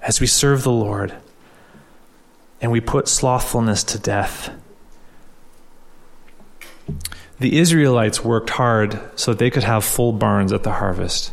as 0.00 0.20
we 0.20 0.26
serve 0.26 0.62
the 0.62 0.72
Lord. 0.72 1.14
And 2.60 2.72
we 2.72 2.80
put 2.80 3.06
slothfulness 3.06 3.84
to 3.84 3.98
death. 3.98 4.50
The 7.42 7.58
Israelites 7.58 8.24
worked 8.24 8.50
hard 8.50 9.00
so 9.16 9.32
that 9.32 9.40
they 9.40 9.50
could 9.50 9.64
have 9.64 9.84
full 9.84 10.12
barns 10.12 10.52
at 10.52 10.62
the 10.62 10.74
harvest. 10.74 11.32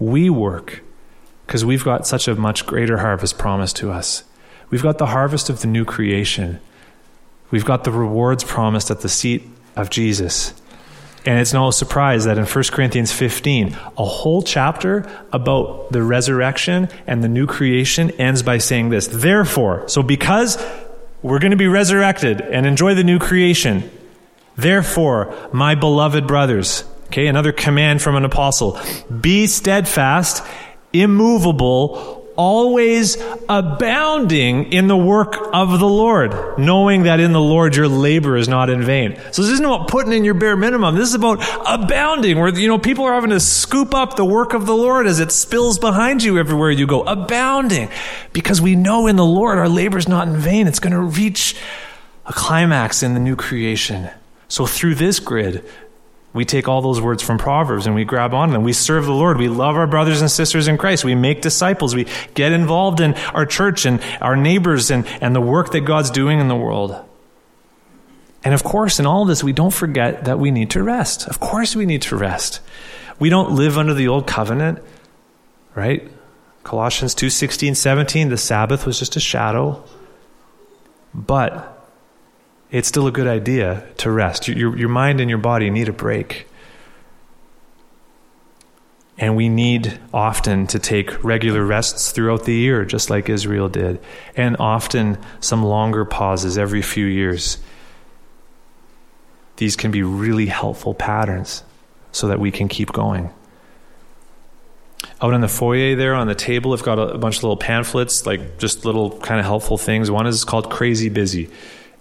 We 0.00 0.28
work 0.28 0.82
because 1.46 1.64
we've 1.64 1.84
got 1.84 2.04
such 2.04 2.26
a 2.26 2.34
much 2.34 2.66
greater 2.66 2.98
harvest 2.98 3.38
promised 3.38 3.76
to 3.76 3.92
us. 3.92 4.24
We've 4.70 4.82
got 4.82 4.98
the 4.98 5.06
harvest 5.06 5.50
of 5.50 5.60
the 5.60 5.68
new 5.68 5.84
creation. 5.84 6.58
We've 7.52 7.64
got 7.64 7.84
the 7.84 7.92
rewards 7.92 8.42
promised 8.42 8.90
at 8.90 9.02
the 9.02 9.08
seat 9.08 9.48
of 9.76 9.88
Jesus. 9.88 10.52
And 11.24 11.38
it's 11.38 11.52
no 11.52 11.70
surprise 11.70 12.24
that 12.24 12.36
in 12.36 12.44
1 12.44 12.64
Corinthians 12.72 13.12
15, 13.12 13.78
a 13.96 14.04
whole 14.04 14.42
chapter 14.42 15.08
about 15.32 15.92
the 15.92 16.02
resurrection 16.02 16.88
and 17.06 17.22
the 17.22 17.28
new 17.28 17.46
creation 17.46 18.10
ends 18.12 18.42
by 18.42 18.58
saying 18.58 18.88
this. 18.88 19.06
Therefore, 19.06 19.88
so 19.88 20.02
because 20.02 20.58
we're 21.22 21.38
going 21.38 21.52
to 21.52 21.56
be 21.56 21.68
resurrected 21.68 22.40
and 22.40 22.66
enjoy 22.66 22.96
the 22.96 23.04
new 23.04 23.20
creation, 23.20 23.88
Therefore, 24.56 25.34
my 25.52 25.74
beloved 25.74 26.26
brothers, 26.26 26.84
okay, 27.06 27.26
another 27.26 27.52
command 27.52 28.02
from 28.02 28.16
an 28.16 28.24
apostle, 28.24 28.78
be 29.20 29.46
steadfast, 29.46 30.44
immovable, 30.92 32.24
always 32.36 33.16
abounding 33.48 34.72
in 34.72 34.88
the 34.88 34.96
work 34.96 35.36
of 35.52 35.78
the 35.78 35.86
Lord, 35.86 36.58
knowing 36.58 37.04
that 37.04 37.20
in 37.20 37.32
the 37.32 37.40
Lord 37.40 37.76
your 37.76 37.88
labor 37.88 38.36
is 38.36 38.48
not 38.48 38.70
in 38.70 38.82
vain. 38.82 39.16
So 39.32 39.42
this 39.42 39.52
isn't 39.52 39.64
about 39.64 39.88
putting 39.88 40.12
in 40.12 40.24
your 40.24 40.34
bare 40.34 40.56
minimum. 40.56 40.96
This 40.96 41.08
is 41.08 41.14
about 41.14 41.44
abounding, 41.66 42.38
where 42.38 42.48
you 42.48 42.68
know 42.68 42.78
people 42.78 43.04
are 43.04 43.14
having 43.14 43.30
to 43.30 43.40
scoop 43.40 43.94
up 43.94 44.16
the 44.16 44.24
work 44.24 44.52
of 44.52 44.66
the 44.66 44.74
Lord 44.74 45.06
as 45.06 45.20
it 45.20 45.32
spills 45.32 45.78
behind 45.78 46.22
you 46.22 46.38
everywhere 46.38 46.70
you 46.70 46.86
go. 46.86 47.02
Abounding. 47.02 47.88
Because 48.32 48.60
we 48.60 48.76
know 48.76 49.06
in 49.06 49.16
the 49.16 49.24
Lord 49.24 49.58
our 49.58 49.68
labor 49.68 49.98
is 49.98 50.08
not 50.08 50.28
in 50.28 50.36
vain. 50.36 50.66
It's 50.66 50.80
going 50.80 50.92
to 50.92 51.00
reach 51.00 51.56
a 52.26 52.32
climax 52.32 53.02
in 53.02 53.14
the 53.14 53.20
new 53.20 53.36
creation. 53.36 54.10
So 54.54 54.66
through 54.66 54.94
this 54.94 55.18
grid, 55.18 55.64
we 56.32 56.44
take 56.44 56.68
all 56.68 56.80
those 56.80 57.00
words 57.00 57.24
from 57.24 57.38
Proverbs 57.38 57.86
and 57.86 57.94
we 57.96 58.04
grab 58.04 58.32
on 58.32 58.52
them. 58.52 58.62
We 58.62 58.72
serve 58.72 59.04
the 59.04 59.12
Lord. 59.12 59.36
We 59.36 59.48
love 59.48 59.74
our 59.74 59.88
brothers 59.88 60.20
and 60.20 60.30
sisters 60.30 60.68
in 60.68 60.78
Christ. 60.78 61.04
We 61.04 61.16
make 61.16 61.42
disciples. 61.42 61.92
We 61.92 62.06
get 62.34 62.52
involved 62.52 63.00
in 63.00 63.14
our 63.34 63.46
church 63.46 63.84
and 63.84 64.00
our 64.20 64.36
neighbors 64.36 64.92
and, 64.92 65.08
and 65.20 65.34
the 65.34 65.40
work 65.40 65.72
that 65.72 65.80
God's 65.80 66.08
doing 66.08 66.38
in 66.38 66.46
the 66.46 66.54
world. 66.54 66.94
And 68.44 68.54
of 68.54 68.62
course, 68.62 69.00
in 69.00 69.06
all 69.06 69.22
of 69.22 69.28
this, 69.28 69.42
we 69.42 69.52
don't 69.52 69.74
forget 69.74 70.26
that 70.26 70.38
we 70.38 70.52
need 70.52 70.70
to 70.70 70.84
rest. 70.84 71.26
Of 71.26 71.40
course, 71.40 71.74
we 71.74 71.84
need 71.84 72.02
to 72.02 72.16
rest. 72.16 72.60
We 73.18 73.30
don't 73.30 73.56
live 73.56 73.76
under 73.76 73.92
the 73.92 74.06
old 74.06 74.28
covenant, 74.28 74.78
right? 75.74 76.08
Colossians 76.62 77.12
2 77.16 77.28
16, 77.28 77.74
17, 77.74 78.28
the 78.28 78.38
Sabbath 78.38 78.86
was 78.86 79.00
just 79.00 79.16
a 79.16 79.20
shadow. 79.20 79.82
But 81.12 81.73
it's 82.74 82.88
still 82.88 83.06
a 83.06 83.12
good 83.12 83.28
idea 83.28 83.86
to 83.98 84.10
rest. 84.10 84.48
Your, 84.48 84.76
your 84.76 84.88
mind 84.88 85.20
and 85.20 85.30
your 85.30 85.38
body 85.38 85.70
need 85.70 85.88
a 85.88 85.92
break. 85.92 86.48
And 89.16 89.36
we 89.36 89.48
need 89.48 90.00
often 90.12 90.66
to 90.66 90.80
take 90.80 91.22
regular 91.22 91.64
rests 91.64 92.10
throughout 92.10 92.46
the 92.46 92.52
year, 92.52 92.84
just 92.84 93.10
like 93.10 93.28
Israel 93.28 93.68
did, 93.68 94.00
and 94.36 94.56
often 94.58 95.18
some 95.38 95.62
longer 95.62 96.04
pauses 96.04 96.58
every 96.58 96.82
few 96.82 97.06
years. 97.06 97.58
These 99.58 99.76
can 99.76 99.92
be 99.92 100.02
really 100.02 100.46
helpful 100.46 100.94
patterns 100.94 101.62
so 102.10 102.26
that 102.26 102.40
we 102.40 102.50
can 102.50 102.66
keep 102.66 102.90
going. 102.90 103.30
Out 105.22 105.32
in 105.32 105.42
the 105.42 105.48
foyer 105.48 105.94
there 105.94 106.16
on 106.16 106.26
the 106.26 106.34
table, 106.34 106.72
I've 106.72 106.82
got 106.82 106.98
a, 106.98 107.18
bunch 107.18 107.36
of 107.36 107.44
little 107.44 107.56
pamphlets, 107.56 108.26
like 108.26 108.58
just 108.58 108.84
little 108.84 109.16
kind 109.20 109.38
of 109.38 109.46
helpful 109.46 109.78
things. 109.78 110.10
One 110.10 110.26
is 110.26 110.44
called 110.44 110.70
Crazy 110.70 111.08
Busy. 111.08 111.50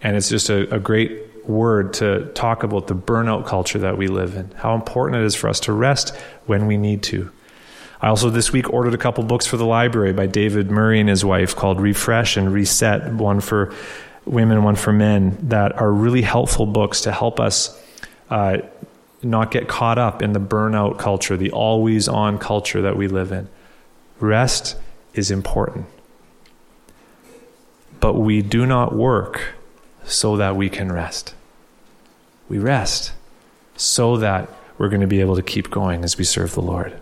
And 0.04 0.18
it's 0.18 0.30
just 0.30 0.50
a, 0.50 0.76
a 0.76 0.80
great 0.80 1.48
word 1.48 1.94
to 1.96 2.26
talk 2.34 2.64
about 2.64 2.88
the 2.88 2.96
burnout 2.96 3.46
culture 3.46 3.80
that 3.80 3.98
we 3.98 4.08
live 4.08 4.36
in, 4.36 4.52
how 4.52 4.76
important 4.76 5.22
it 5.22 5.26
is 5.26 5.34
for 5.34 5.50
us 5.50 5.62
to 5.62 5.74
rest 5.74 6.16
when 6.46 6.68
we 6.68 6.78
need 6.78 7.02
to. 7.04 7.32
I 8.02 8.10
also 8.10 8.30
this 8.30 8.52
week 8.52 8.72
ordered 8.72 8.94
a 8.94 8.98
couple 8.98 9.24
books 9.24 9.46
for 9.46 9.56
the 9.56 9.66
library 9.66 10.12
by 10.12 10.28
David 10.28 10.70
Murray 10.70 11.00
and 11.00 11.08
his 11.08 11.24
wife 11.24 11.56
called 11.56 11.80
Refresh 11.80 12.36
and 12.36 12.54
Reset, 12.54 13.14
one 13.14 13.40
for 13.40 13.74
women, 14.26 14.64
one 14.64 14.76
for 14.76 14.92
men, 14.92 15.38
that 15.44 15.74
are 15.80 15.92
really 15.92 16.22
helpful 16.22 16.66
books 16.66 17.02
to 17.02 17.14
help 17.14 17.40
us 17.40 17.82
uh, 18.30 18.58
not 19.22 19.52
get 19.52 19.70
caught 19.70 19.98
up 19.98 20.22
in 20.22 20.34
the 20.34 20.40
burnout 20.40 21.00
culture, 21.00 21.38
the 21.38 21.52
always 21.52 22.10
on 22.10 22.38
culture 22.40 22.82
that 22.82 22.98
we 22.98 23.08
live 23.08 23.32
in. 23.32 23.48
Rest 24.20 24.76
is 25.14 25.32
important. 25.32 25.86
But 28.02 28.16
we 28.16 28.42
do 28.42 28.66
not 28.66 28.94
work 28.94 29.56
so 30.06 30.38
that 30.38 30.56
we 30.56 30.70
can 30.70 30.92
rest. 30.92 31.34
We 32.50 32.60
rest 32.60 33.14
so 33.76 34.18
that 34.18 34.50
we're 34.78 34.90
going 34.90 35.02
to 35.02 35.08
be 35.08 35.22
able 35.22 35.36
to 35.36 35.42
keep 35.42 35.70
going 35.70 36.04
as 36.04 36.18
we 36.18 36.24
serve 36.24 36.54
the 36.54 36.62
Lord. 36.62 37.00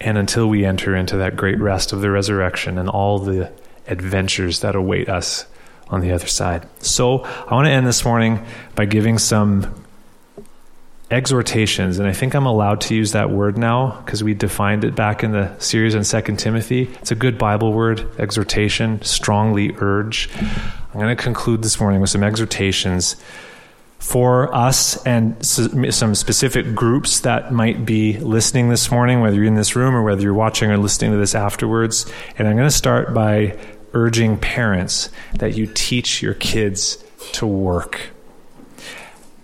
And 0.00 0.18
until 0.18 0.48
we 0.48 0.64
enter 0.64 0.94
into 0.94 1.16
that 1.16 1.36
great 1.36 1.58
rest 1.58 1.92
of 1.92 2.00
the 2.00 2.10
resurrection 2.10 2.78
and 2.78 2.88
all 2.88 3.18
the 3.18 3.50
adventures 3.86 4.60
that 4.60 4.74
await 4.74 5.08
us 5.08 5.46
on 5.88 6.00
the 6.00 6.12
other 6.12 6.26
side. 6.26 6.66
So, 6.80 7.20
I 7.20 7.54
want 7.54 7.66
to 7.66 7.70
end 7.70 7.86
this 7.86 8.04
morning 8.04 8.44
by 8.74 8.84
giving 8.86 9.18
some 9.18 9.83
exhortations, 11.14 12.00
and 12.00 12.08
I 12.08 12.12
think 12.12 12.34
I'm 12.34 12.44
allowed 12.44 12.80
to 12.82 12.94
use 12.94 13.12
that 13.12 13.30
word 13.30 13.56
now 13.56 14.02
because 14.04 14.24
we 14.24 14.34
defined 14.34 14.82
it 14.82 14.96
back 14.96 15.22
in 15.22 15.30
the 15.30 15.56
series 15.60 15.94
on 15.94 16.02
Second 16.02 16.38
Timothy. 16.38 16.90
It's 17.00 17.12
a 17.12 17.14
good 17.14 17.38
Bible 17.38 17.72
word, 17.72 18.04
exhortation, 18.18 19.00
strongly 19.02 19.72
urge. 19.78 20.28
I'm 20.34 21.00
going 21.00 21.16
to 21.16 21.22
conclude 21.22 21.62
this 21.62 21.78
morning 21.78 22.00
with 22.00 22.10
some 22.10 22.24
exhortations 22.24 23.14
for 24.00 24.52
us 24.54 25.02
and 25.06 25.44
some 25.46 26.14
specific 26.16 26.74
groups 26.74 27.20
that 27.20 27.52
might 27.52 27.86
be 27.86 28.18
listening 28.18 28.68
this 28.68 28.90
morning, 28.90 29.20
whether 29.20 29.36
you're 29.36 29.44
in 29.44 29.54
this 29.54 29.76
room 29.76 29.94
or 29.94 30.02
whether 30.02 30.20
you're 30.20 30.34
watching 30.34 30.70
or 30.70 30.76
listening 30.76 31.12
to 31.12 31.16
this 31.16 31.34
afterwards. 31.34 32.10
And 32.36 32.48
I'm 32.48 32.56
going 32.56 32.68
to 32.68 32.74
start 32.74 33.14
by 33.14 33.56
urging 33.92 34.36
parents 34.36 35.10
that 35.36 35.56
you 35.56 35.68
teach 35.72 36.20
your 36.20 36.34
kids 36.34 37.02
to 37.34 37.46
work. 37.46 38.10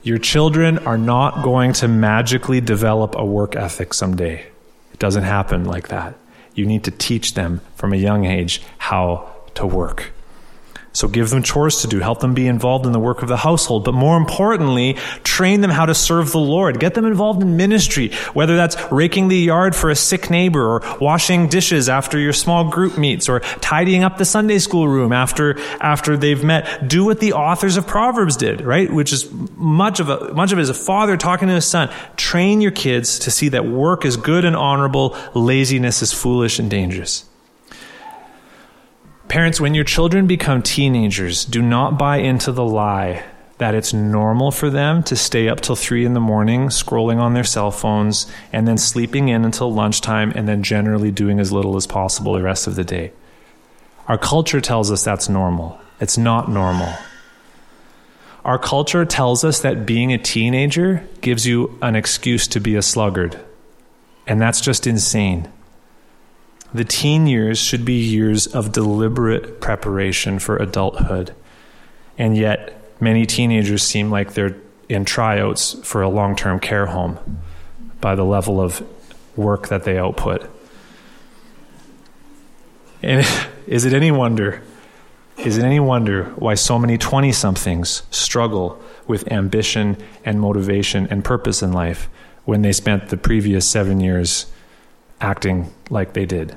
Your 0.02 0.18
children 0.18 0.78
are 0.78 0.96
not 0.96 1.42
going 1.42 1.74
to 1.74 1.88
magically 1.88 2.60
develop 2.60 3.14
a 3.16 3.24
work 3.24 3.54
ethic 3.54 3.92
someday. 3.92 4.46
It 4.92 4.98
doesn't 4.98 5.24
happen 5.24 5.64
like 5.64 5.88
that. 5.88 6.14
You 6.54 6.64
need 6.64 6.84
to 6.84 6.90
teach 6.90 7.34
them 7.34 7.60
from 7.74 7.92
a 7.92 7.96
young 7.96 8.24
age 8.24 8.62
how 8.78 9.30
to 9.54 9.66
work. 9.66 10.12
So 10.92 11.06
give 11.06 11.30
them 11.30 11.42
chores 11.42 11.82
to 11.82 11.88
do, 11.88 12.00
help 12.00 12.18
them 12.18 12.34
be 12.34 12.48
involved 12.48 12.84
in 12.84 12.90
the 12.90 12.98
work 12.98 13.22
of 13.22 13.28
the 13.28 13.36
household, 13.36 13.84
but 13.84 13.94
more 13.94 14.16
importantly, 14.16 14.94
train 15.22 15.60
them 15.60 15.70
how 15.70 15.86
to 15.86 15.94
serve 15.94 16.32
the 16.32 16.40
Lord. 16.40 16.80
Get 16.80 16.94
them 16.94 17.06
involved 17.06 17.42
in 17.42 17.56
ministry, 17.56 18.10
whether 18.34 18.56
that's 18.56 18.76
raking 18.90 19.28
the 19.28 19.38
yard 19.38 19.76
for 19.76 19.90
a 19.90 19.94
sick 19.94 20.30
neighbor 20.30 20.60
or 20.60 20.98
washing 21.00 21.46
dishes 21.46 21.88
after 21.88 22.18
your 22.18 22.32
small 22.32 22.68
group 22.68 22.98
meets 22.98 23.28
or 23.28 23.38
tidying 23.60 24.02
up 24.02 24.18
the 24.18 24.24
Sunday 24.24 24.58
school 24.58 24.88
room 24.88 25.12
after, 25.12 25.60
after 25.80 26.16
they've 26.16 26.42
met. 26.42 26.88
Do 26.88 27.04
what 27.04 27.20
the 27.20 27.34
authors 27.34 27.76
of 27.76 27.86
Proverbs 27.86 28.36
did, 28.36 28.60
right? 28.60 28.92
Which 28.92 29.12
is 29.12 29.30
much 29.56 30.00
of 30.00 30.08
a, 30.08 30.34
much 30.34 30.50
of 30.50 30.58
it 30.58 30.62
is 30.62 30.70
a 30.70 30.74
father 30.74 31.16
talking 31.16 31.46
to 31.46 31.54
his 31.54 31.66
son. 31.66 31.88
Train 32.16 32.60
your 32.60 32.72
kids 32.72 33.20
to 33.20 33.30
see 33.30 33.50
that 33.50 33.64
work 33.64 34.04
is 34.04 34.16
good 34.16 34.44
and 34.44 34.56
honorable, 34.56 35.16
laziness 35.34 36.02
is 36.02 36.12
foolish 36.12 36.58
and 36.58 36.68
dangerous. 36.68 37.29
Parents, 39.30 39.60
when 39.60 39.74
your 39.74 39.84
children 39.84 40.26
become 40.26 40.60
teenagers, 40.60 41.44
do 41.44 41.62
not 41.62 41.96
buy 41.96 42.16
into 42.16 42.50
the 42.50 42.64
lie 42.64 43.22
that 43.58 43.76
it's 43.76 43.92
normal 43.92 44.50
for 44.50 44.70
them 44.70 45.04
to 45.04 45.14
stay 45.14 45.48
up 45.48 45.60
till 45.60 45.76
three 45.76 46.04
in 46.04 46.14
the 46.14 46.20
morning 46.20 46.66
scrolling 46.66 47.18
on 47.18 47.32
their 47.32 47.44
cell 47.44 47.70
phones 47.70 48.26
and 48.52 48.66
then 48.66 48.76
sleeping 48.76 49.28
in 49.28 49.44
until 49.44 49.72
lunchtime 49.72 50.32
and 50.34 50.48
then 50.48 50.64
generally 50.64 51.12
doing 51.12 51.38
as 51.38 51.52
little 51.52 51.76
as 51.76 51.86
possible 51.86 52.32
the 52.32 52.42
rest 52.42 52.66
of 52.66 52.74
the 52.74 52.82
day. 52.82 53.12
Our 54.08 54.18
culture 54.18 54.60
tells 54.60 54.90
us 54.90 55.04
that's 55.04 55.28
normal. 55.28 55.78
It's 56.00 56.18
not 56.18 56.50
normal. 56.50 56.92
Our 58.44 58.58
culture 58.58 59.04
tells 59.04 59.44
us 59.44 59.60
that 59.60 59.86
being 59.86 60.12
a 60.12 60.18
teenager 60.18 61.06
gives 61.20 61.46
you 61.46 61.78
an 61.82 61.94
excuse 61.94 62.48
to 62.48 62.58
be 62.58 62.74
a 62.74 62.82
sluggard. 62.82 63.38
And 64.26 64.40
that's 64.40 64.60
just 64.60 64.88
insane. 64.88 65.48
The 66.72 66.84
teen 66.84 67.26
years 67.26 67.58
should 67.58 67.84
be 67.84 67.94
years 67.94 68.46
of 68.46 68.70
deliberate 68.70 69.60
preparation 69.60 70.38
for 70.38 70.56
adulthood. 70.56 71.34
And 72.16 72.36
yet, 72.36 72.80
many 73.00 73.26
teenagers 73.26 73.82
seem 73.82 74.10
like 74.10 74.34
they're 74.34 74.56
in 74.88 75.04
tryouts 75.04 75.74
for 75.82 76.02
a 76.02 76.08
long 76.08 76.36
term 76.36 76.60
care 76.60 76.86
home 76.86 77.40
by 78.00 78.14
the 78.14 78.24
level 78.24 78.60
of 78.60 78.86
work 79.36 79.68
that 79.68 79.84
they 79.84 79.98
output. 79.98 80.48
And 83.02 83.26
is 83.66 83.84
it 83.84 83.92
any 83.92 84.10
wonder? 84.10 84.62
Is 85.38 85.56
it 85.56 85.64
any 85.64 85.80
wonder 85.80 86.24
why 86.36 86.54
so 86.54 86.78
many 86.78 86.98
20 86.98 87.32
somethings 87.32 88.02
struggle 88.10 88.80
with 89.06 89.32
ambition 89.32 89.96
and 90.24 90.38
motivation 90.38 91.06
and 91.08 91.24
purpose 91.24 91.62
in 91.62 91.72
life 91.72 92.10
when 92.44 92.62
they 92.62 92.72
spent 92.72 93.08
the 93.08 93.16
previous 93.16 93.66
seven 93.66 94.00
years 94.00 94.46
acting 95.20 95.72
like 95.88 96.12
they 96.12 96.26
did? 96.26 96.56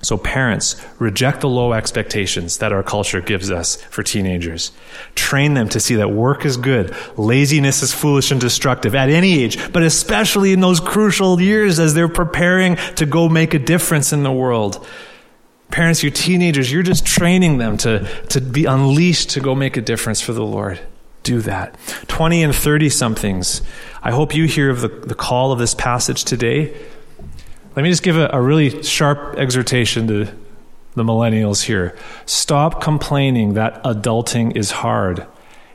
So, 0.00 0.16
parents, 0.16 0.80
reject 1.00 1.40
the 1.40 1.48
low 1.48 1.72
expectations 1.72 2.58
that 2.58 2.72
our 2.72 2.84
culture 2.84 3.20
gives 3.20 3.50
us 3.50 3.76
for 3.76 4.04
teenagers. 4.04 4.70
Train 5.16 5.54
them 5.54 5.68
to 5.70 5.80
see 5.80 5.96
that 5.96 6.12
work 6.12 6.44
is 6.44 6.56
good, 6.56 6.94
laziness 7.16 7.82
is 7.82 7.92
foolish 7.92 8.30
and 8.30 8.40
destructive 8.40 8.94
at 8.94 9.08
any 9.08 9.42
age, 9.42 9.72
but 9.72 9.82
especially 9.82 10.52
in 10.52 10.60
those 10.60 10.78
crucial 10.78 11.40
years 11.40 11.80
as 11.80 11.94
they're 11.94 12.08
preparing 12.08 12.76
to 12.94 13.06
go 13.06 13.28
make 13.28 13.54
a 13.54 13.58
difference 13.58 14.12
in 14.12 14.22
the 14.22 14.30
world. 14.32 14.86
Parents, 15.72 16.02
your 16.02 16.12
teenagers, 16.12 16.72
you're 16.72 16.84
just 16.84 17.04
training 17.04 17.58
them 17.58 17.76
to, 17.78 18.08
to 18.28 18.40
be 18.40 18.66
unleashed 18.66 19.30
to 19.30 19.40
go 19.40 19.54
make 19.54 19.76
a 19.76 19.82
difference 19.82 20.20
for 20.20 20.32
the 20.32 20.44
Lord. 20.44 20.80
Do 21.24 21.40
that. 21.42 21.76
20 22.06 22.44
and 22.44 22.54
30 22.54 22.88
somethings. 22.88 23.62
I 24.02 24.12
hope 24.12 24.34
you 24.34 24.44
hear 24.44 24.70
of 24.70 24.80
the, 24.80 24.88
the 24.88 25.16
call 25.16 25.50
of 25.52 25.58
this 25.58 25.74
passage 25.74 26.24
today 26.24 26.74
let 27.76 27.82
me 27.82 27.90
just 27.90 28.02
give 28.02 28.16
a, 28.16 28.28
a 28.32 28.40
really 28.40 28.82
sharp 28.82 29.36
exhortation 29.36 30.06
to 30.08 30.24
the 30.94 31.04
millennials 31.04 31.62
here. 31.62 31.96
Stop 32.26 32.82
complaining 32.82 33.54
that 33.54 33.82
adulting 33.84 34.56
is 34.56 34.70
hard. 34.70 35.26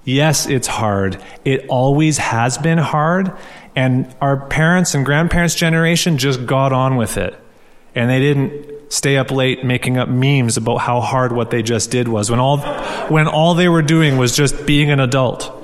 Yes, 0.03 0.47
it's 0.47 0.67
hard. 0.67 1.21
It 1.45 1.65
always 1.69 2.17
has 2.17 2.57
been 2.57 2.77
hard. 2.77 3.31
And 3.75 4.13
our 4.21 4.45
parents 4.47 4.93
and 4.93 5.05
grandparents' 5.05 5.55
generation 5.55 6.17
just 6.17 6.45
got 6.45 6.73
on 6.73 6.97
with 6.97 7.17
it. 7.17 7.39
And 7.95 8.09
they 8.09 8.19
didn't 8.19 8.91
stay 8.91 9.17
up 9.17 9.31
late 9.31 9.63
making 9.63 9.97
up 9.97 10.09
memes 10.09 10.57
about 10.57 10.77
how 10.77 10.99
hard 10.99 11.31
what 11.31 11.49
they 11.49 11.63
just 11.63 11.89
did 11.89 12.07
was 12.07 12.29
when 12.29 12.39
all, 12.39 12.57
when 13.07 13.27
all 13.27 13.55
they 13.55 13.69
were 13.69 13.81
doing 13.81 14.17
was 14.17 14.35
just 14.35 14.65
being 14.65 14.91
an 14.91 14.99
adult. 14.99 15.62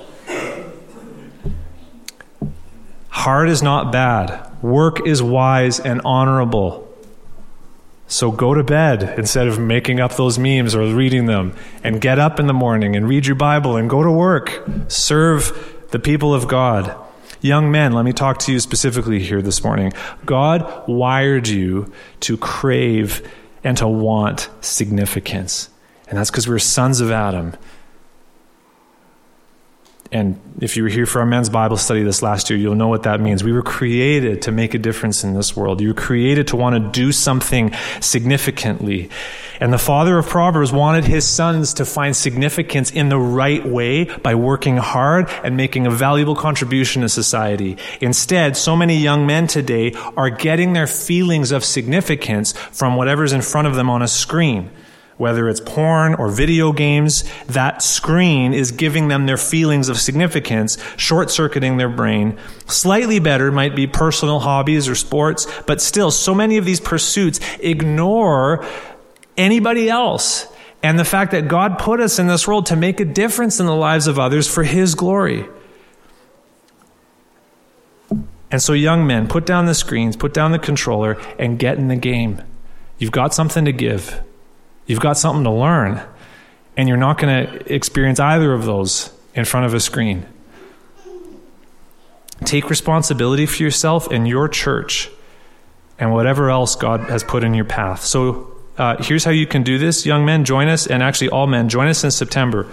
Hard 3.19 3.49
is 3.49 3.61
not 3.61 3.91
bad. 3.91 4.49
Work 4.63 5.05
is 5.05 5.21
wise 5.21 5.77
and 5.81 5.99
honorable. 6.05 6.87
So 8.07 8.31
go 8.31 8.53
to 8.53 8.63
bed 8.63 9.13
instead 9.19 9.45
of 9.45 9.59
making 9.59 9.99
up 9.99 10.15
those 10.15 10.39
memes 10.39 10.73
or 10.73 10.95
reading 10.95 11.25
them, 11.25 11.53
and 11.83 11.99
get 11.99 12.17
up 12.17 12.39
in 12.39 12.47
the 12.47 12.53
morning 12.53 12.95
and 12.95 13.09
read 13.09 13.25
your 13.25 13.35
Bible 13.35 13.75
and 13.75 13.89
go 13.89 14.03
to 14.03 14.09
work. 14.09 14.65
Serve 14.87 15.51
the 15.91 15.99
people 15.99 16.33
of 16.33 16.47
God. 16.47 16.95
Young 17.41 17.69
men, 17.69 17.91
let 17.91 18.05
me 18.05 18.13
talk 18.13 18.39
to 18.39 18.53
you 18.53 18.59
specifically 18.61 19.19
here 19.19 19.41
this 19.41 19.65
morning. 19.65 19.91
God 20.25 20.87
wired 20.87 21.49
you 21.49 21.91
to 22.21 22.37
crave 22.37 23.29
and 23.65 23.75
to 23.79 23.87
want 23.89 24.49
significance. 24.61 25.69
And 26.07 26.17
that's 26.17 26.31
because 26.31 26.47
we're 26.47 26.59
sons 26.59 27.01
of 27.01 27.11
Adam. 27.11 27.53
And 30.11 30.39
if 30.59 30.75
you 30.75 30.83
were 30.83 30.89
here 30.89 31.05
for 31.05 31.19
our 31.19 31.25
men's 31.25 31.49
Bible 31.49 31.77
study 31.77 32.01
this 32.01 32.23
last 32.23 32.49
year, 32.49 32.57
you'll 32.57 32.75
know 32.75 32.87
what 32.87 33.03
that 33.03 33.21
means. 33.21 33.43
We 33.43 33.51
were 33.51 33.61
created 33.61 34.41
to 34.43 34.51
make 34.51 34.73
a 34.73 34.79
difference 34.79 35.23
in 35.23 35.35
this 35.35 35.55
world. 35.55 35.81
You 35.81 35.89
were 35.89 35.93
created 35.93 36.47
to 36.47 36.55
want 36.55 36.73
to 36.73 36.99
do 36.99 37.11
something 37.11 37.73
significantly. 38.01 39.11
And 39.59 39.71
the 39.71 39.77
father 39.77 40.17
of 40.17 40.27
Proverbs 40.27 40.71
wanted 40.71 41.03
his 41.03 41.27
sons 41.27 41.75
to 41.75 41.85
find 41.85 42.15
significance 42.15 42.89
in 42.89 43.09
the 43.09 43.19
right 43.19 43.63
way 43.63 44.05
by 44.05 44.33
working 44.33 44.77
hard 44.77 45.29
and 45.43 45.55
making 45.55 45.85
a 45.85 45.91
valuable 45.91 46.35
contribution 46.35 47.03
to 47.03 47.09
society. 47.09 47.77
Instead, 48.01 48.57
so 48.57 48.75
many 48.75 48.97
young 48.97 49.27
men 49.27 49.45
today 49.45 49.93
are 50.17 50.31
getting 50.31 50.73
their 50.73 50.87
feelings 50.87 51.51
of 51.51 51.63
significance 51.63 52.53
from 52.53 52.95
whatever's 52.95 53.33
in 53.33 53.41
front 53.41 53.67
of 53.67 53.75
them 53.75 53.91
on 53.91 54.01
a 54.01 54.07
screen 54.07 54.71
whether 55.19 55.49
it's 55.49 55.59
porn 55.59 56.15
or 56.15 56.29
video 56.29 56.71
games, 56.71 57.25
that 57.47 57.83
screen 57.83 58.53
is 58.53 58.71
giving 58.71 59.09
them 59.09 59.25
their 59.25 59.37
feelings 59.37 59.89
of 59.89 59.99
significance, 59.99 60.77
short 60.95 61.29
circuiting 61.29 61.75
their 61.75 61.89
brain. 61.89 62.39
Slightly 62.67 63.19
better 63.19 63.51
might 63.51 63.75
be 63.75 63.85
personal 63.85 64.39
hobbies 64.39 64.87
or 64.87 64.95
sports, 64.95 65.45
but 65.67 65.81
still, 65.81 66.09
so 66.09 66.33
many 66.33 66.55
of 66.55 66.63
these 66.63 66.79
pursuits 66.79 67.41
ignore 67.59 68.65
anybody 69.35 69.89
else 69.89 70.47
and 70.81 70.97
the 70.97 71.03
fact 71.03 71.31
that 71.31 71.49
God 71.49 71.77
put 71.77 71.99
us 71.99 72.17
in 72.17 72.27
this 72.27 72.47
world 72.47 72.67
to 72.67 72.77
make 72.77 73.01
a 73.01 73.05
difference 73.05 73.59
in 73.59 73.65
the 73.65 73.75
lives 73.75 74.07
of 74.07 74.17
others 74.17 74.49
for 74.49 74.63
His 74.63 74.95
glory. 74.95 75.45
And 78.49 78.61
so, 78.61 78.71
young 78.71 79.05
men, 79.05 79.27
put 79.27 79.45
down 79.45 79.65
the 79.65 79.75
screens, 79.75 80.15
put 80.15 80.33
down 80.33 80.53
the 80.53 80.59
controller, 80.59 81.17
and 81.37 81.59
get 81.59 81.77
in 81.77 81.89
the 81.89 81.97
game. 81.97 82.41
You've 82.97 83.11
got 83.11 83.33
something 83.33 83.65
to 83.65 83.73
give. 83.73 84.23
You've 84.89 84.99
got 84.99 85.19
something 85.19 85.43
to 85.43 85.51
learn, 85.51 86.01
and 86.75 86.89
you're 86.89 86.97
not 86.97 87.19
going 87.19 87.45
to 87.45 87.71
experience 87.73 88.19
either 88.19 88.51
of 88.51 88.65
those 88.65 89.13
in 89.35 89.45
front 89.45 89.67
of 89.67 89.75
a 89.75 89.79
screen. 89.79 90.25
Take 92.43 92.71
responsibility 92.71 93.45
for 93.45 93.61
yourself 93.61 94.09
and 94.09 94.27
your 94.27 94.47
church 94.47 95.11
and 95.99 96.11
whatever 96.11 96.49
else 96.49 96.75
God 96.75 97.01
has 97.01 97.23
put 97.23 97.43
in 97.43 97.53
your 97.53 97.65
path. 97.65 98.01
So 98.01 98.58
uh, 98.79 98.95
here's 99.03 99.25
how 99.25 99.31
you 99.31 99.45
can 99.45 99.61
do 99.61 99.77
this. 99.77 100.05
Young 100.05 100.25
men, 100.25 100.45
join 100.45 100.69
us, 100.69 100.87
and 100.87 101.03
actually 101.03 101.27
all 101.27 101.47
men, 101.47 101.67
join 101.67 101.89
us 101.89 102.05
in 102.05 102.11
September 102.11 102.63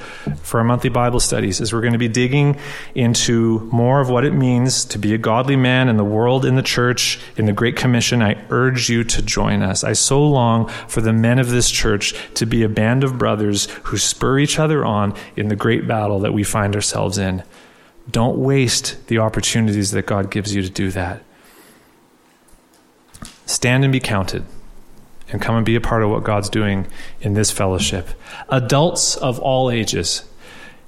for 0.41 0.59
our 0.59 0.65
monthly 0.65 0.89
Bible 0.89 1.19
studies 1.19 1.61
as 1.61 1.73
we're 1.73 1.81
going 1.81 1.95
to 1.95 1.99
be 1.99 2.07
digging 2.07 2.57
into 2.95 3.59
more 3.73 4.01
of 4.01 4.09
what 4.09 4.25
it 4.25 4.31
means 4.33 4.85
to 4.85 4.99
be 4.99 5.15
a 5.15 5.19
godly 5.19 5.57
man 5.57 5.89
in 5.89 5.97
the 5.97 6.05
world, 6.05 6.45
in 6.45 6.55
the 6.55 6.63
church, 6.63 7.19
in 7.37 7.47
the 7.47 7.53
Great 7.53 7.75
Commission. 7.75 8.23
I 8.23 8.41
urge 8.51 8.89
you 8.89 9.03
to 9.03 9.21
join 9.21 9.63
us. 9.63 9.83
I 9.83 9.95
so 9.95 10.25
long 10.25 10.69
for 10.87 11.01
the 11.01 11.13
men 11.13 11.41
of 11.41 11.51
this 11.51 11.69
church 11.73 12.15
to 12.35 12.47
be 12.47 12.63
a 12.63 12.69
band 12.69 13.03
of 13.03 13.19
brothers 13.19 13.69
who 13.83 13.99
spur 13.99 14.39
each 14.39 14.61
other 14.61 14.85
on 14.85 15.13
in 15.35 15.49
the 15.49 15.57
great 15.57 15.89
battle 15.89 16.21
that 16.21 16.33
we 16.33 16.45
find 16.45 16.77
ourselves 16.77 17.19
in. 17.19 17.43
Don't 18.09 18.39
waste 18.39 19.09
the 19.09 19.19
opportunities 19.19 19.91
that 19.91 20.07
God 20.07 20.31
gives 20.31 20.55
you 20.55 20.63
to 20.63 20.71
do 20.71 20.93
that. 20.93 21.25
Stand 23.45 23.83
and 23.83 23.93
be 23.93 23.99
counted 23.99 24.45
and 25.31 25.41
come 25.41 25.57
and 25.57 25.67
be 25.67 25.77
a 25.77 25.81
part 25.81 26.03
of 26.03 26.11
what 26.11 26.25
God's 26.25 26.49
doing 26.49 26.87
in 27.21 27.35
this 27.35 27.51
fellowship. 27.51 28.09
Adults 28.49 29.17
of 29.17 29.39
all 29.39 29.71
ages. 29.71 30.25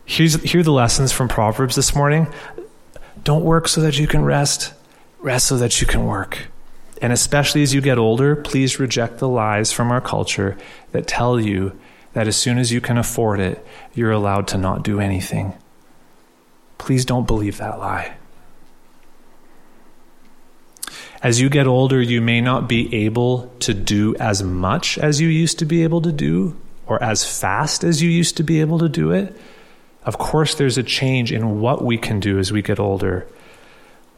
Here's, 0.05 0.35
here 0.43 0.61
are 0.61 0.65
the 0.65 0.73
lessons 0.73 1.13
from 1.13 1.29
Proverbs 1.29 1.77
this 1.77 1.95
morning. 1.95 2.29
Don't 3.25 3.45
work 3.45 3.69
so 3.69 3.81
that 3.83 3.99
you 3.99 4.07
can 4.07 4.25
rest, 4.25 4.73
rest 5.19 5.47
so 5.47 5.59
that 5.59 5.81
you 5.81 5.87
can 5.87 6.07
work. 6.07 6.49
And 7.03 7.13
especially 7.13 7.63
as 7.63 7.75
you 7.75 7.81
get 7.81 7.99
older, 7.99 8.35
please 8.35 8.81
reject 8.81 9.19
the 9.19 9.29
lies 9.29 9.73
from 9.73 9.91
our 9.91 10.01
culture 10.01 10.57
that 10.93 11.07
tell 11.07 11.39
you 11.39 11.79
that 12.13 12.27
as 12.27 12.37
soon 12.37 12.59
as 12.59 12.73
you 12.73 12.81
can 12.81 12.99
afford 12.99 13.39
it, 13.39 13.65
you're 13.95 14.11
allowed 14.11 14.49
to 14.49 14.59
not 14.59 14.83
do 14.83 14.99
anything. 14.99 15.55
Please 16.79 17.05
don't 17.05 17.27
believe 17.27 17.59
that 17.59 17.79
lie. 17.79 18.17
As 21.23 21.41
you 21.41 21.49
get 21.49 21.67
older, 21.67 22.01
you 22.01 22.21
may 22.21 22.41
not 22.41 22.69
be 22.69 22.95
able 23.05 23.49
to 23.61 23.75
do 23.75 24.15
as 24.17 24.43
much 24.43 24.99
as 24.99 25.21
you 25.21 25.29
used 25.29 25.59
to 25.59 25.65
be 25.65 25.83
able 25.83 26.01
to 26.03 26.13
do 26.13 26.57
or 26.87 27.03
as 27.03 27.25
fast 27.25 27.83
as 27.83 28.01
you 28.01 28.09
used 28.09 28.37
to 28.37 28.43
be 28.45 28.61
able 28.61 28.79
to 28.79 28.89
do 28.89 29.11
it. 29.11 29.37
Of 30.05 30.17
course, 30.17 30.55
there's 30.55 30.79
a 30.79 30.83
change 30.83 31.33
in 31.33 31.61
what 31.61 31.85
we 31.85 31.99
can 31.99 32.21
do 32.21 32.39
as 32.39 32.53
we 32.53 32.63
get 32.63 32.79
older. 32.79 33.27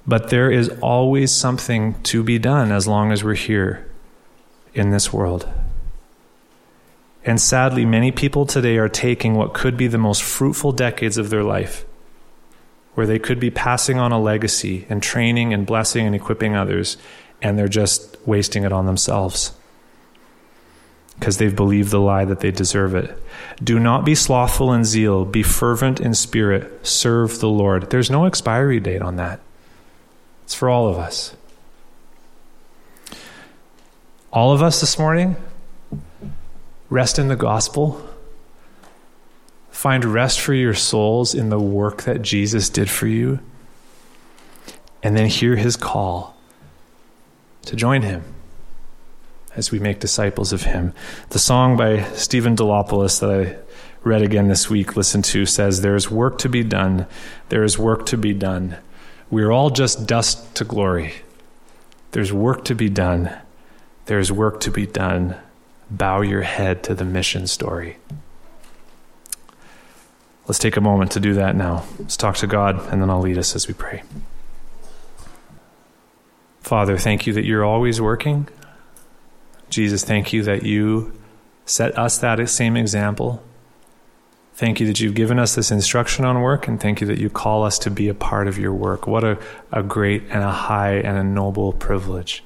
But 0.06 0.30
there 0.30 0.50
is 0.50 0.68
always 0.82 1.32
something 1.32 2.00
to 2.04 2.22
be 2.22 2.38
done 2.38 2.70
as 2.70 2.86
long 2.86 3.12
as 3.12 3.24
we're 3.24 3.34
here 3.34 3.90
in 4.74 4.90
this 4.90 5.12
world. 5.12 5.48
And 7.24 7.40
sadly, 7.40 7.84
many 7.84 8.12
people 8.12 8.46
today 8.46 8.76
are 8.76 8.88
taking 8.88 9.34
what 9.34 9.54
could 9.54 9.76
be 9.76 9.88
the 9.88 9.98
most 9.98 10.22
fruitful 10.22 10.72
decades 10.72 11.18
of 11.18 11.30
their 11.30 11.42
life 11.42 11.84
where 12.94 13.06
they 13.06 13.18
could 13.18 13.38
be 13.40 13.50
passing 13.50 13.98
on 13.98 14.12
a 14.12 14.20
legacy 14.20 14.86
and 14.88 15.02
training 15.02 15.54
and 15.54 15.66
blessing 15.66 16.06
and 16.06 16.14
equipping 16.14 16.56
others, 16.56 16.96
and 17.40 17.58
they're 17.58 17.68
just 17.68 18.16
wasting 18.26 18.64
it 18.64 18.72
on 18.72 18.86
themselves. 18.86 19.52
because 21.20 21.36
they've 21.36 21.54
believed 21.54 21.90
the 21.90 22.00
lie 22.00 22.24
that 22.24 22.40
they 22.40 22.50
deserve 22.50 22.94
it. 22.94 23.14
Do 23.62 23.78
not 23.78 24.06
be 24.06 24.14
slothful 24.14 24.72
in 24.72 24.84
zeal, 24.84 25.26
be 25.26 25.42
fervent 25.42 26.00
in 26.00 26.14
spirit, 26.14 26.86
serve 26.86 27.40
the 27.40 27.48
Lord. 27.48 27.90
There's 27.90 28.10
no 28.10 28.24
expiry 28.24 28.80
date 28.80 29.02
on 29.02 29.16
that. 29.16 29.38
It's 30.44 30.54
for 30.54 30.70
all 30.70 30.88
of 30.88 30.96
us. 30.96 31.36
All 34.32 34.52
of 34.54 34.62
us 34.62 34.80
this 34.80 34.98
morning, 34.98 35.36
rest 36.88 37.18
in 37.18 37.28
the 37.28 37.36
gospel. 37.36 38.00
Find 39.80 40.04
rest 40.04 40.42
for 40.42 40.52
your 40.52 40.74
souls 40.74 41.34
in 41.34 41.48
the 41.48 41.58
work 41.58 42.02
that 42.02 42.20
Jesus 42.20 42.68
did 42.68 42.90
for 42.90 43.06
you. 43.06 43.40
And 45.02 45.16
then 45.16 45.26
hear 45.26 45.56
his 45.56 45.74
call 45.74 46.36
to 47.62 47.76
join 47.76 48.02
him 48.02 48.22
as 49.56 49.70
we 49.70 49.78
make 49.78 49.98
disciples 49.98 50.52
of 50.52 50.64
him. 50.64 50.92
The 51.30 51.38
song 51.38 51.78
by 51.78 52.02
Stephen 52.12 52.56
Delopoulos 52.56 53.20
that 53.20 53.30
I 53.30 53.56
read 54.06 54.20
again 54.20 54.48
this 54.48 54.68
week, 54.68 54.96
listened 54.96 55.24
to, 55.24 55.46
says, 55.46 55.80
There 55.80 55.96
is 55.96 56.10
work 56.10 56.36
to 56.40 56.50
be 56.50 56.62
done. 56.62 57.06
There 57.48 57.64
is 57.64 57.78
work 57.78 58.04
to 58.08 58.18
be 58.18 58.34
done. 58.34 58.76
We 59.30 59.42
are 59.44 59.50
all 59.50 59.70
just 59.70 60.06
dust 60.06 60.56
to 60.56 60.64
glory. 60.64 61.14
There's 62.10 62.34
work 62.34 62.66
to 62.66 62.74
be 62.74 62.90
done. 62.90 63.34
There's 64.04 64.30
work 64.30 64.60
to 64.60 64.70
be 64.70 64.84
done. 64.84 65.36
Bow 65.90 66.20
your 66.20 66.42
head 66.42 66.82
to 66.82 66.94
the 66.94 67.06
mission 67.06 67.46
story. 67.46 67.96
Let's 70.50 70.58
take 70.58 70.76
a 70.76 70.80
moment 70.80 71.12
to 71.12 71.20
do 71.20 71.34
that 71.34 71.54
now. 71.54 71.84
Let's 72.00 72.16
talk 72.16 72.34
to 72.38 72.46
God, 72.48 72.92
and 72.92 73.00
then 73.00 73.08
I'll 73.08 73.20
lead 73.20 73.38
us 73.38 73.54
as 73.54 73.68
we 73.68 73.74
pray. 73.74 74.02
Father, 76.58 76.98
thank 76.98 77.24
you 77.24 77.32
that 77.34 77.44
you're 77.44 77.64
always 77.64 78.00
working. 78.00 78.48
Jesus, 79.68 80.02
thank 80.02 80.32
you 80.32 80.42
that 80.42 80.64
you 80.64 81.16
set 81.66 81.96
us 81.96 82.18
that 82.18 82.44
same 82.48 82.76
example. 82.76 83.44
Thank 84.54 84.80
you 84.80 84.88
that 84.88 84.98
you've 84.98 85.14
given 85.14 85.38
us 85.38 85.54
this 85.54 85.70
instruction 85.70 86.24
on 86.24 86.40
work, 86.40 86.66
and 86.66 86.80
thank 86.80 87.00
you 87.00 87.06
that 87.06 87.18
you 87.18 87.30
call 87.30 87.62
us 87.62 87.78
to 87.78 87.88
be 87.88 88.08
a 88.08 88.14
part 88.14 88.48
of 88.48 88.58
your 88.58 88.74
work. 88.74 89.06
What 89.06 89.22
a, 89.22 89.38
a 89.70 89.84
great 89.84 90.24
and 90.30 90.42
a 90.42 90.50
high 90.50 90.94
and 90.94 91.16
a 91.16 91.22
noble 91.22 91.72
privilege. 91.72 92.42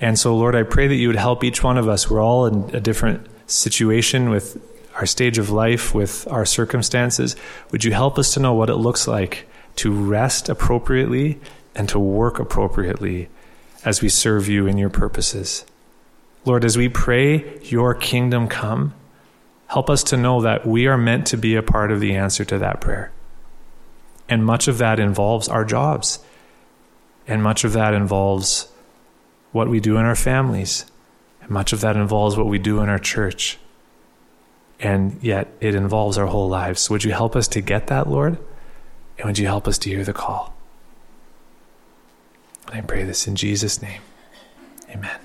And 0.00 0.16
so, 0.16 0.36
Lord, 0.36 0.54
I 0.54 0.62
pray 0.62 0.86
that 0.86 0.94
you 0.94 1.08
would 1.08 1.16
help 1.16 1.42
each 1.42 1.64
one 1.64 1.76
of 1.76 1.88
us. 1.88 2.08
We're 2.08 2.22
all 2.22 2.46
in 2.46 2.72
a 2.72 2.78
different 2.78 3.26
situation 3.50 4.30
with 4.30 4.56
our 4.94 5.06
stage 5.06 5.38
of 5.38 5.50
life, 5.50 5.94
with 5.94 6.26
our 6.30 6.46
circumstances. 6.46 7.36
Would 7.70 7.84
you 7.84 7.92
help 7.92 8.18
us 8.18 8.34
to 8.34 8.40
know 8.40 8.54
what 8.54 8.70
it 8.70 8.76
looks 8.76 9.06
like 9.06 9.48
to 9.76 9.92
rest 9.92 10.48
appropriately 10.48 11.40
and 11.74 11.88
to 11.88 11.98
work 11.98 12.38
appropriately 12.38 13.28
as 13.84 14.00
we 14.00 14.08
serve 14.08 14.48
you 14.48 14.66
in 14.66 14.78
your 14.78 14.90
purposes. 14.90 15.64
Lord, 16.44 16.64
as 16.64 16.76
we 16.76 16.88
pray, 16.88 17.60
your 17.62 17.94
kingdom 17.94 18.48
come, 18.48 18.94
help 19.66 19.90
us 19.90 20.02
to 20.04 20.16
know 20.16 20.40
that 20.42 20.66
we 20.66 20.86
are 20.86 20.98
meant 20.98 21.26
to 21.28 21.36
be 21.36 21.54
a 21.54 21.62
part 21.62 21.90
of 21.90 22.00
the 22.00 22.14
answer 22.14 22.44
to 22.44 22.58
that 22.58 22.80
prayer. 22.80 23.12
And 24.28 24.44
much 24.44 24.68
of 24.68 24.78
that 24.78 24.98
involves 24.98 25.48
our 25.48 25.64
jobs, 25.64 26.18
and 27.26 27.42
much 27.42 27.64
of 27.64 27.72
that 27.74 27.94
involves 27.94 28.68
what 29.52 29.68
we 29.68 29.80
do 29.80 29.96
in 29.96 30.04
our 30.04 30.14
families, 30.14 30.86
and 31.40 31.50
much 31.50 31.72
of 31.72 31.80
that 31.80 31.96
involves 31.96 32.36
what 32.36 32.46
we 32.46 32.58
do 32.58 32.80
in 32.80 32.88
our 32.88 32.98
church 32.98 33.58
and 34.84 35.18
yet 35.22 35.48
it 35.60 35.74
involves 35.74 36.18
our 36.18 36.26
whole 36.26 36.48
lives. 36.48 36.82
So 36.82 36.92
would 36.92 37.04
you 37.04 37.12
help 37.12 37.34
us 37.34 37.48
to 37.48 37.62
get 37.62 37.86
that, 37.86 38.06
Lord? 38.06 38.38
And 39.16 39.26
would 39.26 39.38
you 39.38 39.46
help 39.46 39.66
us 39.66 39.78
to 39.78 39.90
hear 39.90 40.04
the 40.04 40.12
call? 40.12 40.54
And 42.66 42.76
I 42.76 42.80
pray 42.82 43.04
this 43.04 43.26
in 43.26 43.34
Jesus' 43.34 43.80
name. 43.80 44.02
Amen. 44.90 45.23